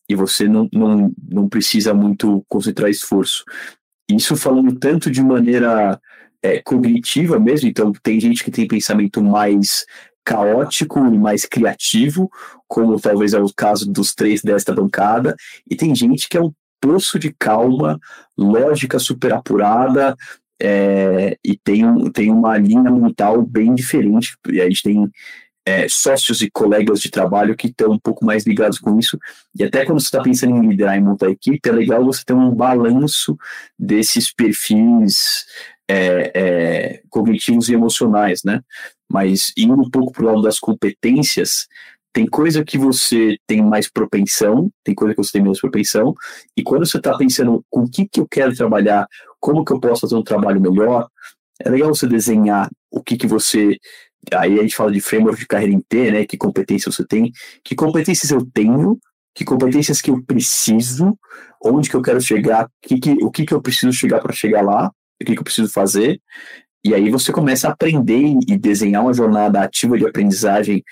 e 0.08 0.14
você 0.14 0.46
não, 0.46 0.68
não, 0.72 1.12
não 1.30 1.48
precisa 1.48 1.94
muito 1.94 2.44
concentrar 2.48 2.90
esforço. 2.90 3.44
Isso 4.10 4.36
falando 4.36 4.78
tanto 4.78 5.10
de 5.10 5.22
maneira 5.22 5.98
é, 6.42 6.60
cognitiva 6.60 7.38
mesmo, 7.38 7.68
então 7.68 7.90
tem 8.02 8.20
gente 8.20 8.44
que 8.44 8.50
tem 8.50 8.68
pensamento 8.68 9.22
mais 9.22 9.86
caótico 10.24 10.98
e 11.06 11.18
mais 11.18 11.44
criativo, 11.44 12.30
como 12.68 13.00
talvez 13.00 13.34
é 13.34 13.40
o 13.40 13.52
caso 13.54 13.90
dos 13.90 14.14
três 14.14 14.42
desta 14.42 14.74
bancada, 14.74 15.34
e 15.70 15.76
tem 15.76 15.94
gente 15.94 16.28
que 16.28 16.36
é 16.36 16.42
um 16.42 16.52
poço 16.80 17.18
de 17.18 17.34
calma, 17.38 17.98
lógica 18.36 18.98
super 18.98 19.32
apurada, 19.32 20.14
é, 20.60 21.36
e 21.44 21.56
tem, 21.56 21.84
um, 21.84 22.10
tem 22.10 22.30
uma 22.30 22.56
linha 22.56 22.90
mental 22.90 23.42
bem 23.42 23.74
diferente, 23.74 24.36
e 24.48 24.60
a 24.60 24.64
gente 24.64 24.82
tem 24.82 25.10
é, 25.66 25.88
sócios 25.88 26.42
e 26.42 26.50
colegas 26.50 27.00
de 27.00 27.10
trabalho 27.10 27.56
que 27.56 27.68
estão 27.68 27.92
um 27.92 27.98
pouco 27.98 28.24
mais 28.24 28.46
ligados 28.46 28.78
com 28.78 28.98
isso. 28.98 29.18
E 29.58 29.64
até 29.64 29.84
quando 29.84 30.00
você 30.00 30.06
está 30.06 30.22
pensando 30.22 30.56
em 30.56 30.68
liderar 30.68 30.96
e 30.96 31.00
montar 31.00 31.30
equipe, 31.30 31.68
é 31.68 31.72
legal 31.72 32.04
você 32.04 32.22
ter 32.24 32.34
um 32.34 32.54
balanço 32.54 33.36
desses 33.78 34.32
perfis 34.32 35.46
é, 35.88 36.32
é, 36.34 37.02
cognitivos 37.08 37.68
e 37.68 37.74
emocionais, 37.74 38.42
né? 38.44 38.60
Mas 39.10 39.52
indo 39.56 39.80
um 39.80 39.90
pouco 39.90 40.12
para 40.12 40.22
o 40.22 40.26
lado 40.26 40.42
das 40.42 40.58
competências, 40.58 41.66
tem 42.14 42.26
coisa 42.26 42.64
que 42.64 42.78
você 42.78 43.36
tem 43.44 43.60
mais 43.60 43.90
propensão, 43.90 44.70
tem 44.84 44.94
coisa 44.94 45.14
que 45.14 45.22
você 45.22 45.32
tem 45.32 45.42
menos 45.42 45.60
propensão, 45.60 46.14
e 46.56 46.62
quando 46.62 46.86
você 46.86 46.96
está 46.96 47.16
pensando 47.18 47.62
com 47.68 47.80
o 47.80 47.90
que, 47.90 48.08
que 48.08 48.20
eu 48.20 48.28
quero 48.28 48.54
trabalhar, 48.54 49.06
como 49.40 49.64
que 49.64 49.72
eu 49.72 49.80
posso 49.80 50.02
fazer 50.02 50.14
um 50.14 50.22
trabalho 50.22 50.60
melhor, 50.60 51.08
é 51.60 51.68
legal 51.68 51.92
você 51.92 52.06
desenhar 52.06 52.70
o 52.90 53.02
que, 53.02 53.16
que 53.16 53.26
você 53.26 53.76
aí 54.32 54.58
a 54.58 54.62
gente 54.62 54.76
fala 54.76 54.92
de 54.92 55.00
framework 55.00 55.38
de 55.38 55.46
carreira 55.46 55.78
T, 55.88 56.10
né? 56.10 56.24
Que 56.24 56.38
competência 56.38 56.90
você 56.90 57.04
tem, 57.04 57.30
que 57.62 57.74
competências 57.74 58.30
eu 58.30 58.46
tenho, 58.54 58.98
que 59.34 59.44
competências 59.44 60.00
que 60.00 60.10
eu 60.10 60.22
preciso, 60.24 61.18
onde 61.62 61.90
que 61.90 61.96
eu 61.96 62.02
quero 62.02 62.20
chegar, 62.20 62.68
que 62.80 62.98
que, 62.98 63.12
o 63.22 63.30
que, 63.30 63.44
que 63.44 63.52
eu 63.52 63.60
preciso 63.60 63.92
chegar 63.92 64.20
para 64.20 64.32
chegar 64.32 64.62
lá, 64.62 64.88
o 65.20 65.24
que, 65.24 65.34
que 65.34 65.40
eu 65.40 65.44
preciso 65.44 65.70
fazer. 65.70 66.20
E 66.84 66.94
aí 66.94 67.10
você 67.10 67.32
começa 67.32 67.66
a 67.66 67.72
aprender 67.72 68.34
e 68.46 68.58
desenhar 68.58 69.02
uma 69.02 69.14
jornada 69.14 69.60
ativa 69.62 69.96
de 69.96 70.06
aprendizagem, 70.06 70.82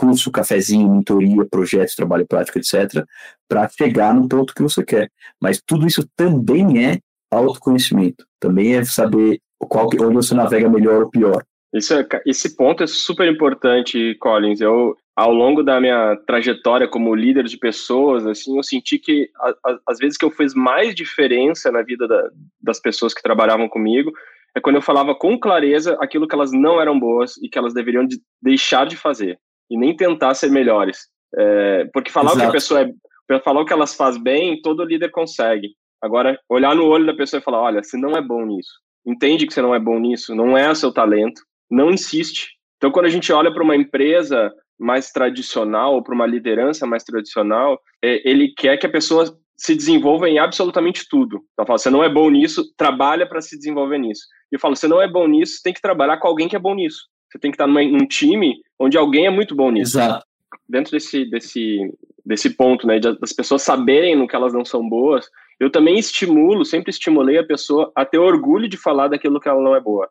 curso, 0.00 0.30
cafezinho, 0.30 0.90
mentoria, 0.90 1.44
projetos, 1.44 1.94
trabalho 1.94 2.26
prático, 2.26 2.58
etc., 2.58 3.04
para 3.46 3.68
chegar 3.68 4.14
no 4.14 4.26
ponto 4.26 4.54
que 4.54 4.62
você 4.62 4.82
quer. 4.82 5.10
Mas 5.38 5.60
tudo 5.64 5.86
isso 5.86 6.08
também 6.16 6.86
é 6.86 6.98
autoconhecimento, 7.30 8.24
também 8.40 8.76
é 8.76 8.84
saber 8.84 9.38
qual, 9.58 9.86
onde 9.86 10.14
você 10.14 10.34
navega 10.34 10.70
melhor 10.70 11.02
ou 11.02 11.10
pior. 11.10 11.44
Isso 11.74 11.94
é, 11.94 12.06
esse 12.26 12.56
ponto 12.56 12.82
é 12.82 12.86
super 12.86 13.30
importante, 13.30 14.16
Collins. 14.18 14.60
Eu, 14.60 14.96
ao 15.14 15.32
longo 15.32 15.62
da 15.62 15.78
minha 15.78 16.16
trajetória 16.26 16.88
como 16.88 17.14
líder 17.14 17.44
de 17.44 17.58
pessoas, 17.58 18.26
assim, 18.26 18.56
eu 18.56 18.62
senti 18.62 18.98
que 18.98 19.28
a, 19.36 19.50
a, 19.70 19.78
às 19.88 19.98
vezes 19.98 20.16
que 20.16 20.24
eu 20.24 20.30
fiz 20.30 20.54
mais 20.54 20.94
diferença 20.94 21.70
na 21.70 21.82
vida 21.82 22.08
da, 22.08 22.30
das 22.60 22.80
pessoas 22.80 23.12
que 23.12 23.22
trabalhavam 23.22 23.68
comigo 23.68 24.10
é 24.56 24.60
quando 24.60 24.76
eu 24.76 24.82
falava 24.82 25.14
com 25.14 25.38
clareza 25.38 25.96
aquilo 26.00 26.26
que 26.26 26.34
elas 26.34 26.50
não 26.52 26.80
eram 26.80 26.98
boas 26.98 27.36
e 27.36 27.48
que 27.48 27.58
elas 27.58 27.74
deveriam 27.74 28.04
de 28.04 28.20
deixar 28.42 28.84
de 28.86 28.96
fazer 28.96 29.38
e 29.70 29.78
nem 29.78 29.94
tentar 29.94 30.34
ser 30.34 30.50
melhores. 30.50 31.08
É, 31.38 31.84
porque 31.92 32.10
falar 32.10 32.32
Exato. 32.32 32.38
o 32.38 32.42
que 32.42 32.48
a 32.48 32.52
pessoa 32.52 32.80
é, 32.80 33.40
falar 33.40 33.60
o 33.60 33.64
que 33.64 33.72
elas 33.72 33.94
faz 33.94 34.16
bem, 34.16 34.60
todo 34.60 34.84
líder 34.84 35.10
consegue. 35.10 35.68
Agora, 36.02 36.38
olhar 36.48 36.74
no 36.74 36.86
olho 36.86 37.06
da 37.06 37.14
pessoa 37.14 37.40
e 37.40 37.44
falar, 37.44 37.60
olha, 37.60 37.82
você 37.82 37.96
não 37.96 38.16
é 38.16 38.22
bom 38.22 38.44
nisso. 38.44 38.72
Entende 39.06 39.46
que 39.46 39.52
você 39.52 39.62
não 39.62 39.74
é 39.74 39.78
bom 39.78 39.98
nisso, 39.98 40.34
não 40.34 40.56
é 40.56 40.70
o 40.70 40.74
seu 40.74 40.92
talento 40.92 41.40
não 41.70 41.90
insiste. 41.90 42.48
Então, 42.76 42.90
quando 42.90 43.06
a 43.06 43.10
gente 43.10 43.32
olha 43.32 43.52
para 43.52 43.62
uma 43.62 43.76
empresa 43.76 44.52
mais 44.78 45.12
tradicional 45.12 45.94
ou 45.94 46.02
para 46.02 46.14
uma 46.14 46.26
liderança 46.26 46.86
mais 46.86 47.04
tradicional, 47.04 47.78
é, 48.02 48.28
ele 48.28 48.52
quer 48.56 48.76
que 48.78 48.86
a 48.86 48.90
pessoa 48.90 49.38
se 49.56 49.74
desenvolva 49.74 50.28
em 50.28 50.38
absolutamente 50.38 51.06
tudo. 51.08 51.42
Então, 51.52 51.66
fala, 51.66 51.78
você 51.78 51.90
não 51.90 52.02
é 52.02 52.08
bom 52.08 52.30
nisso, 52.30 52.64
trabalha 52.76 53.28
para 53.28 53.42
se 53.42 53.56
desenvolver 53.56 53.98
nisso. 53.98 54.22
E 54.50 54.56
eu 54.56 54.60
falo, 54.60 54.74
você 54.74 54.88
não 54.88 55.00
é 55.00 55.06
bom 55.06 55.28
nisso, 55.28 55.60
tem 55.62 55.72
que 55.72 55.82
trabalhar 55.82 56.16
com 56.16 56.26
alguém 56.26 56.48
que 56.48 56.56
é 56.56 56.58
bom 56.58 56.74
nisso. 56.74 57.02
Você 57.30 57.38
tem 57.38 57.50
que 57.50 57.54
estar 57.54 57.66
numa, 57.66 57.82
num 57.82 58.06
time 58.06 58.60
onde 58.78 58.98
alguém 58.98 59.26
é 59.26 59.30
muito 59.30 59.54
bom 59.54 59.70
nisso. 59.70 59.98
Exato. 59.98 60.26
Dentro 60.68 60.92
desse, 60.92 61.24
desse, 61.24 61.92
desse 62.24 62.50
ponto, 62.50 62.86
né, 62.86 62.98
das 62.98 63.32
pessoas 63.32 63.62
saberem 63.62 64.16
no 64.16 64.26
que 64.26 64.34
elas 64.34 64.52
não 64.52 64.64
são 64.64 64.88
boas, 64.88 65.28
eu 65.58 65.70
também 65.70 65.98
estimulo, 65.98 66.64
sempre 66.64 66.90
estimulei 66.90 67.38
a 67.38 67.46
pessoa 67.46 67.92
a 67.94 68.04
ter 68.04 68.18
orgulho 68.18 68.68
de 68.68 68.76
falar 68.76 69.08
daquilo 69.08 69.38
que 69.38 69.48
ela 69.48 69.62
não 69.62 69.76
é 69.76 69.80
boa. 69.80 70.08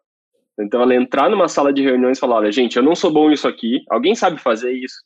Então, 0.60 0.82
ela 0.82 0.94
entrar 0.94 1.30
numa 1.30 1.48
sala 1.48 1.72
de 1.72 1.82
reuniões 1.82 2.18
e 2.18 2.20
falar: 2.20 2.38
olha, 2.38 2.52
gente, 2.52 2.76
eu 2.76 2.84
não 2.84 2.94
sou 2.94 3.12
bom 3.12 3.30
nisso 3.30 3.48
aqui, 3.48 3.82
alguém 3.90 4.14
sabe 4.14 4.40
fazer 4.40 4.72
isso. 4.72 4.98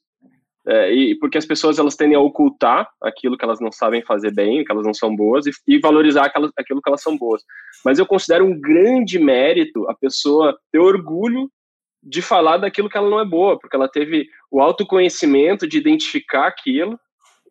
É, 0.65 0.93
e 0.93 1.15
porque 1.19 1.37
as 1.37 1.45
pessoas 1.45 1.77
elas 1.77 1.95
tendem 1.95 2.15
a 2.15 2.21
ocultar 2.21 2.89
aquilo 3.01 3.37
que 3.37 3.43
elas 3.43 3.59
não 3.59 3.71
sabem 3.71 4.01
fazer 4.01 4.33
bem, 4.33 4.63
que 4.63 4.71
elas 4.71 4.85
não 4.85 4.93
são 4.93 5.13
boas, 5.13 5.45
e, 5.45 5.51
e 5.67 5.77
valorizar 5.77 6.25
aquelas, 6.25 6.51
aquilo 6.57 6.81
que 6.81 6.89
elas 6.89 7.01
são 7.01 7.17
boas. 7.17 7.43
Mas 7.83 7.99
eu 7.99 8.05
considero 8.05 8.45
um 8.45 8.59
grande 8.59 9.19
mérito 9.19 9.87
a 9.89 9.93
pessoa 9.93 10.57
ter 10.71 10.79
orgulho 10.79 11.49
de 12.03 12.21
falar 12.21 12.57
daquilo 12.57 12.89
que 12.89 12.97
ela 12.97 13.09
não 13.09 13.19
é 13.19 13.25
boa, 13.25 13.57
porque 13.57 13.75
ela 13.75 13.87
teve 13.87 14.27
o 14.51 14.61
autoconhecimento 14.61 15.67
de 15.67 15.77
identificar 15.77 16.47
aquilo, 16.47 16.99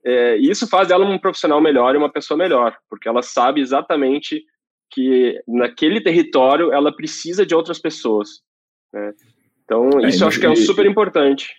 é, 0.05 0.37
e 0.39 0.51
isso 0.51 0.69
faz 0.69 0.89
dela 0.89 1.05
um 1.05 1.19
profissional 1.19 1.61
melhor 1.61 1.95
e 1.95 1.99
uma 1.99 2.13
pessoa 2.13 2.37
melhor, 2.37 2.77
porque 2.89 3.09
ela 3.09 3.23
sabe 3.23 3.61
exatamente 3.61 4.45
que 4.91 5.41
naquele 5.49 6.01
território 6.01 6.73
ela 6.73 6.95
precisa 6.95 7.47
de 7.47 7.55
outras 7.55 7.79
pessoas. 7.79 8.43
Né? 8.93 9.13
Então, 9.65 9.89
é, 10.01 10.09
isso 10.09 10.23
eu 10.23 10.29
acho 10.29 10.39
que 10.39 10.47
é 10.47 10.55
super 10.55 10.85
importante. 10.85 11.55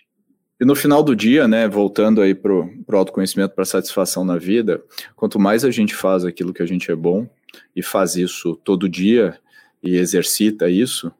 E 0.60 0.64
no 0.64 0.76
final 0.76 1.02
do 1.02 1.16
dia, 1.16 1.48
né, 1.48 1.66
voltando 1.66 2.20
aí 2.22 2.32
para 2.32 2.52
o 2.52 2.96
autoconhecimento, 2.96 3.54
para 3.54 3.64
satisfação 3.64 4.24
na 4.24 4.38
vida, 4.38 4.80
quanto 5.16 5.38
mais 5.38 5.64
a 5.64 5.70
gente 5.70 5.94
faz 5.94 6.24
aquilo 6.24 6.54
que 6.54 6.62
a 6.62 6.66
gente 6.66 6.90
é 6.92 6.94
bom 6.94 7.28
e 7.74 7.82
faz 7.82 8.14
isso 8.14 8.54
todo 8.62 8.88
dia 8.88 9.36
e 9.82 9.96
exercita 9.96 10.70
isso, 10.70 11.12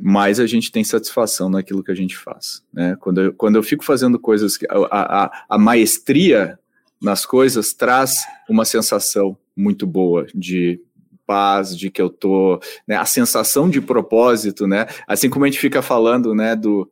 mais 0.00 0.40
a 0.40 0.46
gente 0.46 0.72
tem 0.72 0.82
satisfação 0.82 1.48
naquilo 1.48 1.82
que 1.82 1.90
a 1.90 1.94
gente 1.94 2.16
faz. 2.16 2.62
Né? 2.72 2.96
Quando, 3.00 3.20
eu, 3.20 3.32
quando 3.32 3.56
eu 3.56 3.62
fico 3.62 3.84
fazendo 3.84 4.18
coisas, 4.18 4.56
que, 4.56 4.66
a, 4.68 4.76
a, 4.90 5.44
a 5.48 5.58
maestria 5.58 6.58
nas 7.00 7.26
coisas 7.26 7.72
traz 7.72 8.24
uma 8.48 8.64
sensação 8.64 9.36
muito 9.56 9.86
boa 9.86 10.26
de 10.34 10.80
paz, 11.26 11.76
de 11.76 11.90
que 11.90 12.00
eu 12.00 12.10
tô, 12.10 12.60
né, 12.86 12.96
a 12.96 13.04
sensação 13.04 13.68
de 13.68 13.80
propósito, 13.80 14.66
né? 14.66 14.86
Assim 15.06 15.30
como 15.30 15.44
a 15.44 15.48
gente 15.48 15.60
fica 15.60 15.80
falando, 15.80 16.34
né, 16.34 16.54
do 16.54 16.90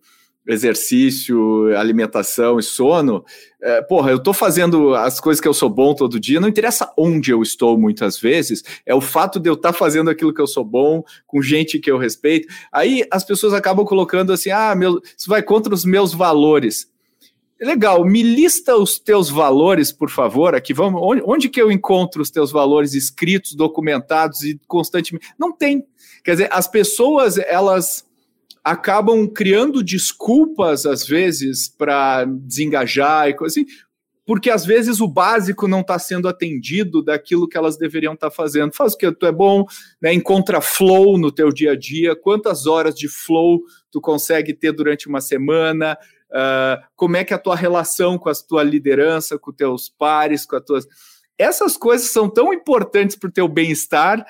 exercício, 0.53 1.77
alimentação 1.77 2.59
e 2.59 2.63
sono, 2.63 3.25
é, 3.63 3.83
porra, 3.83 4.11
eu 4.11 4.19
tô 4.19 4.33
fazendo 4.33 4.95
as 4.95 5.21
coisas 5.21 5.41
que 5.41 5.47
eu 5.47 5.55
sou 5.55 5.69
bom 5.69 5.95
todo 5.95 6.19
dia, 6.19 6.41
não 6.41 6.49
interessa 6.49 6.91
onde 6.97 7.31
eu 7.31 7.43
estou 7.43 7.79
muitas 7.79 8.19
vezes, 8.19 8.65
é 8.87 8.95
o 8.95 9.01
fato 9.01 9.39
de 9.39 9.51
eu 9.51 9.55
estar 9.55 9.73
tá 9.73 9.79
fazendo 9.79 10.09
aquilo 10.09 10.33
que 10.33 10.41
eu 10.41 10.47
sou 10.47 10.65
bom, 10.65 11.03
com 11.27 11.43
gente 11.43 11.79
que 11.79 11.91
eu 11.91 11.99
respeito. 11.99 12.49
Aí 12.73 13.05
as 13.11 13.25
pessoas 13.25 13.53
acabam 13.53 13.85
colocando 13.85 14.33
assim: 14.33 14.51
ah, 14.51 14.75
meu, 14.75 15.01
isso 15.17 15.29
vai 15.29 15.43
contra 15.43 15.75
os 15.75 15.85
meus 15.85 16.15
valores. 16.15 16.91
Legal, 17.61 18.07
me 18.07 18.23
lista 18.23 18.75
os 18.75 18.99
teus 18.99 19.29
valores, 19.29 19.93
por 19.93 20.09
favor, 20.09 20.55
aqui. 20.55 20.73
Vamos, 20.73 20.99
onde, 21.05 21.23
onde, 21.27 21.49
que 21.51 21.61
eu 21.61 21.71
encontro 21.71 22.23
os 22.23 22.31
teus 22.31 22.51
valores 22.51 22.95
escritos, 22.95 23.55
documentados 23.55 24.43
e 24.43 24.59
constantemente? 24.67 25.27
Não 25.39 25.53
tem. 25.53 25.87
Quer 26.25 26.33
dizer, 26.33 26.49
as 26.51 26.67
pessoas, 26.67 27.37
elas 27.37 28.07
acabam 28.65 29.27
criando 29.27 29.83
desculpas, 29.83 30.87
às 30.87 31.07
vezes, 31.07 31.69
para 31.69 32.25
desengajar 32.25 33.29
e 33.29 33.35
coisa 33.35 33.61
assim, 33.61 33.67
porque 34.31 34.49
às 34.49 34.65
vezes 34.65 35.01
o 35.01 35.09
básico 35.09 35.67
não 35.67 35.81
está 35.81 35.99
sendo 35.99 36.29
atendido 36.29 37.03
daquilo 37.03 37.49
que 37.49 37.59
elas 37.59 37.77
deveriam 37.77 38.15
estar 38.15 38.31
tá 38.31 38.37
fazendo. 38.37 38.73
Faz 38.73 38.93
o 38.95 38.97
que 38.97 39.11
tu 39.11 39.27
é 39.27 39.33
bom, 39.33 39.65
né? 40.01 40.13
encontra 40.13 40.61
flow 40.61 41.19
no 41.19 41.33
teu 41.33 41.51
dia 41.51 41.73
a 41.73 41.77
dia, 41.77 42.15
quantas 42.15 42.65
horas 42.67 42.95
de 42.95 43.09
flow 43.09 43.61
tu 43.91 44.01
consegue 44.01 44.55
ter 44.55 44.71
durante 44.71 45.09
uma 45.09 45.21
semana, 45.21 45.99
uh, 46.31 46.81
como 46.95 47.17
é 47.17 47.25
que 47.25 47.33
é 47.33 47.37
a 47.37 47.41
tua 47.41 47.57
relação 47.57 48.19
com 48.19 48.29
a 48.29 48.33
tua 48.35 48.63
liderança, 48.63 49.37
com 49.37 49.53
teus 49.53 49.89
pares, 49.89 50.47
com 50.47 50.55
as 50.55 50.65
tuas. 50.65 50.87
Essas 51.37 51.77
coisas 51.77 52.11
são 52.11 52.29
tão 52.29 52.53
importantes 52.55 53.17
para 53.17 53.31
o 53.31 53.33
teu 53.33 53.49
bem-estar, 53.49 54.25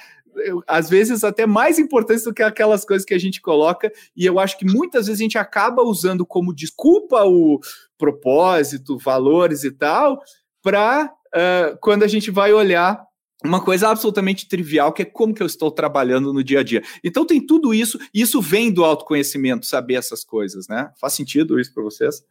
às 0.66 0.89
vezes 0.89 1.24
até 1.24 1.47
mais 1.47 1.78
importantes 1.78 2.24
do 2.24 2.35
que 2.35 2.43
aquelas 2.43 2.85
coisas 2.85 3.05
que 3.05 3.14
a 3.14 3.18
gente 3.18 3.41
coloca, 3.41 3.93
e 4.16 4.24
eu 4.26 4.39
acho 4.39 4.59
que 4.59 4.64
muitas 4.64 5.07
vezes 5.07 5.20
a 5.20 5.24
gente 5.24 5.39
acaba 5.39 5.83
usando 5.83 6.24
como 6.26 6.55
desculpa 6.55 7.24
o 7.24 7.61
propósito, 7.99 8.99
valores 8.99 9.64
e 9.64 9.70
tal, 9.70 10.20
para 10.62 11.07
uh, 11.07 11.78
quando 11.81 12.03
a 12.03 12.09
gente 12.09 12.31
vai 12.31 12.53
olhar 12.53 13.05
uma 13.45 13.62
coisa 13.62 13.89
absolutamente 13.89 14.49
trivial, 14.49 14.93
que 14.93 15.03
é 15.03 15.05
como 15.05 15.35
que 15.35 15.43
eu 15.43 15.47
estou 15.47 15.70
trabalhando 15.70 16.33
no 16.33 16.45
dia 16.45 16.61
a 16.61 16.62
dia. 16.62 16.83
Então 17.03 17.24
tem 17.24 17.45
tudo 17.45 17.72
isso, 17.72 17.99
e 18.12 18.20
isso 18.20 18.41
vem 18.41 18.70
do 18.70 18.85
autoconhecimento, 18.85 19.64
saber 19.64 19.95
essas 19.95 20.22
coisas, 20.22 20.68
né? 20.68 20.91
Faz 21.01 21.14
sentido 21.14 21.59
isso 21.59 21.72
para 21.72 21.83
vocês? 21.83 22.22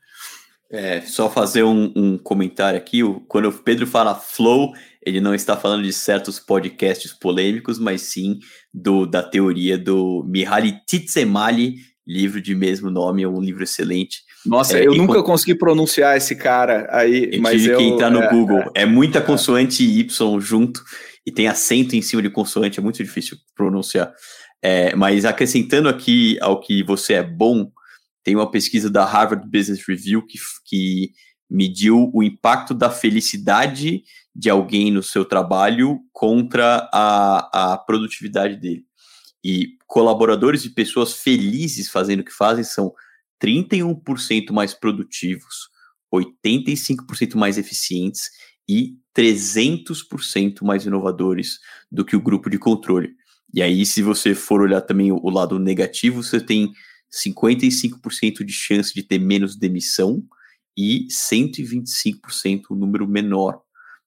É, 0.72 1.02
só 1.02 1.30
fazer 1.30 1.64
um, 1.64 1.92
um, 1.96 2.18
comentário 2.18 2.78
aqui. 2.78 3.02
Quando 3.28 3.50
o 3.50 3.52
Pedro 3.52 3.88
fala 3.88 4.14
flow, 4.14 4.72
ele 5.04 5.20
não 5.20 5.34
está 5.34 5.58
falando 5.58 5.84
de 5.84 5.92
certos 5.92 6.40
podcasts 6.40 7.12
polêmicos, 7.12 7.80
mas 7.80 8.02
sim 8.02 8.38
do, 8.72 9.08
da 9.08 9.24
teoria 9.24 9.78
do 9.78 10.24
Mihaly 10.28 10.80
Csikszentmihalyi, 10.88 11.78
livro 12.06 12.40
de 12.42 12.54
mesmo 12.54 12.90
nome, 12.90 13.24
é 13.24 13.28
um 13.28 13.42
livro 13.42 13.64
excelente. 13.64 14.20
Nossa, 14.46 14.78
é, 14.78 14.86
eu 14.86 14.96
nunca 14.96 15.22
consegui 15.24 15.56
pronunciar 15.56 16.18
esse 16.18 16.36
cara 16.36 16.88
aí, 16.92 17.30
eu 17.34 17.42
mas 17.42 17.62
tive 17.62 17.74
eu, 17.74 17.78
que 17.78 17.84
entrar 17.84 18.10
no 18.10 18.22
é, 18.22 18.30
Google. 18.30 18.60
É, 18.76 18.82
é 18.84 18.86
muita 18.86 19.22
consoante 19.22 19.84
Y 19.84 20.40
junto 20.40 20.84
e 21.26 21.32
tem 21.32 21.48
acento 21.48 21.96
em 21.96 22.02
cima 22.02 22.22
de 22.22 22.30
consoante, 22.30 22.80
é 22.80 22.84
muito 22.84 23.04
difícil 23.04 23.38
pronunciar. 23.56 24.12
É, 24.62 24.96
mas 24.96 25.24
acrescentando 25.26 25.88
aqui 25.88 26.38
ao 26.42 26.60
que 26.60 26.84
você 26.84 27.14
é 27.14 27.24
bom, 27.24 27.72
tem 28.24 28.36
uma 28.36 28.50
pesquisa 28.50 28.90
da 28.90 29.06
Harvard 29.06 29.48
Business 29.50 29.86
Review 29.88 30.26
que, 30.26 30.38
que 30.66 31.12
mediu 31.50 32.12
o 32.14 32.22
impacto 32.22 32.74
da 32.74 32.90
felicidade 32.90 34.04
de 34.36 34.50
alguém 34.50 34.92
no 34.92 35.02
seu 35.02 35.26
trabalho 35.26 36.00
contra 36.12 36.90
a, 36.94 37.74
a 37.74 37.78
produtividade 37.78 38.56
dele. 38.56 38.86
E 39.44 39.78
colaboradores 39.88 40.66
e 40.66 40.70
pessoas 40.70 41.14
felizes 41.14 41.90
fazendo 41.90 42.20
o 42.20 42.24
que 42.24 42.32
fazem 42.32 42.64
são 42.64 42.94
31% 43.42 44.52
mais 44.52 44.74
produtivos, 44.74 45.70
85% 46.14 47.36
mais 47.36 47.58
eficientes 47.58 48.30
e 48.68 48.96
300% 49.16 50.64
mais 50.64 50.86
inovadores 50.86 51.60
do 51.92 52.06
que 52.06 52.16
o 52.16 52.22
grupo 52.22 52.50
de 52.50 52.60
controle. 52.60 53.14
E 53.54 53.64
aí, 53.64 53.86
se 53.86 54.04
você 54.04 54.36
for 54.36 54.62
olhar 54.62 54.82
também 54.82 55.12
o 55.12 55.30
lado 55.30 55.58
negativo, 55.58 56.22
você 56.22 56.40
tem 56.40 56.72
55% 57.12 58.44
de 58.44 58.54
chance 58.54 58.94
de 58.94 59.04
ter 59.04 59.20
menos 59.20 59.56
demissão 59.56 60.24
e 60.78 61.08
125% 61.08 62.64
o 62.70 62.74
um 62.74 62.78
número 62.78 63.08
menor 63.08 63.62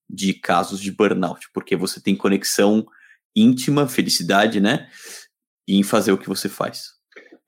de 0.08 0.34
casos 0.34 0.80
de 0.80 0.92
burnout, 0.92 1.48
porque 1.52 1.74
você 1.74 2.00
tem 2.00 2.14
conexão 2.14 2.86
íntima, 3.34 3.88
felicidade, 3.88 4.60
né? 4.60 4.88
Em 5.66 5.82
fazer 5.82 6.12
o 6.12 6.18
que 6.18 6.28
você 6.28 6.48
faz. 6.48 6.92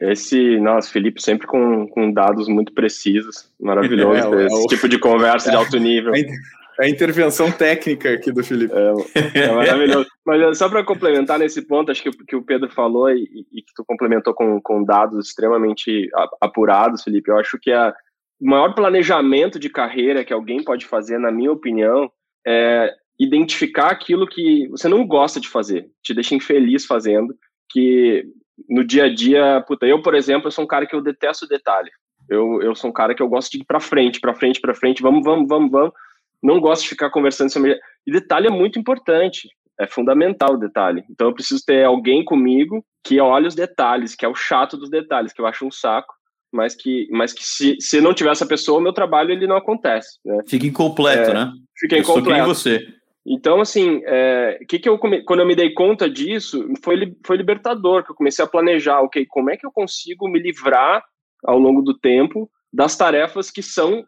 Esse, 0.01 0.59
nossa, 0.59 0.91
Felipe 0.91 1.23
sempre 1.23 1.47
com, 1.47 1.87
com 1.89 2.13
dados 2.13 2.49
muito 2.49 2.73
precisos, 2.73 3.51
maravilhoso, 3.61 4.35
é, 4.35 4.47
esse 4.47 4.55
é 4.55 4.59
o... 4.59 4.67
tipo 4.67 4.89
de 4.89 4.99
conversa 4.99 5.51
de 5.51 5.57
alto 5.57 5.79
nível. 5.79 6.13
A 6.79 6.89
intervenção 6.89 7.51
técnica 7.53 8.13
aqui 8.13 8.33
do 8.33 8.43
Felipe. 8.43 8.75
É, 8.75 9.39
é 9.39 9.53
maravilhoso. 9.53 10.09
Mas 10.25 10.59
só 10.59 10.69
para 10.69 10.85
complementar 10.85 11.39
nesse 11.39 11.63
ponto, 11.63 11.91
acho 11.91 12.03
que, 12.03 12.11
que 12.11 12.37
o 12.37 12.43
Pedro 12.43 12.71
falou 12.71 13.11
e, 13.11 13.47
e, 13.53 13.63
que 13.63 13.73
tu 13.75 13.85
complementou 13.85 14.35
com, 14.35 14.61
com 14.61 14.85
dados 14.85 15.29
extremamente 15.29 16.09
apurados, 16.41 17.03
Felipe, 17.03 17.31
eu 17.31 17.39
acho 17.39 17.59
que 17.61 17.71
a, 17.71 17.95
o 18.41 18.49
maior 18.49 18.75
planejamento 18.75 19.59
de 19.59 19.71
carreira 19.71 20.25
que 20.25 20.33
alguém 20.33 20.63
pode 20.63 20.87
fazer, 20.87 21.19
na 21.19 21.31
minha 21.31 21.53
opinião, 21.53 22.11
é 22.47 22.93
identificar 23.19 23.91
aquilo 23.91 24.27
que 24.27 24.69
você 24.69 24.89
não 24.89 25.07
gosta 25.07 25.41
de 25.41 25.49
fazer, 25.49 25.87
te 26.03 26.13
deixa 26.13 26.35
infeliz 26.35 26.85
fazendo, 26.85 27.35
que 27.71 28.25
no 28.69 28.85
dia 28.85 29.05
a 29.05 29.15
dia, 29.15 29.63
puta, 29.67 29.87
eu, 29.87 30.03
por 30.03 30.15
exemplo, 30.15 30.49
eu 30.49 30.53
sou 30.53 30.65
um 30.65 30.69
cara 30.69 30.87
que 30.87 30.95
eu 30.95 31.01
detesto 31.01 31.47
detalhe. 31.47 31.91
Eu, 32.29 32.63
eu 32.63 32.75
sou 32.75 32.91
um 32.91 32.93
cara 32.93 33.15
que 33.15 33.23
eu 33.23 33.29
gosto 33.29 33.53
de 33.53 33.59
ir 33.59 33.65
para 33.65 33.81
frente, 33.81 34.21
para 34.21 34.35
frente, 34.35 34.61
para 34.61 34.75
frente, 34.75 35.03
vamos, 35.03 35.23
vamos, 35.25 35.49
vamos, 35.49 35.71
vamos. 35.71 35.93
Não 36.45 36.61
gosto 36.61 36.83
de 36.83 36.91
ficar 36.91 37.09
conversando 37.09 37.51
sobre. 37.51 37.81
E 38.07 38.13
detalhe 38.13 38.49
é 38.49 38.51
muito 38.51 38.79
importante, 38.79 39.49
é 39.81 39.87
fundamental 39.87 40.55
o 40.55 40.59
detalhe. 40.59 41.03
Então 41.11 41.29
eu 41.29 41.35
preciso 41.35 41.65
ter 41.65 41.85
alguém 41.85 42.23
comigo 42.23 42.85
que 43.03 43.19
olhe 43.19 43.47
os 43.47 43.55
detalhes, 43.55 44.15
que 44.15 44.27
é 44.27 44.29
o 44.29 44.35
chato 44.35 44.77
dos 44.77 44.91
detalhes, 44.91 45.33
que 45.33 45.41
eu 45.41 45.47
acho 45.47 45.67
um 45.67 45.71
saco, 45.71 46.13
mas 46.53 46.75
que, 46.75 47.09
mas 47.11 47.33
que 47.33 47.43
se, 47.43 47.77
se 47.81 47.99
não 47.99 48.13
tiver 48.13 48.31
essa 48.31 48.47
pessoa, 48.47 48.79
o 48.79 48.83
meu 48.83 48.93
trabalho 48.93 49.33
ele 49.33 49.47
não 49.47 49.57
acontece. 49.57 50.19
Né? 50.23 50.39
Fica 50.47 50.67
incompleto, 50.67 51.31
é, 51.31 51.35
né? 51.35 51.53
Fica 51.79 51.97
incompleto. 51.97 52.43
Eu 52.43 52.47
você. 52.47 52.87
Então, 53.27 53.63
assim, 53.63 54.03
é, 54.05 54.59
que 54.69 54.79
que 54.79 54.89
eu 54.89 54.99
quando 54.99 55.41
eu 55.41 55.47
me 55.47 55.57
dei 55.57 55.73
conta 55.73 56.11
disso, 56.11 56.63
foi, 56.83 57.17
foi 57.27 57.39
libertador, 57.39 58.05
que 58.05 58.11
eu 58.11 58.15
comecei 58.15 58.45
a 58.45 58.49
planejar, 58.49 59.01
ok, 59.01 59.25
como 59.27 59.51
é 59.51 59.57
que 59.57 59.67
eu 59.67 59.73
consigo 59.73 60.29
me 60.29 60.39
livrar 60.39 61.03
ao 61.43 61.59
longo 61.59 61.81
do 61.81 61.99
tempo 61.99 62.51
das 62.71 62.97
tarefas 62.97 63.51
que 63.51 63.63
são 63.63 64.05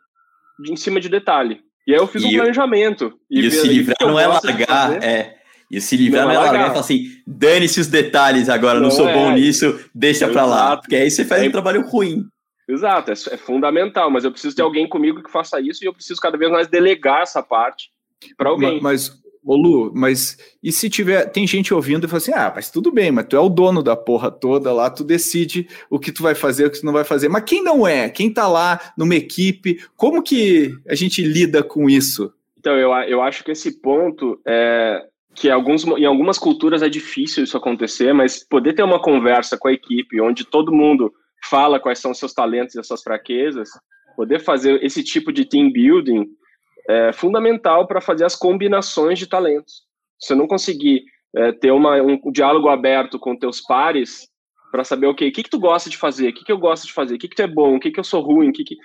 de, 0.62 0.72
em 0.72 0.76
cima 0.76 1.00
de 1.00 1.08
detalhe. 1.08 1.60
E 1.86 1.92
aí 1.92 1.98
eu 1.98 2.06
fiz 2.06 2.22
e 2.22 2.26
um 2.26 2.32
planejamento. 2.38 3.18
E, 3.30 3.46
e 3.46 3.50
se 3.50 3.66
livrar 3.66 3.96
não 4.00 4.18
é 4.18 4.26
largar, 4.26 5.02
é. 5.02 5.36
E 5.70 5.80
se 5.80 5.96
livrar 5.96 6.26
não, 6.26 6.34
não 6.34 6.40
é 6.40 6.44
largar, 6.44 6.62
largar. 6.66 6.80
assim, 6.80 7.06
dane-se 7.26 7.80
os 7.80 7.86
detalhes 7.86 8.48
agora, 8.48 8.74
não, 8.74 8.84
não 8.84 8.90
sou 8.90 9.08
é. 9.08 9.14
bom 9.14 9.32
nisso, 9.32 9.78
deixa 9.94 10.28
para 10.28 10.44
lá. 10.44 10.76
Porque 10.76 10.96
aí 10.96 11.10
você 11.10 11.24
faz 11.24 11.42
é. 11.42 11.48
um 11.48 11.50
trabalho 11.50 11.86
ruim. 11.86 12.24
Exato, 12.68 13.10
é, 13.12 13.14
é, 13.14 13.36
fundamental, 13.36 14.10
mas 14.10 14.24
eu 14.24 14.32
preciso 14.32 14.56
ter 14.56 14.62
alguém 14.62 14.88
comigo 14.88 15.22
que 15.22 15.30
faça 15.30 15.60
isso 15.60 15.84
e 15.84 15.86
eu 15.86 15.94
preciso 15.94 16.20
cada 16.20 16.36
vez 16.36 16.50
mais 16.50 16.66
delegar 16.66 17.22
essa 17.22 17.42
parte 17.42 17.90
para 18.36 18.48
alguém. 18.48 18.80
Mas, 18.80 19.12
ô 19.46 19.56
Lu, 19.56 19.92
mas 19.94 20.36
e 20.62 20.72
se 20.72 20.90
tiver. 20.90 21.26
Tem 21.30 21.46
gente 21.46 21.72
ouvindo 21.72 22.04
e 22.04 22.08
fala 22.08 22.18
assim: 22.18 22.32
ah, 22.32 22.52
mas 22.54 22.68
tudo 22.68 22.90
bem, 22.90 23.12
mas 23.12 23.26
tu 23.26 23.36
é 23.36 23.40
o 23.40 23.48
dono 23.48 23.82
da 23.82 23.96
porra 23.96 24.30
toda 24.30 24.72
lá, 24.72 24.90
tu 24.90 25.04
decide 25.04 25.68
o 25.88 25.98
que 25.98 26.10
tu 26.10 26.22
vai 26.22 26.34
fazer, 26.34 26.66
o 26.66 26.70
que 26.70 26.80
tu 26.80 26.86
não 26.86 26.92
vai 26.92 27.04
fazer. 27.04 27.28
Mas 27.28 27.44
quem 27.44 27.62
não 27.62 27.86
é? 27.86 28.10
Quem 28.10 28.32
tá 28.32 28.48
lá 28.48 28.80
numa 28.98 29.14
equipe? 29.14 29.80
Como 29.96 30.22
que 30.22 30.76
a 30.88 30.94
gente 30.96 31.22
lida 31.22 31.62
com 31.62 31.88
isso? 31.88 32.32
Então, 32.58 32.74
eu, 32.74 32.90
eu 33.08 33.22
acho 33.22 33.44
que 33.44 33.52
esse 33.52 33.80
ponto 33.80 34.40
é 34.44 35.00
que 35.36 35.50
alguns, 35.50 35.84
em 35.84 36.06
algumas 36.06 36.38
culturas 36.38 36.82
é 36.82 36.88
difícil 36.88 37.44
isso 37.44 37.56
acontecer, 37.58 38.12
mas 38.14 38.42
poder 38.42 38.72
ter 38.72 38.82
uma 38.82 39.00
conversa 39.00 39.56
com 39.58 39.68
a 39.68 39.72
equipe 39.72 40.20
onde 40.20 40.44
todo 40.44 40.72
mundo 40.72 41.12
fala 41.48 41.78
quais 41.78 41.98
são 41.98 42.10
os 42.10 42.18
seus 42.18 42.32
talentos 42.32 42.74
e 42.74 42.80
as 42.80 42.86
suas 42.86 43.02
fraquezas, 43.02 43.68
poder 44.16 44.40
fazer 44.40 44.82
esse 44.82 45.04
tipo 45.04 45.30
de 45.30 45.44
team 45.44 45.70
building 45.70 46.26
é 46.88 47.12
fundamental 47.12 47.86
para 47.86 48.00
fazer 48.00 48.24
as 48.24 48.36
combinações 48.36 49.18
de 49.18 49.26
talentos. 49.26 49.82
Se 50.18 50.32
eu 50.32 50.36
não 50.36 50.46
conseguir 50.46 51.04
é, 51.34 51.52
ter 51.52 51.70
uma, 51.70 52.00
um, 52.00 52.18
um, 52.24 52.32
diálogo 52.32 52.68
aberto 52.68 53.18
com 53.18 53.36
teus 53.36 53.60
pares 53.60 54.28
para 54.70 54.84
saber, 54.84 55.06
ok, 55.06 55.28
o 55.28 55.32
que, 55.32 55.42
que 55.42 55.50
tu 55.50 55.58
gosta 55.58 55.90
de 55.90 55.96
fazer, 55.96 56.28
o 56.28 56.32
que, 56.32 56.44
que 56.44 56.52
eu 56.52 56.58
gosto 56.58 56.86
de 56.86 56.92
fazer, 56.92 57.14
o 57.14 57.18
que, 57.18 57.28
que 57.28 57.36
tu 57.36 57.42
é 57.42 57.46
bom, 57.46 57.76
o 57.76 57.80
que, 57.80 57.90
que 57.90 58.00
eu 58.00 58.04
sou 58.04 58.20
ruim, 58.22 58.52
que, 58.52 58.64
que... 58.64 58.76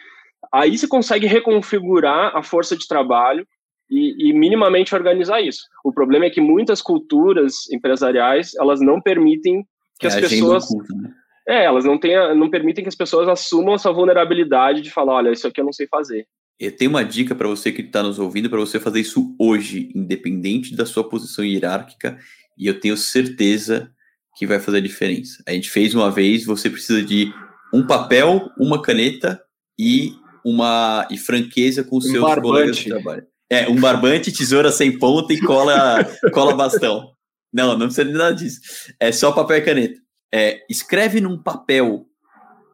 aí 0.54 0.78
você 0.78 0.88
consegue 0.88 1.28
reconfigurar 1.28 2.36
a 2.36 2.44
força 2.44 2.76
de 2.76 2.88
trabalho 2.88 3.46
e, 3.90 4.30
e, 4.30 4.34
minimamente 4.34 4.96
organizar 4.96 5.42
isso. 5.42 5.64
O 5.84 5.92
problema 5.92 6.26
é 6.26 6.30
que 6.30 6.40
muitas 6.40 6.82
culturas 6.82 7.70
empresariais 7.72 8.56
elas 8.56 8.80
não 8.80 9.02
permitem 9.02 9.66
que 10.00 10.06
é 10.06 10.10
as 10.10 10.16
pessoas 10.16 10.66
oculta, 10.66 10.94
né? 10.96 11.14
é 11.48 11.66
elas 11.66 11.84
não 11.84 11.98
tenham, 11.98 12.34
não 12.36 12.50
permitem 12.50 12.84
que 12.84 12.90
as 12.90 12.96
pessoas 12.96 13.28
assumam 13.28 13.76
essa 13.76 13.92
vulnerabilidade 13.92 14.82
de 14.82 14.90
falar, 14.90 15.16
olha, 15.16 15.32
isso 15.32 15.48
aqui 15.48 15.60
eu 15.60 15.66
não 15.66 15.74
sei 15.74 15.88
fazer. 15.88 16.26
Eu 16.62 16.72
tenho 16.72 16.92
uma 16.92 17.04
dica 17.04 17.34
para 17.34 17.48
você 17.48 17.72
que 17.72 17.82
está 17.82 18.04
nos 18.04 18.20
ouvindo, 18.20 18.48
para 18.48 18.60
você 18.60 18.80
fazer 18.80 19.00
isso 19.00 19.36
hoje, 19.40 19.90
independente 19.96 20.76
da 20.76 20.86
sua 20.86 21.04
posição 21.04 21.44
hierárquica, 21.44 22.20
e 22.56 22.68
eu 22.68 22.80
tenho 22.80 22.96
certeza 22.96 23.92
que 24.38 24.46
vai 24.46 24.60
fazer 24.60 24.78
a 24.78 24.82
diferença. 24.82 25.44
A 25.48 25.54
gente 25.54 25.72
fez 25.72 25.96
uma 25.96 26.12
vez, 26.12 26.46
você 26.46 26.70
precisa 26.70 27.02
de 27.02 27.34
um 27.74 27.88
papel, 27.88 28.52
uma 28.60 28.80
caneta 28.80 29.42
e 29.80 30.14
uma 30.46 31.08
e 31.10 31.18
franqueza 31.18 31.84
com 31.84 31.98
os 31.98 32.06
um 32.06 32.12
seus 32.12 32.22
barbante. 32.22 32.44
colegas 32.44 32.78
de 32.78 32.90
trabalho. 32.90 33.26
É, 33.50 33.68
um 33.68 33.80
barbante, 33.80 34.32
tesoura 34.32 34.72
sem 34.72 35.00
ponta 35.00 35.34
e 35.34 35.40
cola, 35.40 36.06
cola 36.32 36.56
bastão. 36.56 37.12
Não, 37.52 37.76
não 37.76 37.88
precisa 37.88 38.06
de 38.06 38.14
nada 38.14 38.36
disso. 38.36 38.62
É 39.00 39.12
só 39.12 39.32
papel 39.32 39.58
e 39.58 39.62
caneta. 39.62 40.00
É, 40.32 40.64
escreve 40.70 41.20
num 41.20 41.42
papel 41.42 42.06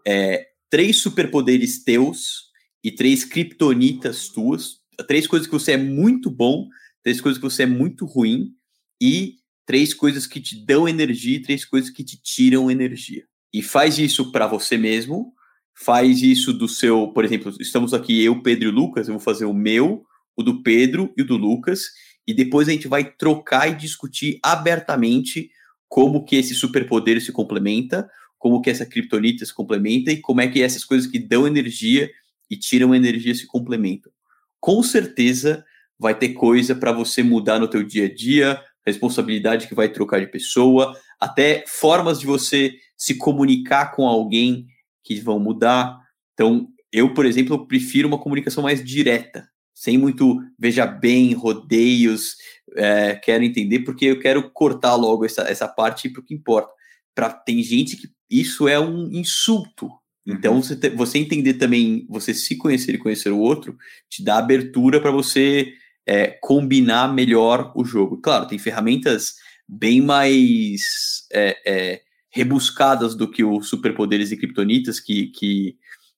é, 0.05 0.45
três 0.69 1.01
superpoderes 1.01 1.81
teus 1.85 2.46
e 2.83 2.91
três 2.91 3.23
criptonitas 3.23 4.29
tuas, 4.29 4.79
três 5.07 5.27
coisas 5.27 5.47
que 5.47 5.53
você 5.53 5.73
é 5.73 5.77
muito 5.77 6.29
bom, 6.29 6.67
três 7.03 7.21
coisas 7.21 7.41
que 7.41 7.49
você 7.49 7.63
é 7.63 7.67
muito 7.67 8.05
ruim 8.05 8.53
e 9.01 9.35
três 9.65 9.93
coisas 9.93 10.25
que 10.25 10.39
te 10.39 10.65
dão 10.65 10.87
energia 10.87 11.37
e 11.37 11.41
três 11.41 11.65
coisas 11.65 11.89
que 11.89 12.03
te 12.03 12.21
tiram 12.21 12.71
energia. 12.71 13.25
E 13.53 13.61
faz 13.61 13.97
isso 13.97 14.31
para 14.31 14.47
você 14.47 14.77
mesmo, 14.77 15.33
faz 15.75 16.21
isso 16.21 16.53
do 16.53 16.67
seu, 16.67 17.09
por 17.09 17.23
exemplo, 17.23 17.53
estamos 17.59 17.93
aqui 17.93 18.23
eu, 18.23 18.41
Pedro 18.41 18.69
e 18.69 18.71
Lucas, 18.71 19.07
eu 19.07 19.13
vou 19.15 19.21
fazer 19.21 19.45
o 19.45 19.53
meu, 19.53 20.03
o 20.35 20.43
do 20.43 20.63
Pedro 20.63 21.13
e 21.17 21.21
o 21.21 21.25
do 21.25 21.37
Lucas, 21.37 21.81
e 22.25 22.33
depois 22.33 22.67
a 22.67 22.71
gente 22.71 22.87
vai 22.87 23.03
trocar 23.03 23.69
e 23.69 23.75
discutir 23.75 24.39
abertamente 24.43 25.49
como 25.87 26.25
que 26.25 26.35
esse 26.35 26.53
superpoder 26.53 27.21
se 27.21 27.31
complementa, 27.31 28.09
como 28.37 28.61
que 28.61 28.69
essa 28.69 28.85
criptonita 28.85 29.45
se 29.45 29.53
complementa 29.53 30.11
e 30.11 30.21
como 30.21 30.41
é 30.41 30.47
que 30.47 30.61
essas 30.61 30.83
coisas 30.83 31.09
que 31.09 31.19
dão 31.19 31.47
energia 31.47 32.09
e 32.49 32.57
tiram 32.57 32.95
energia 32.95 33.33
se 33.35 33.45
complementam. 33.45 34.11
Com 34.59 34.81
certeza 34.83 35.65
vai 35.99 36.17
ter 36.17 36.29
coisa 36.29 36.75
para 36.75 36.91
você 36.91 37.23
mudar 37.23 37.59
no 37.59 37.67
teu 37.67 37.83
dia 37.83 38.05
a 38.05 38.13
dia, 38.13 38.61
responsabilidade 38.85 39.67
que 39.67 39.75
vai 39.75 39.89
trocar 39.89 40.19
de 40.19 40.27
pessoa, 40.27 40.97
até 41.19 41.63
formas 41.67 42.19
de 42.19 42.25
você 42.25 42.73
se 42.95 43.15
comunicar 43.15 43.91
com 43.95 44.07
alguém 44.07 44.67
que 45.03 45.19
vão 45.19 45.39
mudar. 45.39 45.97
Então, 46.33 46.67
eu, 46.91 47.13
por 47.13 47.25
exemplo, 47.25 47.67
prefiro 47.67 48.07
uma 48.07 48.19
comunicação 48.19 48.63
mais 48.63 48.83
direta, 48.83 49.47
sem 49.73 49.97
muito 49.97 50.39
veja 50.57 50.85
bem, 50.85 51.33
rodeios, 51.33 52.35
é, 52.75 53.15
quero 53.15 53.43
entender 53.43 53.79
porque 53.79 54.05
eu 54.05 54.19
quero 54.19 54.49
cortar 54.51 54.95
logo 54.95 55.25
essa, 55.25 55.43
essa 55.43 55.67
parte 55.67 56.09
para 56.09 56.21
o 56.21 56.23
que 56.23 56.33
importa. 56.33 56.71
Pra, 57.13 57.29
tem 57.29 57.61
gente 57.63 57.97
que 57.97 58.07
isso 58.29 58.67
é 58.67 58.79
um 58.79 59.09
insulto. 59.11 59.89
Então, 60.27 60.61
você, 60.61 60.75
te, 60.75 60.89
você 60.89 61.17
entender 61.17 61.53
também, 61.53 62.05
você 62.09 62.33
se 62.33 62.57
conhecer 62.57 62.95
e 62.95 62.97
conhecer 62.97 63.31
o 63.31 63.39
outro, 63.39 63.77
te 64.09 64.23
dá 64.23 64.37
abertura 64.37 64.99
para 64.99 65.09
você 65.09 65.73
é, 66.05 66.27
combinar 66.41 67.13
melhor 67.13 67.71
o 67.75 67.85
jogo. 67.85 68.17
Claro, 68.17 68.47
tem 68.47 68.59
ferramentas 68.59 69.35
bem 69.67 70.01
mais 70.01 71.27
é, 71.31 71.57
é, 71.65 72.01
rebuscadas 72.29 73.15
do 73.15 73.29
que 73.29 73.43
os 73.43 73.69
superpoderes 73.69 74.31
e 74.31 74.37
criptonitas 74.37 74.99
que, 74.99 75.27
que 75.27 75.77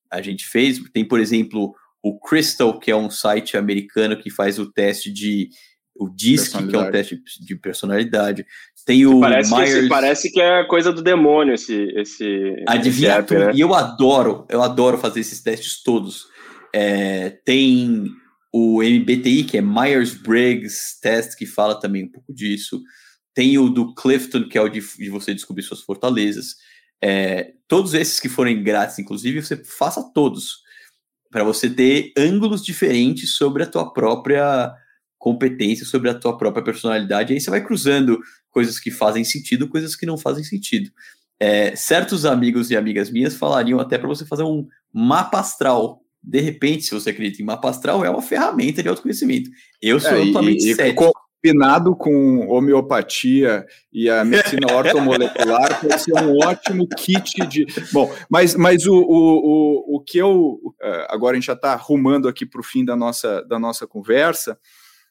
a 0.09 0.21
gente 0.21 0.45
fez. 0.45 0.79
Tem, 0.91 1.05
por 1.05 1.19
exemplo, 1.19 1.73
o 2.01 2.19
Crystal, 2.19 2.79
que 2.79 2.91
é 2.91 2.95
um 2.95 3.09
site 3.09 3.57
americano 3.57 4.17
que 4.17 4.29
faz 4.29 4.59
o 4.59 4.71
teste 4.71 5.11
de. 5.11 5.49
O 5.99 6.09
DISC, 6.09 6.51
que 6.51 6.75
é 6.75 6.79
um 6.79 6.91
teste 6.91 7.21
de 7.41 7.55
personalidade. 7.57 8.45
Tem 8.85 9.05
o 9.05 9.19
parece 9.19 9.53
Myers... 9.53 9.83
Que, 9.83 9.89
parece 9.89 10.31
que 10.31 10.39
é 10.39 10.63
coisa 10.63 10.93
do 10.93 11.01
demônio 11.01 11.53
esse. 11.53 11.75
esse 11.95 12.55
Adivinha 12.65 13.09
esse 13.09 13.19
app, 13.19 13.35
né? 13.35 13.51
E 13.53 13.59
eu 13.59 13.75
adoro, 13.75 14.47
eu 14.49 14.63
adoro 14.63 14.97
fazer 14.97 15.19
esses 15.19 15.43
testes 15.43 15.83
todos. 15.83 16.27
É, 16.73 17.31
tem 17.43 18.05
o 18.53 18.81
MBTI, 18.81 19.43
que 19.43 19.57
é 19.57 19.61
Myers-Briggs 19.61 20.99
Test, 21.01 21.37
que 21.37 21.45
fala 21.45 21.79
também 21.79 22.05
um 22.05 22.11
pouco 22.11 22.33
disso. 22.33 22.81
Tem 23.33 23.57
o 23.57 23.69
do 23.69 23.93
Clifton, 23.93 24.47
que 24.47 24.57
é 24.57 24.61
o 24.61 24.69
de, 24.69 24.79
de 24.79 25.09
você 25.09 25.33
descobrir 25.33 25.63
suas 25.63 25.81
fortalezas. 25.81 26.55
É, 27.01 27.51
todos 27.67 27.93
esses 27.93 28.19
que 28.19 28.29
forem 28.29 28.63
grátis, 28.63 28.97
inclusive, 28.99 29.41
você 29.41 29.57
faça 29.63 30.01
todos 30.13 30.61
para 31.29 31.43
você 31.43 31.69
ter 31.69 32.11
ângulos 32.17 32.63
diferentes 32.63 33.35
sobre 33.35 33.63
a 33.63 33.67
tua 33.67 33.93
própria 33.93 34.73
competência, 35.19 35.85
sobre 35.85 36.09
a 36.09 36.15
tua 36.15 36.37
própria 36.37 36.63
personalidade. 36.63 37.31
E 37.31 37.35
aí 37.35 37.41
você 37.41 37.49
vai 37.49 37.63
cruzando 37.63 38.19
coisas 38.49 38.79
que 38.79 38.89
fazem 38.89 39.23
sentido, 39.25 39.67
coisas 39.67 39.95
que 39.95 40.05
não 40.05 40.17
fazem 40.17 40.43
sentido. 40.43 40.89
É, 41.37 41.75
certos 41.75 42.25
amigos 42.25 42.71
e 42.71 42.77
amigas 42.77 43.11
minhas 43.11 43.35
falariam 43.35 43.79
até 43.79 43.97
para 43.97 44.07
você 44.07 44.25
fazer 44.25 44.43
um 44.43 44.65
mapa 44.91 45.39
astral. 45.39 46.01
De 46.23 46.39
repente, 46.39 46.85
se 46.85 46.91
você 46.91 47.11
acredita 47.11 47.41
em 47.41 47.45
mapa 47.45 47.69
astral, 47.69 48.03
é 48.03 48.09
uma 48.09 48.21
ferramenta 48.21 48.81
de 48.81 48.89
autoconhecimento. 48.89 49.49
Eu 49.81 49.99
sou 49.99 50.17
é, 50.17 50.25
totalmente 50.25 50.69
e, 50.69 50.73
cético 50.73 51.11
combinado 51.41 51.95
com 51.95 52.47
homeopatia 52.49 53.65
e 53.91 54.09
a 54.09 54.25
medicina 54.25 54.67
ortomolecular 54.75 55.79
pode 55.79 56.01
ser 56.01 56.13
um 56.15 56.37
ótimo 56.45 56.87
kit 56.87 57.47
de. 57.47 57.65
Bom, 57.93 58.13
mas, 58.29 58.55
mas 58.55 58.85
o, 58.85 58.95
o, 58.95 59.95
o, 59.95 59.95
o 59.95 60.03
que 60.03 60.17
eu. 60.17 60.59
Eh, 60.81 61.07
agora 61.09 61.33
a 61.33 61.39
gente 61.39 61.47
já 61.47 61.53
está 61.53 61.73
arrumando 61.73 62.27
aqui 62.27 62.45
para 62.45 62.59
o 62.59 62.63
fim 62.63 62.83
da 62.83 62.95
nossa, 62.95 63.41
da 63.43 63.57
nossa 63.57 63.87
conversa 63.87 64.57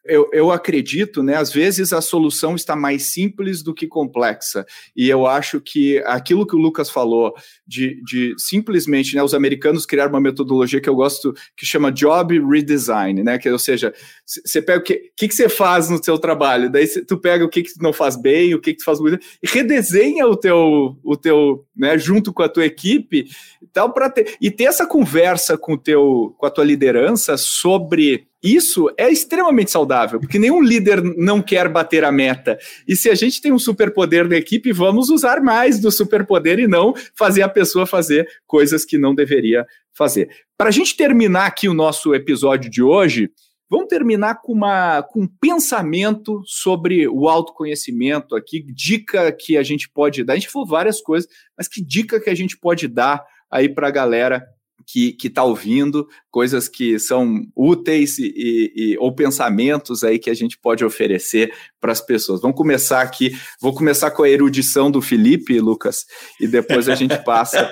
eu, 0.05 0.29
eu 0.33 0.51
acredito, 0.51 1.23
né? 1.23 1.37
Às 1.37 1.53
vezes 1.53 1.93
a 1.93 2.01
solução 2.01 2.55
está 2.55 2.75
mais 2.75 3.13
simples 3.13 3.63
do 3.63 3.75
que 3.75 3.87
complexa. 3.87 4.67
E 4.97 5.09
eu 5.09 5.27
acho 5.27 5.61
que 5.61 5.99
aquilo 6.07 6.47
que 6.47 6.57
o 6.57 6.59
Lucas 6.59 6.89
falou, 6.89 7.35
de, 7.67 8.03
de 8.05 8.35
simplesmente 8.39 9.15
né, 9.15 9.23
os 9.23 9.35
americanos 9.35 9.85
criaram 9.85 10.13
uma 10.13 10.21
metodologia 10.21 10.81
que 10.81 10.89
eu 10.89 10.95
gosto, 10.95 11.35
que 11.57 11.67
chama 11.67 11.93
Job 11.93 12.39
Redesign, 12.41 13.23
né? 13.23 13.39
Que, 13.39 13.51
ou 13.51 13.59
seja, 13.59 13.93
você 14.25 14.63
pega 14.63 14.81
o 14.81 14.83
que, 14.83 15.13
que, 15.17 15.29
que 15.29 15.35
você 15.35 15.49
faz 15.49 15.91
no 15.91 16.03
seu 16.03 16.19
trabalho, 16.19 16.71
daí 16.71 16.87
cê, 16.87 17.05
tu 17.05 17.19
pega 17.19 17.45
o 17.45 17.49
que, 17.49 17.63
que 17.63 17.73
não 17.81 17.93
faz 17.93 18.17
bem, 18.17 18.55
o 18.55 18.61
que, 18.61 18.73
que 18.73 18.79
tu 18.79 18.85
faz 18.85 19.01
muito, 19.01 19.23
e 19.43 19.47
redesenha 19.47 20.27
o 20.27 20.37
teu, 20.37 20.97
o 21.05 21.17
teu, 21.17 21.67
né, 21.77 21.99
junto 21.99 22.33
com 22.33 22.43
a 22.43 22.49
tua 22.49 22.65
equipe, 22.65 23.27
tal, 23.73 23.93
para 23.93 24.09
ter, 24.09 24.37
e 24.41 24.51
ter 24.51 24.65
essa 24.65 24.87
conversa 24.87 25.59
com 25.59 25.77
teu, 25.77 26.35
com 26.39 26.47
a 26.47 26.51
tua 26.51 26.65
liderança 26.65 27.37
sobre 27.37 28.27
isso 28.43 28.89
é 28.97 29.11
extremamente 29.11 29.71
saudável, 29.71 30.21
porque 30.21 30.39
nenhum 30.39 30.63
líder 30.63 31.03
não 31.03 31.43
quer 31.43 31.69
bater 31.69 32.05
a 32.05 32.13
meta. 32.13 32.57
E 32.87 32.95
se 32.95 33.11
a 33.11 33.15
gente 33.15 33.41
tem 33.41 33.53
um 33.53 33.59
superpoder 33.59 34.29
na 34.29 34.37
equipe, 34.37 34.73
vamos 34.73 35.11
usar 35.11 35.41
mais 35.41 35.81
do 35.81 35.91
superpoder 35.91 36.59
e 36.59 36.69
não 36.69 36.95
fazer 37.17 37.43
a 37.43 37.49
pessoa 37.49 37.87
fazer 37.87 38.29
coisas 38.47 38.85
que 38.85 38.97
não 38.97 39.15
deveria 39.15 39.67
fazer. 39.93 40.31
Para 40.57 40.69
a 40.69 40.73
gente 40.73 40.97
terminar 40.97 41.47
aqui 41.47 41.69
o 41.69 41.75
nosso 41.75 42.15
episódio 42.15 42.71
de 42.71 42.81
hoje, 42.83 43.31
vamos 43.69 43.89
terminar 43.89 44.41
com, 44.41 44.53
uma, 44.53 45.03
com 45.03 45.23
um 45.23 45.29
pensamento 45.41 46.41
sobre 46.47 47.09
o 47.09 47.29
autoconhecimento 47.29 48.37
aqui, 48.37 48.65
dica 48.73 49.33
que 49.33 49.57
a 49.57 49.65
gente 49.65 49.91
pode 49.91 50.23
dar. 50.23 50.35
A 50.35 50.37
gente 50.37 50.49
falou 50.49 50.67
várias 50.67 51.01
coisas, 51.01 51.29
mas 51.57 51.67
que 51.67 51.85
dica 51.85 52.21
que 52.21 52.31
a 52.31 52.35
gente 52.35 52.57
pode 52.57 52.87
dar 52.87 53.25
aí 53.51 53.69
para 53.69 53.89
a 53.89 53.91
galera 53.91 54.47
que 54.87 55.17
está 55.25 55.45
ouvindo, 55.45 56.09
coisas 56.31 56.69
que 56.69 56.99
são 56.99 57.43
úteis 57.55 58.19
e, 58.19 58.73
e, 58.75 58.97
ou 58.99 59.15
pensamentos 59.15 60.03
aí 60.03 60.19
que 60.19 60.31
a 60.31 60.35
gente 60.35 60.59
pode 60.59 60.85
oferecer 60.85 61.53
para 61.81 61.93
as 61.93 62.01
pessoas. 62.01 62.41
Vamos 62.41 62.57
começar 62.57 63.03
aqui, 63.03 63.37
vou 63.61 63.75
começar 63.75 64.11
com 64.11 64.23
a 64.23 64.29
erudição 64.29 64.91
do 64.91 65.03
Felipe, 65.03 65.61
Lucas, 65.61 66.07
e 66.41 66.47
depois 66.47 66.89
a 66.89 66.95
gente 66.95 67.17
passa 67.23 67.65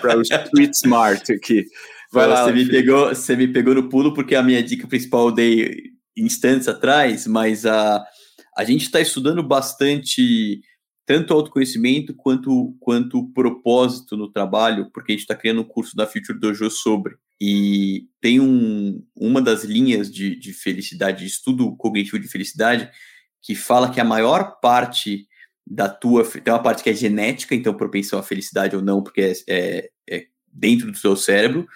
para 0.00 0.18
o 0.18 0.22
Street 0.22 0.72
Smart 0.74 1.32
aqui. 1.32 1.64
Vai 2.12 2.26
lá, 2.26 2.44
você 2.44 2.52
me, 2.52 2.68
pegou, 2.68 3.08
você 3.08 3.36
me 3.36 3.48
pegou 3.48 3.74
no 3.74 3.88
pulo 3.88 4.14
porque 4.14 4.34
a 4.34 4.42
minha 4.42 4.62
dica 4.62 4.86
principal 4.86 5.28
eu 5.28 5.34
dei 5.34 5.94
instantes 6.16 6.68
atrás, 6.68 7.26
mas 7.26 7.66
a, 7.66 8.04
a 8.56 8.64
gente 8.64 8.82
está 8.82 9.00
estudando 9.00 9.42
bastante 9.42 10.60
tanto 11.06 11.34
autoconhecimento 11.34 12.14
quanto, 12.14 12.74
quanto 12.80 13.28
propósito 13.32 14.16
no 14.16 14.30
trabalho, 14.30 14.90
porque 14.92 15.12
a 15.12 15.14
gente 15.14 15.22
está 15.22 15.34
criando 15.34 15.60
um 15.60 15.64
curso 15.64 15.94
da 15.94 16.06
Future 16.06 16.38
Dojo 16.38 16.70
sobre. 16.70 17.16
E 17.40 18.06
tem 18.20 18.40
um, 18.40 19.04
uma 19.14 19.42
das 19.42 19.64
linhas 19.64 20.10
de, 20.10 20.34
de 20.34 20.52
felicidade, 20.52 21.20
de 21.20 21.26
estudo 21.26 21.76
cognitivo 21.76 22.18
de 22.18 22.28
felicidade, 22.28 22.88
que 23.42 23.54
fala 23.54 23.90
que 23.90 24.00
a 24.00 24.04
maior 24.04 24.60
parte 24.60 25.26
da 25.66 25.88
tua. 25.88 26.24
Tem 26.24 26.52
uma 26.52 26.62
parte 26.62 26.82
que 26.82 26.90
é 26.90 26.94
genética, 26.94 27.54
então 27.54 27.74
propensão 27.74 28.18
à 28.18 28.22
felicidade 28.22 28.74
ou 28.74 28.82
não, 28.82 29.02
porque 29.02 29.20
é, 29.20 29.32
é, 29.48 29.90
é 30.08 30.26
dentro 30.50 30.90
do 30.90 30.96
seu 30.96 31.16
cérebro. 31.16 31.66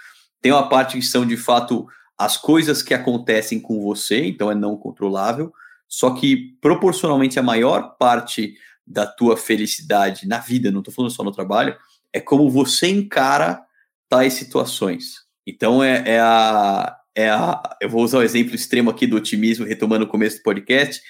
Tem 0.41 0.53
uma 0.53 0.69
parte 0.69 0.99
que 0.99 1.05
são 1.05 1.27
de 1.27 1.37
fato 1.37 1.87
as 2.17 2.37
coisas 2.37 2.83
que 2.83 2.95
acontecem 2.95 3.61
com 3.61 3.83
você, 3.83 4.25
então 4.25 4.51
é 4.51 4.55
não 4.55 4.77
controlável. 4.77 5.53
Só 5.87 6.15
que 6.15 6.57
proporcionalmente 6.61 7.39
a 7.39 7.43
maior 7.43 7.97
parte 7.99 8.55
da 8.89 9.07
tua 9.07 9.37
felicidade 9.37 10.27
na 10.27 10.39
vida, 10.39 10.71
não 10.71 10.81
estou 10.81 10.95
falando 10.95 11.11
só 11.11 11.23
no 11.23 11.33
trabalho, 11.33 11.77
é 12.13 12.21
como 12.21 12.51
você 12.51 12.89
encara 12.89 13.61
tais 14.09 14.33
situações. 14.35 15.27
Então 15.47 15.83
é, 15.83 16.03
é, 16.07 16.21
a, 16.21 16.97
é 17.15 17.31
a. 17.31 17.77
Eu 17.81 17.91
vou 17.91 18.03
usar 18.03 18.19
o 18.19 18.23
exemplo 18.23 18.55
extremo 18.55 18.91
aqui 18.91 19.07
do 19.07 19.17
otimismo, 19.17 19.67
retomando 19.67 20.05
o 20.05 20.09
começo 20.09 20.39
do 20.39 20.43
podcast. 20.43 21.01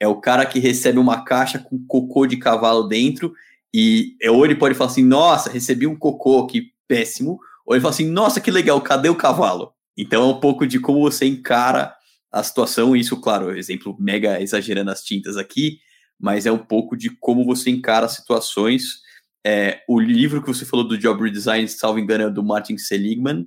É 0.00 0.06
o 0.06 0.20
cara 0.20 0.46
que 0.46 0.58
recebe 0.58 0.98
uma 0.98 1.24
caixa 1.24 1.58
com 1.58 1.84
cocô 1.86 2.26
de 2.26 2.36
cavalo 2.36 2.84
dentro, 2.84 3.32
e 3.74 4.16
ou 4.28 4.44
ele 4.44 4.54
pode 4.54 4.74
falar 4.74 4.90
assim: 4.90 5.04
nossa, 5.04 5.50
recebi 5.50 5.86
um 5.86 5.96
cocô 5.96 6.46
que 6.46 6.72
péssimo, 6.86 7.38
ou 7.66 7.74
ele 7.74 7.82
fala 7.82 7.94
assim: 7.94 8.08
nossa, 8.08 8.40
que 8.40 8.50
legal, 8.50 8.80
cadê 8.80 9.08
o 9.08 9.16
cavalo? 9.16 9.72
Então 9.96 10.22
é 10.22 10.26
um 10.26 10.40
pouco 10.40 10.66
de 10.66 10.78
como 10.78 11.00
você 11.00 11.26
encara 11.26 11.94
a 12.30 12.42
situação, 12.42 12.94
isso, 12.94 13.16
claro, 13.20 13.56
exemplo 13.56 13.96
mega 13.98 14.40
exagerando 14.40 14.90
as 14.90 15.02
tintas 15.02 15.36
aqui, 15.36 15.78
mas 16.18 16.46
é 16.46 16.52
um 16.52 16.58
pouco 16.58 16.96
de 16.96 17.10
como 17.10 17.44
você 17.44 17.70
encara 17.70 18.08
situações. 18.08 19.00
É, 19.46 19.82
o 19.88 20.00
livro 20.00 20.42
que 20.42 20.48
você 20.48 20.64
falou 20.64 20.86
do 20.86 20.98
Job 20.98 21.22
Redesign, 21.22 21.66
salvo 21.68 21.98
engano, 21.98 22.24
é 22.24 22.30
do 22.30 22.42
Martin 22.42 22.76
Seligman. 22.76 23.46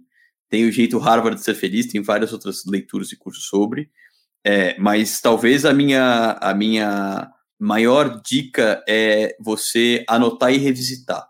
Tem 0.49 0.65
o 0.65 0.72
jeito 0.72 0.97
Harvard 0.97 1.38
de 1.38 1.43
ser 1.43 1.55
feliz, 1.55 1.88
tem 1.88 2.01
várias 2.01 2.32
outras 2.32 2.63
leituras 2.65 3.11
e 3.11 3.17
cursos 3.17 3.45
sobre. 3.45 3.89
É, 4.43 4.78
mas 4.80 5.19
talvez 5.22 5.65
a 5.65 5.74
minha, 5.74 6.38
a 6.41 6.53
minha 6.53 7.30
maior 7.59 8.22
dica 8.26 8.84
é 8.88 9.36
você 9.39 10.03
anotar 10.07 10.53
e 10.53 10.57
revisitar. 10.57 11.28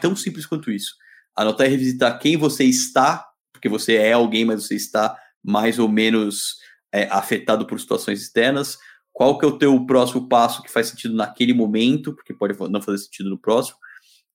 Tão 0.00 0.14
simples 0.14 0.46
quanto 0.46 0.70
isso. 0.70 0.94
Anotar 1.36 1.66
e 1.66 1.70
revisitar 1.70 2.18
quem 2.18 2.36
você 2.36 2.64
está, 2.64 3.26
porque 3.52 3.68
você 3.68 3.96
é 3.96 4.12
alguém, 4.12 4.44
mas 4.44 4.64
você 4.64 4.76
está 4.76 5.16
mais 5.42 5.78
ou 5.78 5.88
menos 5.88 6.56
é, 6.92 7.08
afetado 7.10 7.66
por 7.66 7.78
situações 7.78 8.22
externas 8.22 8.78
qual 9.14 9.38
que 9.38 9.44
é 9.44 9.48
o 9.48 9.56
teu 9.56 9.86
próximo 9.86 10.28
passo 10.28 10.60
que 10.60 10.70
faz 10.70 10.88
sentido 10.88 11.14
naquele 11.14 11.54
momento, 11.54 12.12
porque 12.12 12.34
pode 12.34 12.58
não 12.68 12.82
fazer 12.82 12.98
sentido 12.98 13.30
no 13.30 13.38
próximo, 13.38 13.78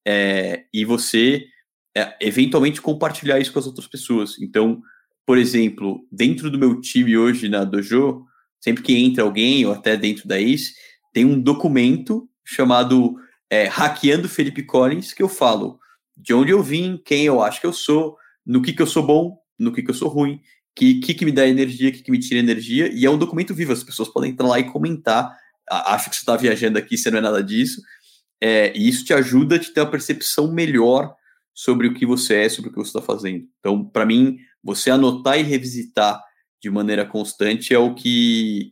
é, 0.07 0.63
e 0.73 0.85
você 0.85 1.45
é, 1.95 2.15
eventualmente 2.21 2.81
compartilhar 2.81 3.39
isso 3.39 3.51
com 3.51 3.59
as 3.59 3.67
outras 3.67 3.87
pessoas. 3.87 4.39
Então, 4.39 4.81
por 5.25 5.37
exemplo, 5.37 6.07
dentro 6.09 6.49
do 6.49 6.57
meu 6.57 6.79
time 6.79 7.17
hoje 7.17 7.49
na 7.49 7.65
Dojo, 7.65 8.25
sempre 8.61 8.81
que 8.81 8.97
entra 8.97 9.21
alguém, 9.21 9.65
ou 9.65 9.73
até 9.73 9.97
dentro 9.97 10.25
da 10.25 10.39
ACE, 10.39 10.73
tem 11.13 11.25
um 11.25 11.39
documento 11.39 12.29
chamado 12.45 13.17
é, 13.49 13.65
Hackeando 13.65 14.29
Felipe 14.29 14.63
Collins, 14.63 15.11
que 15.11 15.21
eu 15.21 15.27
falo 15.27 15.77
de 16.15 16.33
onde 16.33 16.51
eu 16.51 16.63
vim, 16.63 16.97
quem 17.03 17.25
eu 17.25 17.41
acho 17.41 17.59
que 17.59 17.67
eu 17.67 17.73
sou, 17.73 18.17
no 18.45 18.61
que, 18.61 18.71
que 18.71 18.81
eu 18.81 18.87
sou 18.87 19.05
bom, 19.05 19.37
no 19.59 19.73
que, 19.73 19.83
que 19.83 19.89
eu 19.89 19.95
sou 19.95 20.07
ruim, 20.07 20.39
que, 20.79 20.95
que, 21.01 21.13
que 21.13 21.25
me 21.25 21.31
dá 21.33 21.45
energia, 21.45 21.91
que, 21.91 22.01
que 22.01 22.09
me 22.09 22.17
tira 22.17 22.39
energia, 22.39 22.89
e 22.93 23.05
é 23.05 23.09
um 23.09 23.17
documento 23.17 23.53
vivo, 23.53 23.73
as 23.73 23.83
pessoas 23.83 24.07
podem 24.07 24.31
entrar 24.31 24.47
lá 24.47 24.59
e 24.61 24.63
comentar, 24.63 25.37
acho 25.69 26.09
que 26.09 26.15
você 26.15 26.21
está 26.21 26.37
viajando 26.37 26.77
aqui, 26.77 26.97
você 26.97 27.11
não 27.11 27.17
é 27.17 27.21
nada 27.21 27.43
disso, 27.43 27.81
é, 28.39 28.71
e 28.73 28.87
isso 28.87 29.03
te 29.03 29.13
ajuda 29.13 29.57
a 29.57 29.59
te 29.59 29.73
ter 29.73 29.81
uma 29.81 29.91
percepção 29.91 30.49
melhor 30.49 31.13
sobre 31.53 31.87
o 31.87 31.93
que 31.93 32.05
você 32.05 32.45
é, 32.45 32.49
sobre 32.49 32.69
o 32.69 32.73
que 32.73 32.79
você 32.79 32.97
está 32.97 33.01
fazendo. 33.01 33.45
Então, 33.59 33.83
para 33.83 34.05
mim, 34.05 34.37
você 34.63 34.89
anotar 34.89 35.37
e 35.37 35.43
revisitar 35.43 36.23
de 36.61 36.69
maneira 36.69 37.05
constante 37.05 37.73
é 37.73 37.79
o 37.79 37.93
que 37.93 38.71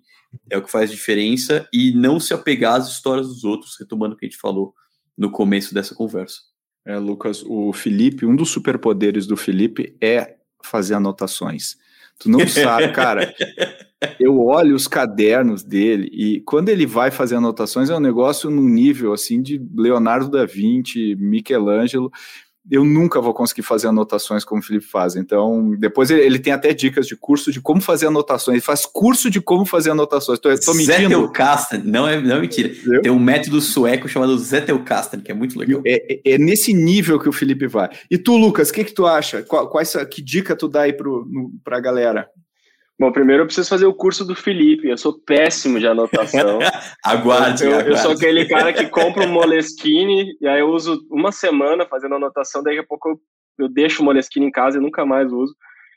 é 0.50 0.58
o 0.58 0.62
que 0.62 0.72
faz 0.72 0.90
diferença 0.90 1.68
e 1.74 1.92
não 1.92 2.22
se 2.22 2.34
apegar 2.34 2.76
às 2.76 2.88
histórias 2.88 3.28
dos 3.28 3.44
outros, 3.44 3.76
retomando 3.78 4.16
o 4.16 4.18
que 4.18 4.26
a 4.26 4.30
gente 4.30 4.40
falou 4.40 4.74
no 5.18 5.30
começo 5.30 5.74
dessa 5.74 5.94
conversa. 5.94 6.38
É, 6.86 6.98
Lucas, 6.98 7.44
o 7.46 7.74
Felipe, 7.74 8.26
um 8.26 8.36
dos 8.36 8.50
superpoderes 8.50 9.28
do 9.28 9.36
Felipe 9.36 9.98
é 10.02 10.38
fazer 10.64 10.94
anotações. 10.94 11.76
Tu 12.20 12.30
não 12.30 12.48
sabe, 12.48 12.92
cara. 12.94 13.34
Eu 14.20 14.40
olho 14.40 14.76
os 14.76 14.88
cadernos 14.88 15.64
dele 15.64 16.10
e 16.12 16.40
quando 16.42 16.70
ele 16.70 16.86
vai 16.86 17.10
fazer 17.10 17.36
anotações 17.36 17.90
é 17.90 17.96
um 17.96 18.00
negócio 18.00 18.50
num 18.50 18.68
nível 18.68 19.12
assim 19.12 19.42
de 19.42 19.60
Leonardo 19.76 20.30
da 20.30 20.46
Vinci, 20.46 21.16
Michelangelo 21.16 22.12
eu 22.70 22.84
nunca 22.84 23.22
vou 23.22 23.34
conseguir 23.34 23.62
fazer 23.62 23.88
anotações 23.88 24.44
como 24.44 24.62
o 24.62 24.64
Felipe 24.64 24.86
faz. 24.86 25.16
Então, 25.16 25.76
depois 25.78 26.10
ele, 26.10 26.38
tem 26.40 26.52
até 26.52 26.74
dicas 26.74 27.08
de 27.08 27.16
curso 27.16 27.52
de 27.52 27.62
como 27.62 27.82
fazer 27.82 28.08
anotações. 28.08 28.56
Ele 28.56 28.62
faz 28.62 28.86
curso 28.86 29.30
de 29.30 29.40
como 29.40 29.66
fazer 29.66 29.92
anotações. 29.92 30.40
Tô, 30.40 30.50
tô 30.60 30.74
mentindo. 30.74 30.94
Zettelkasten, 30.94 31.82
não 31.84 32.08
é, 32.08 32.20
não 32.22 32.36
é 32.36 32.42
mentira. 32.42 32.72
Tem 33.02 33.12
um 33.12 33.20
método 33.20 33.62
sueco 33.62 34.08
chamado 34.08 34.38
Zettelkasten, 34.38 35.22
que 35.22 35.32
é 35.32 35.36
muito 35.36 35.58
legal. 35.58 35.82
É, 35.86 36.14
é, 36.14 36.34
é, 36.34 36.38
nesse 36.38 36.74
nível 36.74 37.20
que 37.20 37.30
o 37.30 37.34
Felipe 37.34 37.68
vai. 37.68 37.90
E 38.12 38.18
tu, 38.18 38.36
Lucas, 38.36 38.70
o 38.70 38.74
que, 38.74 38.84
que 38.84 38.94
tu 38.94 39.06
acha? 39.06 39.44
Qual, 39.44 39.70
quais, 39.70 39.96
que 40.12 40.22
dica 40.22 40.56
tu 40.56 40.68
dá 40.68 40.82
aí 40.82 40.94
para 41.64 41.78
a 41.78 41.82
galera? 41.82 42.28
Bom, 43.00 43.12
primeiro 43.12 43.44
eu 43.44 43.46
preciso 43.46 43.70
fazer 43.70 43.86
o 43.86 43.94
curso 43.94 44.26
do 44.26 44.36
Felipe. 44.36 44.88
Eu 44.88 44.98
sou 44.98 45.20
péssimo 45.20 45.80
de 45.80 45.88
anotação. 45.88 46.58
aguarde, 47.06 47.64
eu, 47.64 47.72
aguarde. 47.72 47.90
Eu 47.92 47.98
sou 47.98 48.12
aquele 48.12 48.46
cara 48.48 48.74
que 48.74 48.88
compra 48.88 49.24
um 49.24 49.32
Moleskine 49.32 50.36
e 50.42 50.48
aí 50.48 50.60
eu 50.60 50.70
uso 50.70 51.06
uma 51.12 51.32
semana 51.32 51.86
fazendo 51.86 52.16
anotação, 52.16 52.64
daqui 52.64 52.80
a 52.80 52.84
pouco 52.84 53.10
eu, 53.10 53.20
eu 53.60 53.70
deixo 53.70 54.02
o 54.02 54.06
Moleskine 54.06 54.48
em 54.48 54.52
casa 54.52 54.78
e 54.78 54.82
nunca 54.82 55.06
mais 55.06 55.32
uso. 55.32 55.56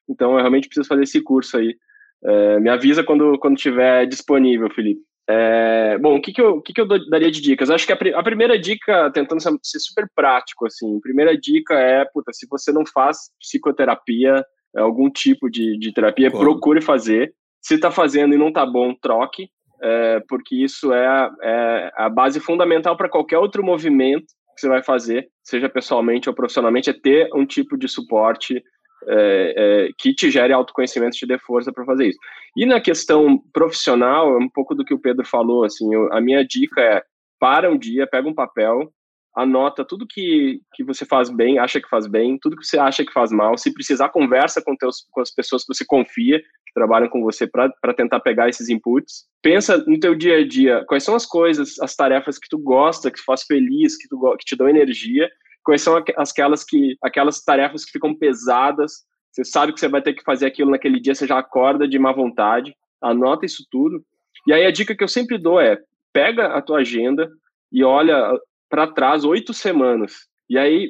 Então 0.08 0.32
eu 0.32 0.38
realmente 0.38 0.68
preciso 0.68 0.88
fazer 0.88 1.04
esse 1.04 1.22
curso 1.22 1.56
aí. 1.56 1.74
É, 2.22 2.60
me 2.60 2.68
avisa 2.68 3.02
quando, 3.02 3.38
quando 3.38 3.56
tiver 3.56 4.06
disponível, 4.06 4.68
Felipe. 4.68 5.00
É, 5.32 5.96
bom, 5.98 6.16
o 6.16 6.20
que, 6.20 6.32
que, 6.32 6.42
eu, 6.42 6.56
o 6.56 6.62
que, 6.62 6.72
que 6.72 6.80
eu 6.80 6.88
daria 7.08 7.30
de 7.30 7.40
dicas? 7.40 7.70
Acho 7.70 7.86
que 7.86 7.92
a, 7.92 8.18
a, 8.18 8.22
primeira 8.22 8.58
dica, 8.58 9.10
tentando 9.12 9.40
ser 9.40 9.78
super 9.78 10.06
prático, 10.14 10.66
assim, 10.66 10.98
a 10.98 11.00
primeira 11.00 11.38
dica 11.38 11.74
é, 11.74 12.04
puta, 12.04 12.32
se 12.32 12.48
você 12.50 12.72
não 12.72 12.84
faz 12.84 13.30
psicoterapia, 13.40 14.44
algum 14.76 15.10
tipo 15.10 15.50
de, 15.50 15.78
de 15.78 15.92
terapia, 15.92 16.30
procure 16.30 16.80
fazer. 16.80 17.32
Se 17.60 17.74
está 17.74 17.90
fazendo 17.90 18.34
e 18.34 18.38
não 18.38 18.48
está 18.48 18.64
bom, 18.64 18.94
troque, 18.94 19.50
é, 19.82 20.20
porque 20.28 20.56
isso 20.56 20.92
é, 20.92 21.30
é 21.42 21.92
a 21.96 22.08
base 22.08 22.40
fundamental 22.40 22.96
para 22.96 23.08
qualquer 23.08 23.38
outro 23.38 23.64
movimento 23.64 24.26
que 24.54 24.60
você 24.60 24.68
vai 24.68 24.82
fazer, 24.82 25.28
seja 25.42 25.68
pessoalmente 25.68 26.28
ou 26.28 26.34
profissionalmente, 26.34 26.90
é 26.90 26.92
ter 26.92 27.30
um 27.34 27.46
tipo 27.46 27.76
de 27.76 27.88
suporte 27.88 28.62
é, 29.06 29.54
é, 29.56 29.88
que 29.96 30.14
te 30.14 30.30
gere 30.30 30.52
autoconhecimento, 30.52 31.16
te 31.16 31.26
dê 31.26 31.38
força 31.38 31.72
para 31.72 31.84
fazer 31.84 32.08
isso. 32.08 32.18
E 32.56 32.66
na 32.66 32.80
questão 32.80 33.38
profissional, 33.52 34.34
é 34.34 34.38
um 34.38 34.48
pouco 34.48 34.74
do 34.74 34.84
que 34.84 34.92
o 34.92 34.98
Pedro 34.98 35.24
falou, 35.24 35.64
assim, 35.64 35.92
eu, 35.94 36.12
a 36.12 36.20
minha 36.20 36.44
dica 36.44 36.80
é 36.80 37.02
para 37.38 37.70
um 37.70 37.78
dia, 37.78 38.06
pega 38.06 38.28
um 38.28 38.34
papel, 38.34 38.92
anota 39.34 39.84
tudo 39.84 40.06
que, 40.08 40.60
que 40.74 40.82
você 40.84 41.04
faz 41.04 41.30
bem, 41.30 41.58
acha 41.58 41.80
que 41.80 41.88
faz 41.88 42.06
bem, 42.06 42.38
tudo 42.40 42.56
que 42.56 42.66
você 42.66 42.78
acha 42.78 43.04
que 43.04 43.12
faz 43.12 43.30
mal. 43.30 43.56
Se 43.56 43.72
precisar, 43.72 44.08
conversa 44.08 44.62
com, 44.62 44.76
teus, 44.76 45.06
com 45.10 45.20
as 45.20 45.30
pessoas 45.30 45.62
que 45.62 45.74
você 45.74 45.84
confia, 45.86 46.40
que 46.40 46.74
trabalham 46.74 47.08
com 47.08 47.22
você, 47.22 47.46
para 47.46 47.94
tentar 47.94 48.20
pegar 48.20 48.48
esses 48.48 48.68
inputs. 48.68 49.26
Pensa 49.42 49.78
no 49.86 49.98
teu 49.98 50.14
dia 50.14 50.38
a 50.38 50.46
dia, 50.46 50.84
quais 50.86 51.04
são 51.04 51.14
as 51.14 51.26
coisas, 51.26 51.78
as 51.80 51.94
tarefas 51.94 52.38
que 52.38 52.48
tu 52.48 52.58
gosta, 52.58 53.10
que 53.10 53.22
faz 53.22 53.42
feliz, 53.44 53.96
que, 53.96 54.08
tu, 54.08 54.36
que 54.38 54.44
te 54.44 54.56
dão 54.56 54.68
energia, 54.68 55.28
quais 55.64 55.82
são 55.82 55.96
aquelas, 55.96 56.64
que, 56.64 56.96
aquelas 57.02 57.42
tarefas 57.42 57.84
que 57.84 57.92
ficam 57.92 58.14
pesadas, 58.14 59.04
você 59.30 59.44
sabe 59.44 59.72
que 59.72 59.80
você 59.80 59.88
vai 59.88 60.02
ter 60.02 60.14
que 60.14 60.24
fazer 60.24 60.46
aquilo 60.46 60.70
naquele 60.70 61.00
dia, 61.00 61.14
você 61.14 61.26
já 61.26 61.38
acorda 61.38 61.86
de 61.86 61.98
má 61.98 62.12
vontade, 62.12 62.74
anota 63.00 63.46
isso 63.46 63.64
tudo. 63.70 64.04
E 64.46 64.52
aí 64.52 64.64
a 64.64 64.70
dica 64.70 64.96
que 64.96 65.04
eu 65.04 65.08
sempre 65.08 65.38
dou 65.38 65.60
é, 65.60 65.78
pega 66.12 66.48
a 66.48 66.62
tua 66.62 66.78
agenda 66.78 67.30
e 67.72 67.84
olha 67.84 68.32
para 68.70 68.86
trás 68.86 69.24
oito 69.24 69.52
semanas. 69.52 70.12
E 70.48 70.56
aí 70.56 70.88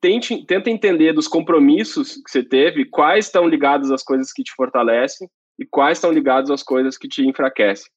tente, 0.00 0.44
tenta 0.44 0.68
entender 0.68 1.12
dos 1.12 1.28
compromissos 1.28 2.16
que 2.16 2.30
você 2.30 2.42
teve, 2.42 2.84
quais 2.84 3.26
estão 3.26 3.48
ligados 3.48 3.90
às 3.90 4.02
coisas 4.02 4.32
que 4.32 4.42
te 4.42 4.52
fortalecem 4.54 5.28
e 5.58 5.64
quais 5.64 5.98
estão 5.98 6.12
ligados 6.12 6.50
às 6.50 6.62
coisas 6.62 6.98
que 6.98 7.08
te 7.08 7.26
enfraquecem. 7.26 7.90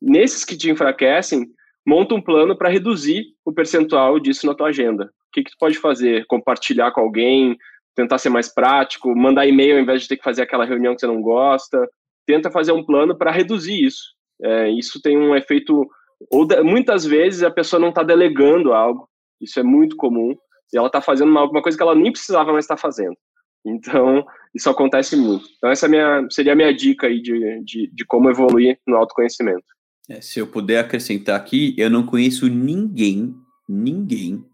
Nesses 0.00 0.44
que 0.44 0.56
te 0.56 0.70
enfraquecem, 0.70 1.46
monta 1.86 2.14
um 2.14 2.22
plano 2.22 2.56
para 2.56 2.70
reduzir 2.70 3.24
o 3.44 3.52
percentual 3.52 4.18
disso 4.18 4.46
na 4.46 4.54
tua 4.54 4.68
agenda. 4.68 5.04
O 5.04 5.32
que, 5.32 5.42
que 5.42 5.50
tu 5.50 5.56
pode 5.58 5.78
fazer? 5.78 6.24
Compartilhar 6.26 6.92
com 6.92 7.00
alguém, 7.00 7.56
tentar 7.94 8.18
ser 8.18 8.30
mais 8.30 8.52
prático, 8.52 9.14
mandar 9.16 9.46
e-mail 9.46 9.76
ao 9.76 9.82
invés 9.82 10.02
de 10.02 10.08
ter 10.08 10.16
que 10.16 10.24
fazer 10.24 10.42
aquela 10.42 10.64
reunião 10.64 10.94
que 10.94 11.00
você 11.00 11.06
não 11.06 11.20
gosta. 11.20 11.88
Tenta 12.26 12.50
fazer 12.50 12.72
um 12.72 12.84
plano 12.84 13.16
para 13.16 13.30
reduzir 13.30 13.84
isso. 13.84 14.14
É, 14.42 14.70
isso 14.70 15.00
tem 15.02 15.18
um 15.18 15.36
efeito 15.36 15.88
ou 16.30 16.46
muitas 16.64 17.04
vezes 17.04 17.42
a 17.42 17.50
pessoa 17.50 17.80
não 17.80 17.90
está 17.90 18.02
delegando 18.02 18.72
algo, 18.72 19.08
isso 19.40 19.58
é 19.58 19.62
muito 19.62 19.96
comum, 19.96 20.34
e 20.72 20.76
ela 20.76 20.88
está 20.88 21.00
fazendo 21.00 21.30
uma, 21.30 21.40
alguma 21.40 21.62
coisa 21.62 21.76
que 21.76 21.82
ela 21.82 21.94
nem 21.94 22.12
precisava 22.12 22.52
mais 22.52 22.64
estar 22.64 22.76
tá 22.76 22.80
fazendo. 22.80 23.16
Então, 23.64 24.24
isso 24.54 24.68
acontece 24.70 25.16
muito. 25.16 25.46
Então, 25.56 25.70
essa 25.70 25.86
é 25.86 25.88
minha, 25.88 26.26
seria 26.30 26.52
a 26.52 26.56
minha 26.56 26.74
dica 26.74 27.06
aí 27.06 27.20
de, 27.20 27.62
de, 27.64 27.90
de 27.92 28.04
como 28.06 28.30
evoluir 28.30 28.78
no 28.86 28.96
autoconhecimento. 28.96 29.64
É, 30.08 30.20
se 30.20 30.40
eu 30.40 30.46
puder 30.46 30.78
acrescentar 30.78 31.36
aqui, 31.36 31.74
eu 31.78 31.90
não 31.90 32.04
conheço 32.04 32.48
ninguém, 32.48 33.34
ninguém 33.68 34.44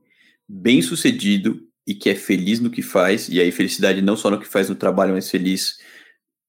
bem 0.49 0.83
sucedido 0.83 1.61
e 1.87 1.95
que 1.95 2.11
é 2.11 2.15
feliz 2.15 2.61
no 2.61 2.71
que 2.71 2.83
faz, 2.83 3.29
e 3.29 3.41
aí 3.41 3.53
felicidade 3.53 4.03
não 4.03 4.17
só 4.17 4.31
no 4.31 4.41
que 4.41 4.47
faz 4.47 4.69
no 4.69 4.75
trabalho, 4.75 5.15
mas 5.15 5.31
feliz 5.31 5.79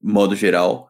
modo 0.02 0.36
geral, 0.36 0.88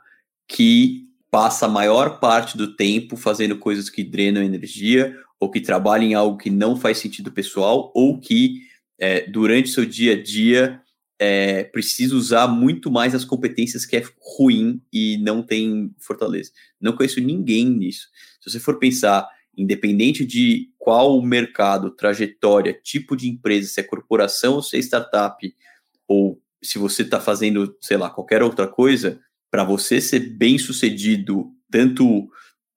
que 0.48 1.07
passa 1.30 1.66
a 1.66 1.70
maior 1.70 2.20
parte 2.20 2.58
do 2.58 2.76
tempo 2.76 3.16
fazendo 3.18 3.58
coisas 3.58 3.90
que 3.90 4.04
drenam 4.04 4.42
energia 4.42 5.16
ou 5.40 5.52
que 5.52 5.62
trabalha 5.62 6.04
em 6.04 6.14
algo 6.14 6.38
que 6.38 6.50
não 6.50 6.76
faz 6.76 6.98
sentido 6.98 7.32
pessoal 7.32 7.92
ou 7.94 8.20
que 8.20 8.62
é, 8.98 9.30
durante 9.30 9.70
seu 9.70 9.86
dia 9.86 10.14
a 10.14 10.22
dia 10.22 10.82
é, 11.20 11.64
precisa 11.64 12.16
usar 12.16 12.48
muito 12.48 12.92
mais 12.92 13.16
as 13.16 13.26
competências 13.26 13.86
que 13.86 13.98
é 13.98 14.04
ruim 14.20 14.82
e 14.92 15.18
não 15.18 15.42
tem 15.42 15.94
fortaleza. 16.00 16.52
Não 16.80 16.94
conheço 16.94 17.20
ninguém 17.20 17.70
nisso. 17.70 18.08
Se 18.40 18.52
você 18.52 18.60
for 18.60 18.78
pensar, 18.78 19.28
independente 19.56 20.26
de 20.26 20.70
qual 20.78 21.22
mercado, 21.22 21.92
trajetória, 21.92 22.80
tipo 22.84 23.16
de 23.16 23.28
empresa, 23.28 23.68
se 23.68 23.80
é 23.80 23.84
corporação 23.84 24.56
ou 24.56 24.64
se 24.64 24.78
é 24.78 24.80
startup, 24.80 25.56
ou 26.08 26.40
se 26.62 26.78
você 26.78 27.02
está 27.02 27.20
fazendo, 27.20 27.76
sei 27.82 27.98
lá, 27.98 28.10
qualquer 28.10 28.42
outra 28.44 28.68
coisa, 28.68 29.20
para 29.50 29.64
você 29.64 30.02
ser 30.02 30.20
bem 30.20 30.58
sucedido, 30.58 31.52
tanto 31.72 32.30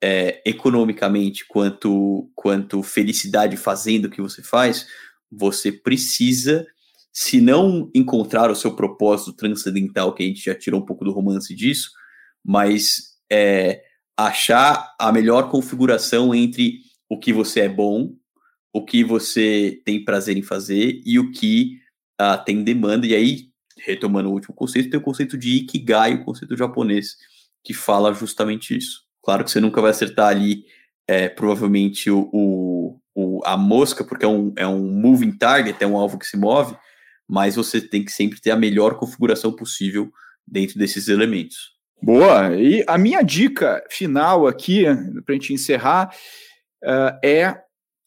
é, 0.02 0.42
economicamente 0.46 1.46
quanto, 1.46 2.30
quanto 2.34 2.82
felicidade 2.82 3.56
fazendo 3.56 4.06
o 4.06 4.10
que 4.10 4.22
você 4.22 4.42
faz, 4.42 4.86
você 5.30 5.70
precisa, 5.70 6.66
se 7.12 7.40
não 7.40 7.90
encontrar 7.94 8.50
o 8.50 8.56
seu 8.56 8.74
propósito 8.74 9.32
transcendental, 9.32 10.14
que 10.14 10.22
a 10.22 10.26
gente 10.26 10.44
já 10.44 10.54
tirou 10.54 10.80
um 10.80 10.86
pouco 10.86 11.04
do 11.04 11.12
romance 11.12 11.54
disso, 11.54 11.90
mas 12.44 13.16
é, 13.30 13.82
achar 14.16 14.94
a 14.98 15.12
melhor 15.12 15.50
configuração 15.50 16.34
entre 16.34 16.78
o 17.08 17.18
que 17.18 17.32
você 17.32 17.60
é 17.60 17.68
bom, 17.68 18.14
o 18.72 18.84
que 18.84 19.02
você 19.02 19.80
tem 19.84 20.04
prazer 20.04 20.36
em 20.36 20.42
fazer 20.42 21.00
e 21.04 21.18
o 21.18 21.30
que 21.32 21.78
uh, 22.20 22.42
tem 22.44 22.62
demanda, 22.62 23.06
e 23.06 23.14
aí 23.14 23.49
retomando 23.78 24.28
o 24.28 24.32
último 24.32 24.54
conceito, 24.54 24.90
tem 24.90 25.00
o 25.00 25.02
conceito 25.02 25.38
de 25.38 25.56
Ikigai, 25.56 26.14
o 26.14 26.24
conceito 26.24 26.56
japonês, 26.56 27.16
que 27.64 27.74
fala 27.74 28.12
justamente 28.12 28.76
isso. 28.76 29.02
Claro 29.22 29.44
que 29.44 29.50
você 29.50 29.60
nunca 29.60 29.80
vai 29.80 29.90
acertar 29.90 30.28
ali, 30.28 30.64
é, 31.06 31.28
provavelmente, 31.28 32.10
o, 32.10 33.00
o, 33.14 33.40
a 33.44 33.56
mosca, 33.56 34.04
porque 34.04 34.24
é 34.24 34.28
um, 34.28 34.52
é 34.56 34.66
um 34.66 34.86
moving 34.86 35.32
target, 35.32 35.82
é 35.82 35.86
um 35.86 35.96
alvo 35.96 36.18
que 36.18 36.26
se 36.26 36.36
move, 36.36 36.76
mas 37.28 37.56
você 37.56 37.80
tem 37.80 38.04
que 38.04 38.12
sempre 38.12 38.40
ter 38.40 38.50
a 38.50 38.56
melhor 38.56 38.96
configuração 38.96 39.52
possível 39.52 40.10
dentro 40.46 40.78
desses 40.78 41.08
elementos. 41.08 41.72
Boa! 42.02 42.56
E 42.56 42.82
a 42.86 42.96
minha 42.96 43.22
dica 43.22 43.84
final 43.90 44.46
aqui, 44.46 44.84
para 45.24 45.34
a 45.34 45.38
gente 45.38 45.52
encerrar, 45.52 46.14
uh, 46.82 47.18
é 47.24 47.60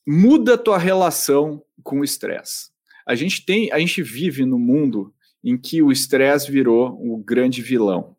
muda 0.05 0.55
a 0.55 0.57
tua 0.57 0.77
relação 0.77 1.63
com 1.83 1.99
o 1.99 2.03
estresse. 2.03 2.71
A 3.07 3.15
gente 3.15 3.45
tem, 3.45 3.71
a 3.71 3.79
gente 3.79 4.01
vive 4.01 4.45
no 4.45 4.57
mundo 4.57 5.13
em 5.43 5.57
que 5.57 5.81
o 5.81 5.91
estresse 5.91 6.51
virou 6.51 6.97
o 7.01 7.17
grande 7.17 7.61
vilão. 7.61 8.15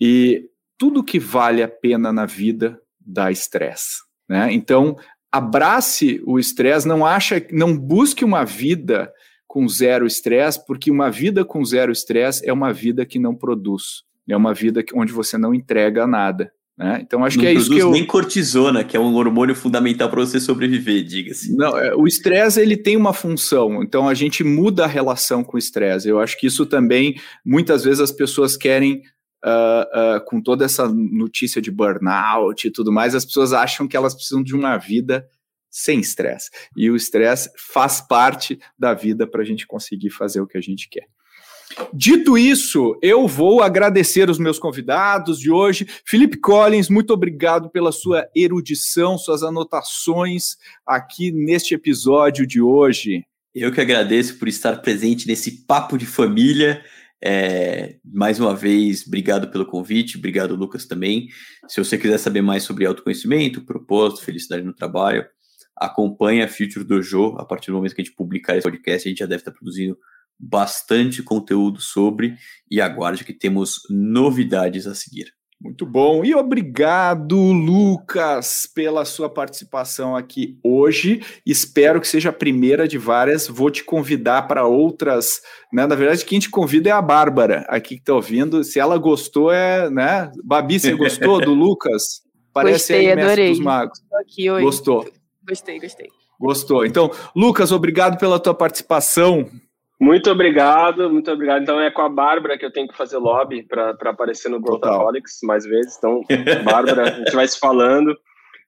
E 0.00 0.48
tudo 0.78 1.04
que 1.04 1.18
vale 1.18 1.62
a 1.62 1.68
pena 1.68 2.12
na 2.12 2.24
vida 2.24 2.80
dá 2.98 3.30
estresse, 3.30 4.02
né? 4.28 4.52
Então, 4.52 4.96
abrace 5.30 6.22
o 6.24 6.38
estresse, 6.38 6.86
não 6.86 7.04
acha, 7.04 7.44
não 7.50 7.76
busque 7.76 8.24
uma 8.24 8.44
vida 8.44 9.12
com 9.46 9.66
zero 9.68 10.06
estresse, 10.06 10.64
porque 10.64 10.90
uma 10.90 11.10
vida 11.10 11.44
com 11.44 11.64
zero 11.64 11.90
estresse 11.90 12.48
é 12.48 12.52
uma 12.52 12.72
vida 12.72 13.04
que 13.04 13.18
não 13.18 13.34
produz, 13.34 14.04
é 14.28 14.36
uma 14.36 14.54
vida 14.54 14.84
onde 14.94 15.12
você 15.12 15.36
não 15.36 15.52
entrega 15.52 16.06
nada. 16.06 16.52
Né? 16.80 16.98
Então 17.02 17.22
acho 17.22 17.36
não 17.36 17.42
que 17.42 17.46
é 17.46 17.52
isso 17.52 17.70
que 17.70 17.76
eu 17.76 17.90
nem 17.90 18.06
cortisona, 18.06 18.82
que 18.82 18.96
é 18.96 19.00
um 19.00 19.14
hormônio 19.14 19.54
fundamental 19.54 20.08
para 20.08 20.20
você 20.20 20.40
sobreviver, 20.40 21.04
diga-se. 21.04 21.54
Não, 21.54 21.76
é, 21.76 21.94
o 21.94 22.06
estresse 22.06 22.58
ele 22.58 22.74
tem 22.74 22.96
uma 22.96 23.12
função, 23.12 23.82
então 23.82 24.08
a 24.08 24.14
gente 24.14 24.42
muda 24.42 24.84
a 24.84 24.88
relação 24.88 25.44
com 25.44 25.56
o 25.56 25.58
estresse. 25.58 26.08
Eu 26.08 26.18
acho 26.18 26.40
que 26.40 26.46
isso 26.46 26.64
também 26.64 27.20
muitas 27.44 27.84
vezes 27.84 28.00
as 28.00 28.10
pessoas 28.10 28.56
querem 28.56 29.02
uh, 29.44 30.16
uh, 30.16 30.24
com 30.24 30.40
toda 30.40 30.64
essa 30.64 30.88
notícia 30.88 31.60
de 31.60 31.70
burnout 31.70 32.66
e 32.66 32.70
tudo 32.70 32.90
mais, 32.90 33.14
as 33.14 33.26
pessoas 33.26 33.52
acham 33.52 33.86
que 33.86 33.94
elas 33.94 34.14
precisam 34.14 34.42
de 34.42 34.54
uma 34.54 34.78
vida 34.78 35.28
sem 35.70 36.00
estresse. 36.00 36.48
E 36.74 36.90
o 36.90 36.96
estresse 36.96 37.50
faz 37.58 38.00
parte 38.00 38.58
da 38.78 38.94
vida 38.94 39.26
para 39.26 39.42
a 39.42 39.44
gente 39.44 39.66
conseguir 39.66 40.08
fazer 40.08 40.40
o 40.40 40.46
que 40.46 40.56
a 40.56 40.62
gente 40.62 40.88
quer. 40.88 41.04
Dito 41.92 42.36
isso, 42.36 42.98
eu 43.00 43.28
vou 43.28 43.62
agradecer 43.62 44.28
os 44.28 44.38
meus 44.38 44.58
convidados 44.58 45.38
de 45.38 45.50
hoje. 45.50 45.86
Felipe 46.04 46.36
Collins, 46.36 46.88
muito 46.88 47.12
obrigado 47.12 47.70
pela 47.70 47.92
sua 47.92 48.28
erudição, 48.34 49.16
suas 49.16 49.42
anotações 49.42 50.56
aqui 50.86 51.30
neste 51.30 51.74
episódio 51.74 52.46
de 52.46 52.60
hoje. 52.60 53.24
Eu 53.54 53.72
que 53.72 53.80
agradeço 53.80 54.38
por 54.38 54.48
estar 54.48 54.76
presente 54.80 55.26
nesse 55.26 55.64
papo 55.66 55.96
de 55.96 56.06
família. 56.06 56.84
É, 57.22 57.96
mais 58.04 58.40
uma 58.40 58.54
vez, 58.54 59.06
obrigado 59.06 59.50
pelo 59.50 59.66
convite, 59.66 60.16
obrigado, 60.16 60.56
Lucas, 60.56 60.86
também. 60.86 61.28
Se 61.68 61.82
você 61.82 61.98
quiser 61.98 62.18
saber 62.18 62.40
mais 62.40 62.62
sobre 62.62 62.86
autoconhecimento, 62.86 63.64
propósito, 63.64 64.24
felicidade 64.24 64.64
no 64.64 64.72
trabalho, 64.72 65.26
acompanhe 65.76 66.42
a 66.42 66.48
Future 66.48 66.84
Dojo. 66.84 67.36
A 67.38 67.44
partir 67.44 67.70
do 67.70 67.76
momento 67.76 67.94
que 67.94 68.00
a 68.00 68.04
gente 68.04 68.14
publicar 68.14 68.56
esse 68.56 68.68
podcast, 68.68 69.06
a 69.06 69.10
gente 69.10 69.18
já 69.18 69.26
deve 69.26 69.40
estar 69.40 69.52
produzindo 69.52 69.96
bastante 70.40 71.22
conteúdo 71.22 71.80
sobre 71.80 72.34
e 72.70 72.80
aguarde 72.80 73.24
que 73.24 73.34
temos 73.34 73.80
novidades 73.90 74.86
a 74.86 74.94
seguir. 74.94 75.34
Muito 75.60 75.84
bom. 75.84 76.24
E 76.24 76.34
obrigado, 76.34 77.36
Lucas, 77.36 78.66
pela 78.74 79.04
sua 79.04 79.28
participação 79.28 80.16
aqui 80.16 80.58
hoje. 80.64 81.22
Espero 81.44 82.00
que 82.00 82.08
seja 82.08 82.30
a 82.30 82.32
primeira 82.32 82.88
de 82.88 82.96
várias. 82.96 83.46
Vou 83.46 83.70
te 83.70 83.84
convidar 83.84 84.48
para 84.48 84.66
outras. 84.66 85.42
Né? 85.70 85.86
Na 85.86 85.94
verdade, 85.94 86.24
quem 86.24 86.38
te 86.40 86.48
convida 86.48 86.88
é 86.88 86.92
a 86.92 87.02
Bárbara, 87.02 87.66
aqui 87.68 87.96
que 87.96 88.00
está 88.00 88.14
ouvindo. 88.14 88.64
Se 88.64 88.80
ela 88.80 88.96
gostou, 88.96 89.52
é. 89.52 89.90
Né? 89.90 90.32
Babi, 90.42 90.80
você 90.80 90.94
gostou 90.94 91.42
do 91.42 91.52
Lucas? 91.54 92.22
Parece 92.54 92.94
gostei, 92.94 93.12
aí, 93.12 93.20
adorei. 93.20 93.50
dos 93.50 93.60
magos. 93.60 94.00
Aqui 94.14 94.50
hoje. 94.50 94.64
Gostou? 94.64 95.10
Gostei, 95.46 95.78
gostei. 95.78 96.08
Gostou. 96.40 96.86
Então, 96.86 97.10
Lucas, 97.36 97.70
obrigado 97.70 98.18
pela 98.18 98.40
tua 98.40 98.54
participação. 98.54 99.46
Muito 100.00 100.30
obrigado, 100.30 101.10
muito 101.10 101.30
obrigado. 101.30 101.62
Então 101.62 101.78
é 101.78 101.90
com 101.90 102.00
a 102.00 102.08
Bárbara 102.08 102.56
que 102.56 102.64
eu 102.64 102.72
tenho 102.72 102.88
que 102.88 102.96
fazer 102.96 103.18
lobby 103.18 103.62
para 103.62 103.90
aparecer 104.06 104.48
no 104.48 104.58
Growthaholics 104.58 105.40
mais 105.44 105.66
vezes. 105.66 105.98
Então, 105.98 106.22
Bárbara, 106.64 107.02
a 107.02 107.10
gente 107.10 107.34
vai 107.34 107.46
se 107.46 107.58
falando. 107.58 108.16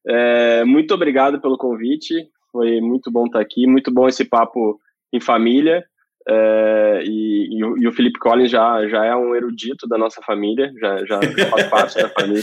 É, 0.07 0.63
muito 0.65 0.93
obrigado 0.93 1.41
pelo 1.41 1.57
convite. 1.57 2.15
Foi 2.53 2.83
muito 2.83 3.11
bom 3.11 3.25
estar 3.25 3.41
aqui, 3.41 3.67
muito 3.67 3.91
bom 3.91 4.07
esse 4.07 4.27
papo 4.27 4.79
em 5.11 5.21
família. 5.21 5.83
É, 6.29 7.03
e, 7.07 7.49
e, 7.59 7.65
o, 7.65 7.79
e, 7.79 7.89
o, 7.89 7.93
Felipe 7.93 8.19
Collins 8.19 8.51
já, 8.51 8.87
já 8.87 9.03
é 9.05 9.17
um 9.17 9.35
erudito 9.35 9.89
da 9.89 9.97
nossa 9.97 10.21
família, 10.23 10.71
já, 10.79 11.05
já 11.07 11.19
faz 11.49 11.67
parte 11.69 11.97
da 11.97 12.11
família. 12.11 12.43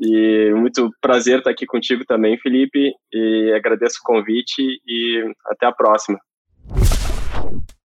E 0.00 0.52
muito 0.54 0.88
prazer 1.00 1.38
estar 1.38 1.50
aqui 1.50 1.66
contigo 1.66 2.04
também, 2.06 2.38
Felipe. 2.38 2.92
E 3.12 3.52
agradeço 3.56 3.98
o 4.00 4.06
convite 4.06 4.62
e 4.86 5.34
até 5.46 5.66
a 5.66 5.72
próxima. 5.72 6.18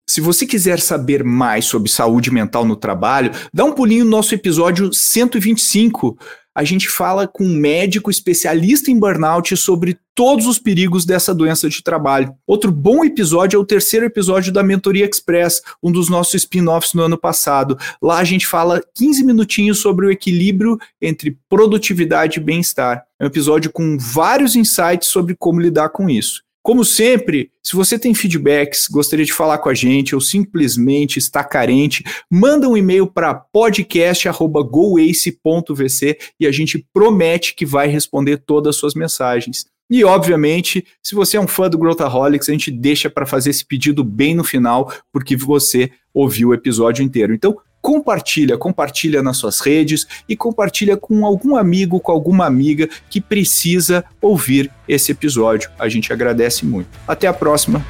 Se 0.08 0.20
você 0.20 0.46
quiser 0.46 0.78
saber 0.78 1.24
mais 1.24 1.64
sobre 1.64 1.90
saúde 1.90 2.30
mental 2.30 2.64
no 2.64 2.76
trabalho, 2.76 3.32
dá 3.52 3.64
um 3.64 3.72
pulinho 3.72 4.04
no 4.04 4.10
nosso 4.12 4.32
episódio 4.34 4.92
125. 4.92 6.16
A 6.54 6.62
gente 6.62 6.88
fala 6.88 7.26
com 7.26 7.44
um 7.44 7.56
médico 7.56 8.08
especialista 8.08 8.88
em 8.88 8.98
burnout 8.98 9.56
sobre 9.56 9.98
todos 10.14 10.46
os 10.46 10.60
perigos 10.60 11.04
dessa 11.04 11.34
doença 11.34 11.68
de 11.68 11.82
trabalho. 11.82 12.32
Outro 12.46 12.70
bom 12.70 13.04
episódio 13.04 13.58
é 13.58 13.60
o 13.60 13.66
terceiro 13.66 14.06
episódio 14.06 14.52
da 14.52 14.62
Mentoria 14.62 15.04
Express, 15.04 15.60
um 15.82 15.90
dos 15.90 16.08
nossos 16.08 16.34
spin-offs 16.34 16.94
no 16.94 17.02
ano 17.02 17.18
passado. 17.18 17.76
Lá 18.00 18.18
a 18.18 18.24
gente 18.24 18.46
fala 18.46 18.80
15 18.94 19.24
minutinhos 19.24 19.80
sobre 19.80 20.06
o 20.06 20.10
equilíbrio 20.10 20.78
entre 21.02 21.36
produtividade 21.48 22.38
e 22.38 22.42
bem-estar. 22.42 23.04
É 23.20 23.24
um 23.24 23.26
episódio 23.26 23.72
com 23.72 23.98
vários 23.98 24.54
insights 24.54 25.08
sobre 25.08 25.34
como 25.36 25.60
lidar 25.60 25.88
com 25.88 26.08
isso. 26.08 26.45
Como 26.66 26.84
sempre, 26.84 27.50
se 27.62 27.74
você 27.76 27.96
tem 27.96 28.12
feedbacks, 28.12 28.88
gostaria 28.88 29.24
de 29.24 29.32
falar 29.32 29.58
com 29.58 29.68
a 29.68 29.74
gente 29.74 30.16
ou 30.16 30.20
simplesmente 30.20 31.16
está 31.16 31.44
carente, 31.44 32.02
manda 32.28 32.68
um 32.68 32.76
e-mail 32.76 33.06
para 33.06 33.32
podcast@goace.vc 33.32 36.18
e 36.40 36.44
a 36.44 36.50
gente 36.50 36.84
promete 36.92 37.54
que 37.54 37.64
vai 37.64 37.86
responder 37.86 38.38
todas 38.38 38.74
as 38.74 38.80
suas 38.80 38.96
mensagens. 38.96 39.64
E, 39.88 40.04
obviamente, 40.04 40.84
se 41.02 41.14
você 41.14 41.36
é 41.36 41.40
um 41.40 41.46
fã 41.46 41.70
do 41.70 41.78
Growthaholics, 41.78 42.48
a 42.48 42.52
gente 42.52 42.70
deixa 42.70 43.08
para 43.08 43.24
fazer 43.24 43.50
esse 43.50 43.64
pedido 43.64 44.02
bem 44.02 44.34
no 44.34 44.42
final, 44.42 44.92
porque 45.12 45.36
você 45.36 45.90
ouviu 46.12 46.48
o 46.48 46.54
episódio 46.54 47.04
inteiro. 47.04 47.32
Então, 47.32 47.56
compartilha, 47.80 48.58
compartilha 48.58 49.22
nas 49.22 49.36
suas 49.36 49.60
redes 49.60 50.06
e 50.28 50.36
compartilha 50.36 50.96
com 50.96 51.24
algum 51.24 51.54
amigo, 51.54 52.00
com 52.00 52.10
alguma 52.10 52.44
amiga 52.44 52.88
que 53.08 53.20
precisa 53.20 54.04
ouvir 54.20 54.72
esse 54.88 55.12
episódio. 55.12 55.70
A 55.78 55.88
gente 55.88 56.12
agradece 56.12 56.66
muito. 56.66 56.88
Até 57.06 57.28
a 57.28 57.32
próxima. 57.32 57.84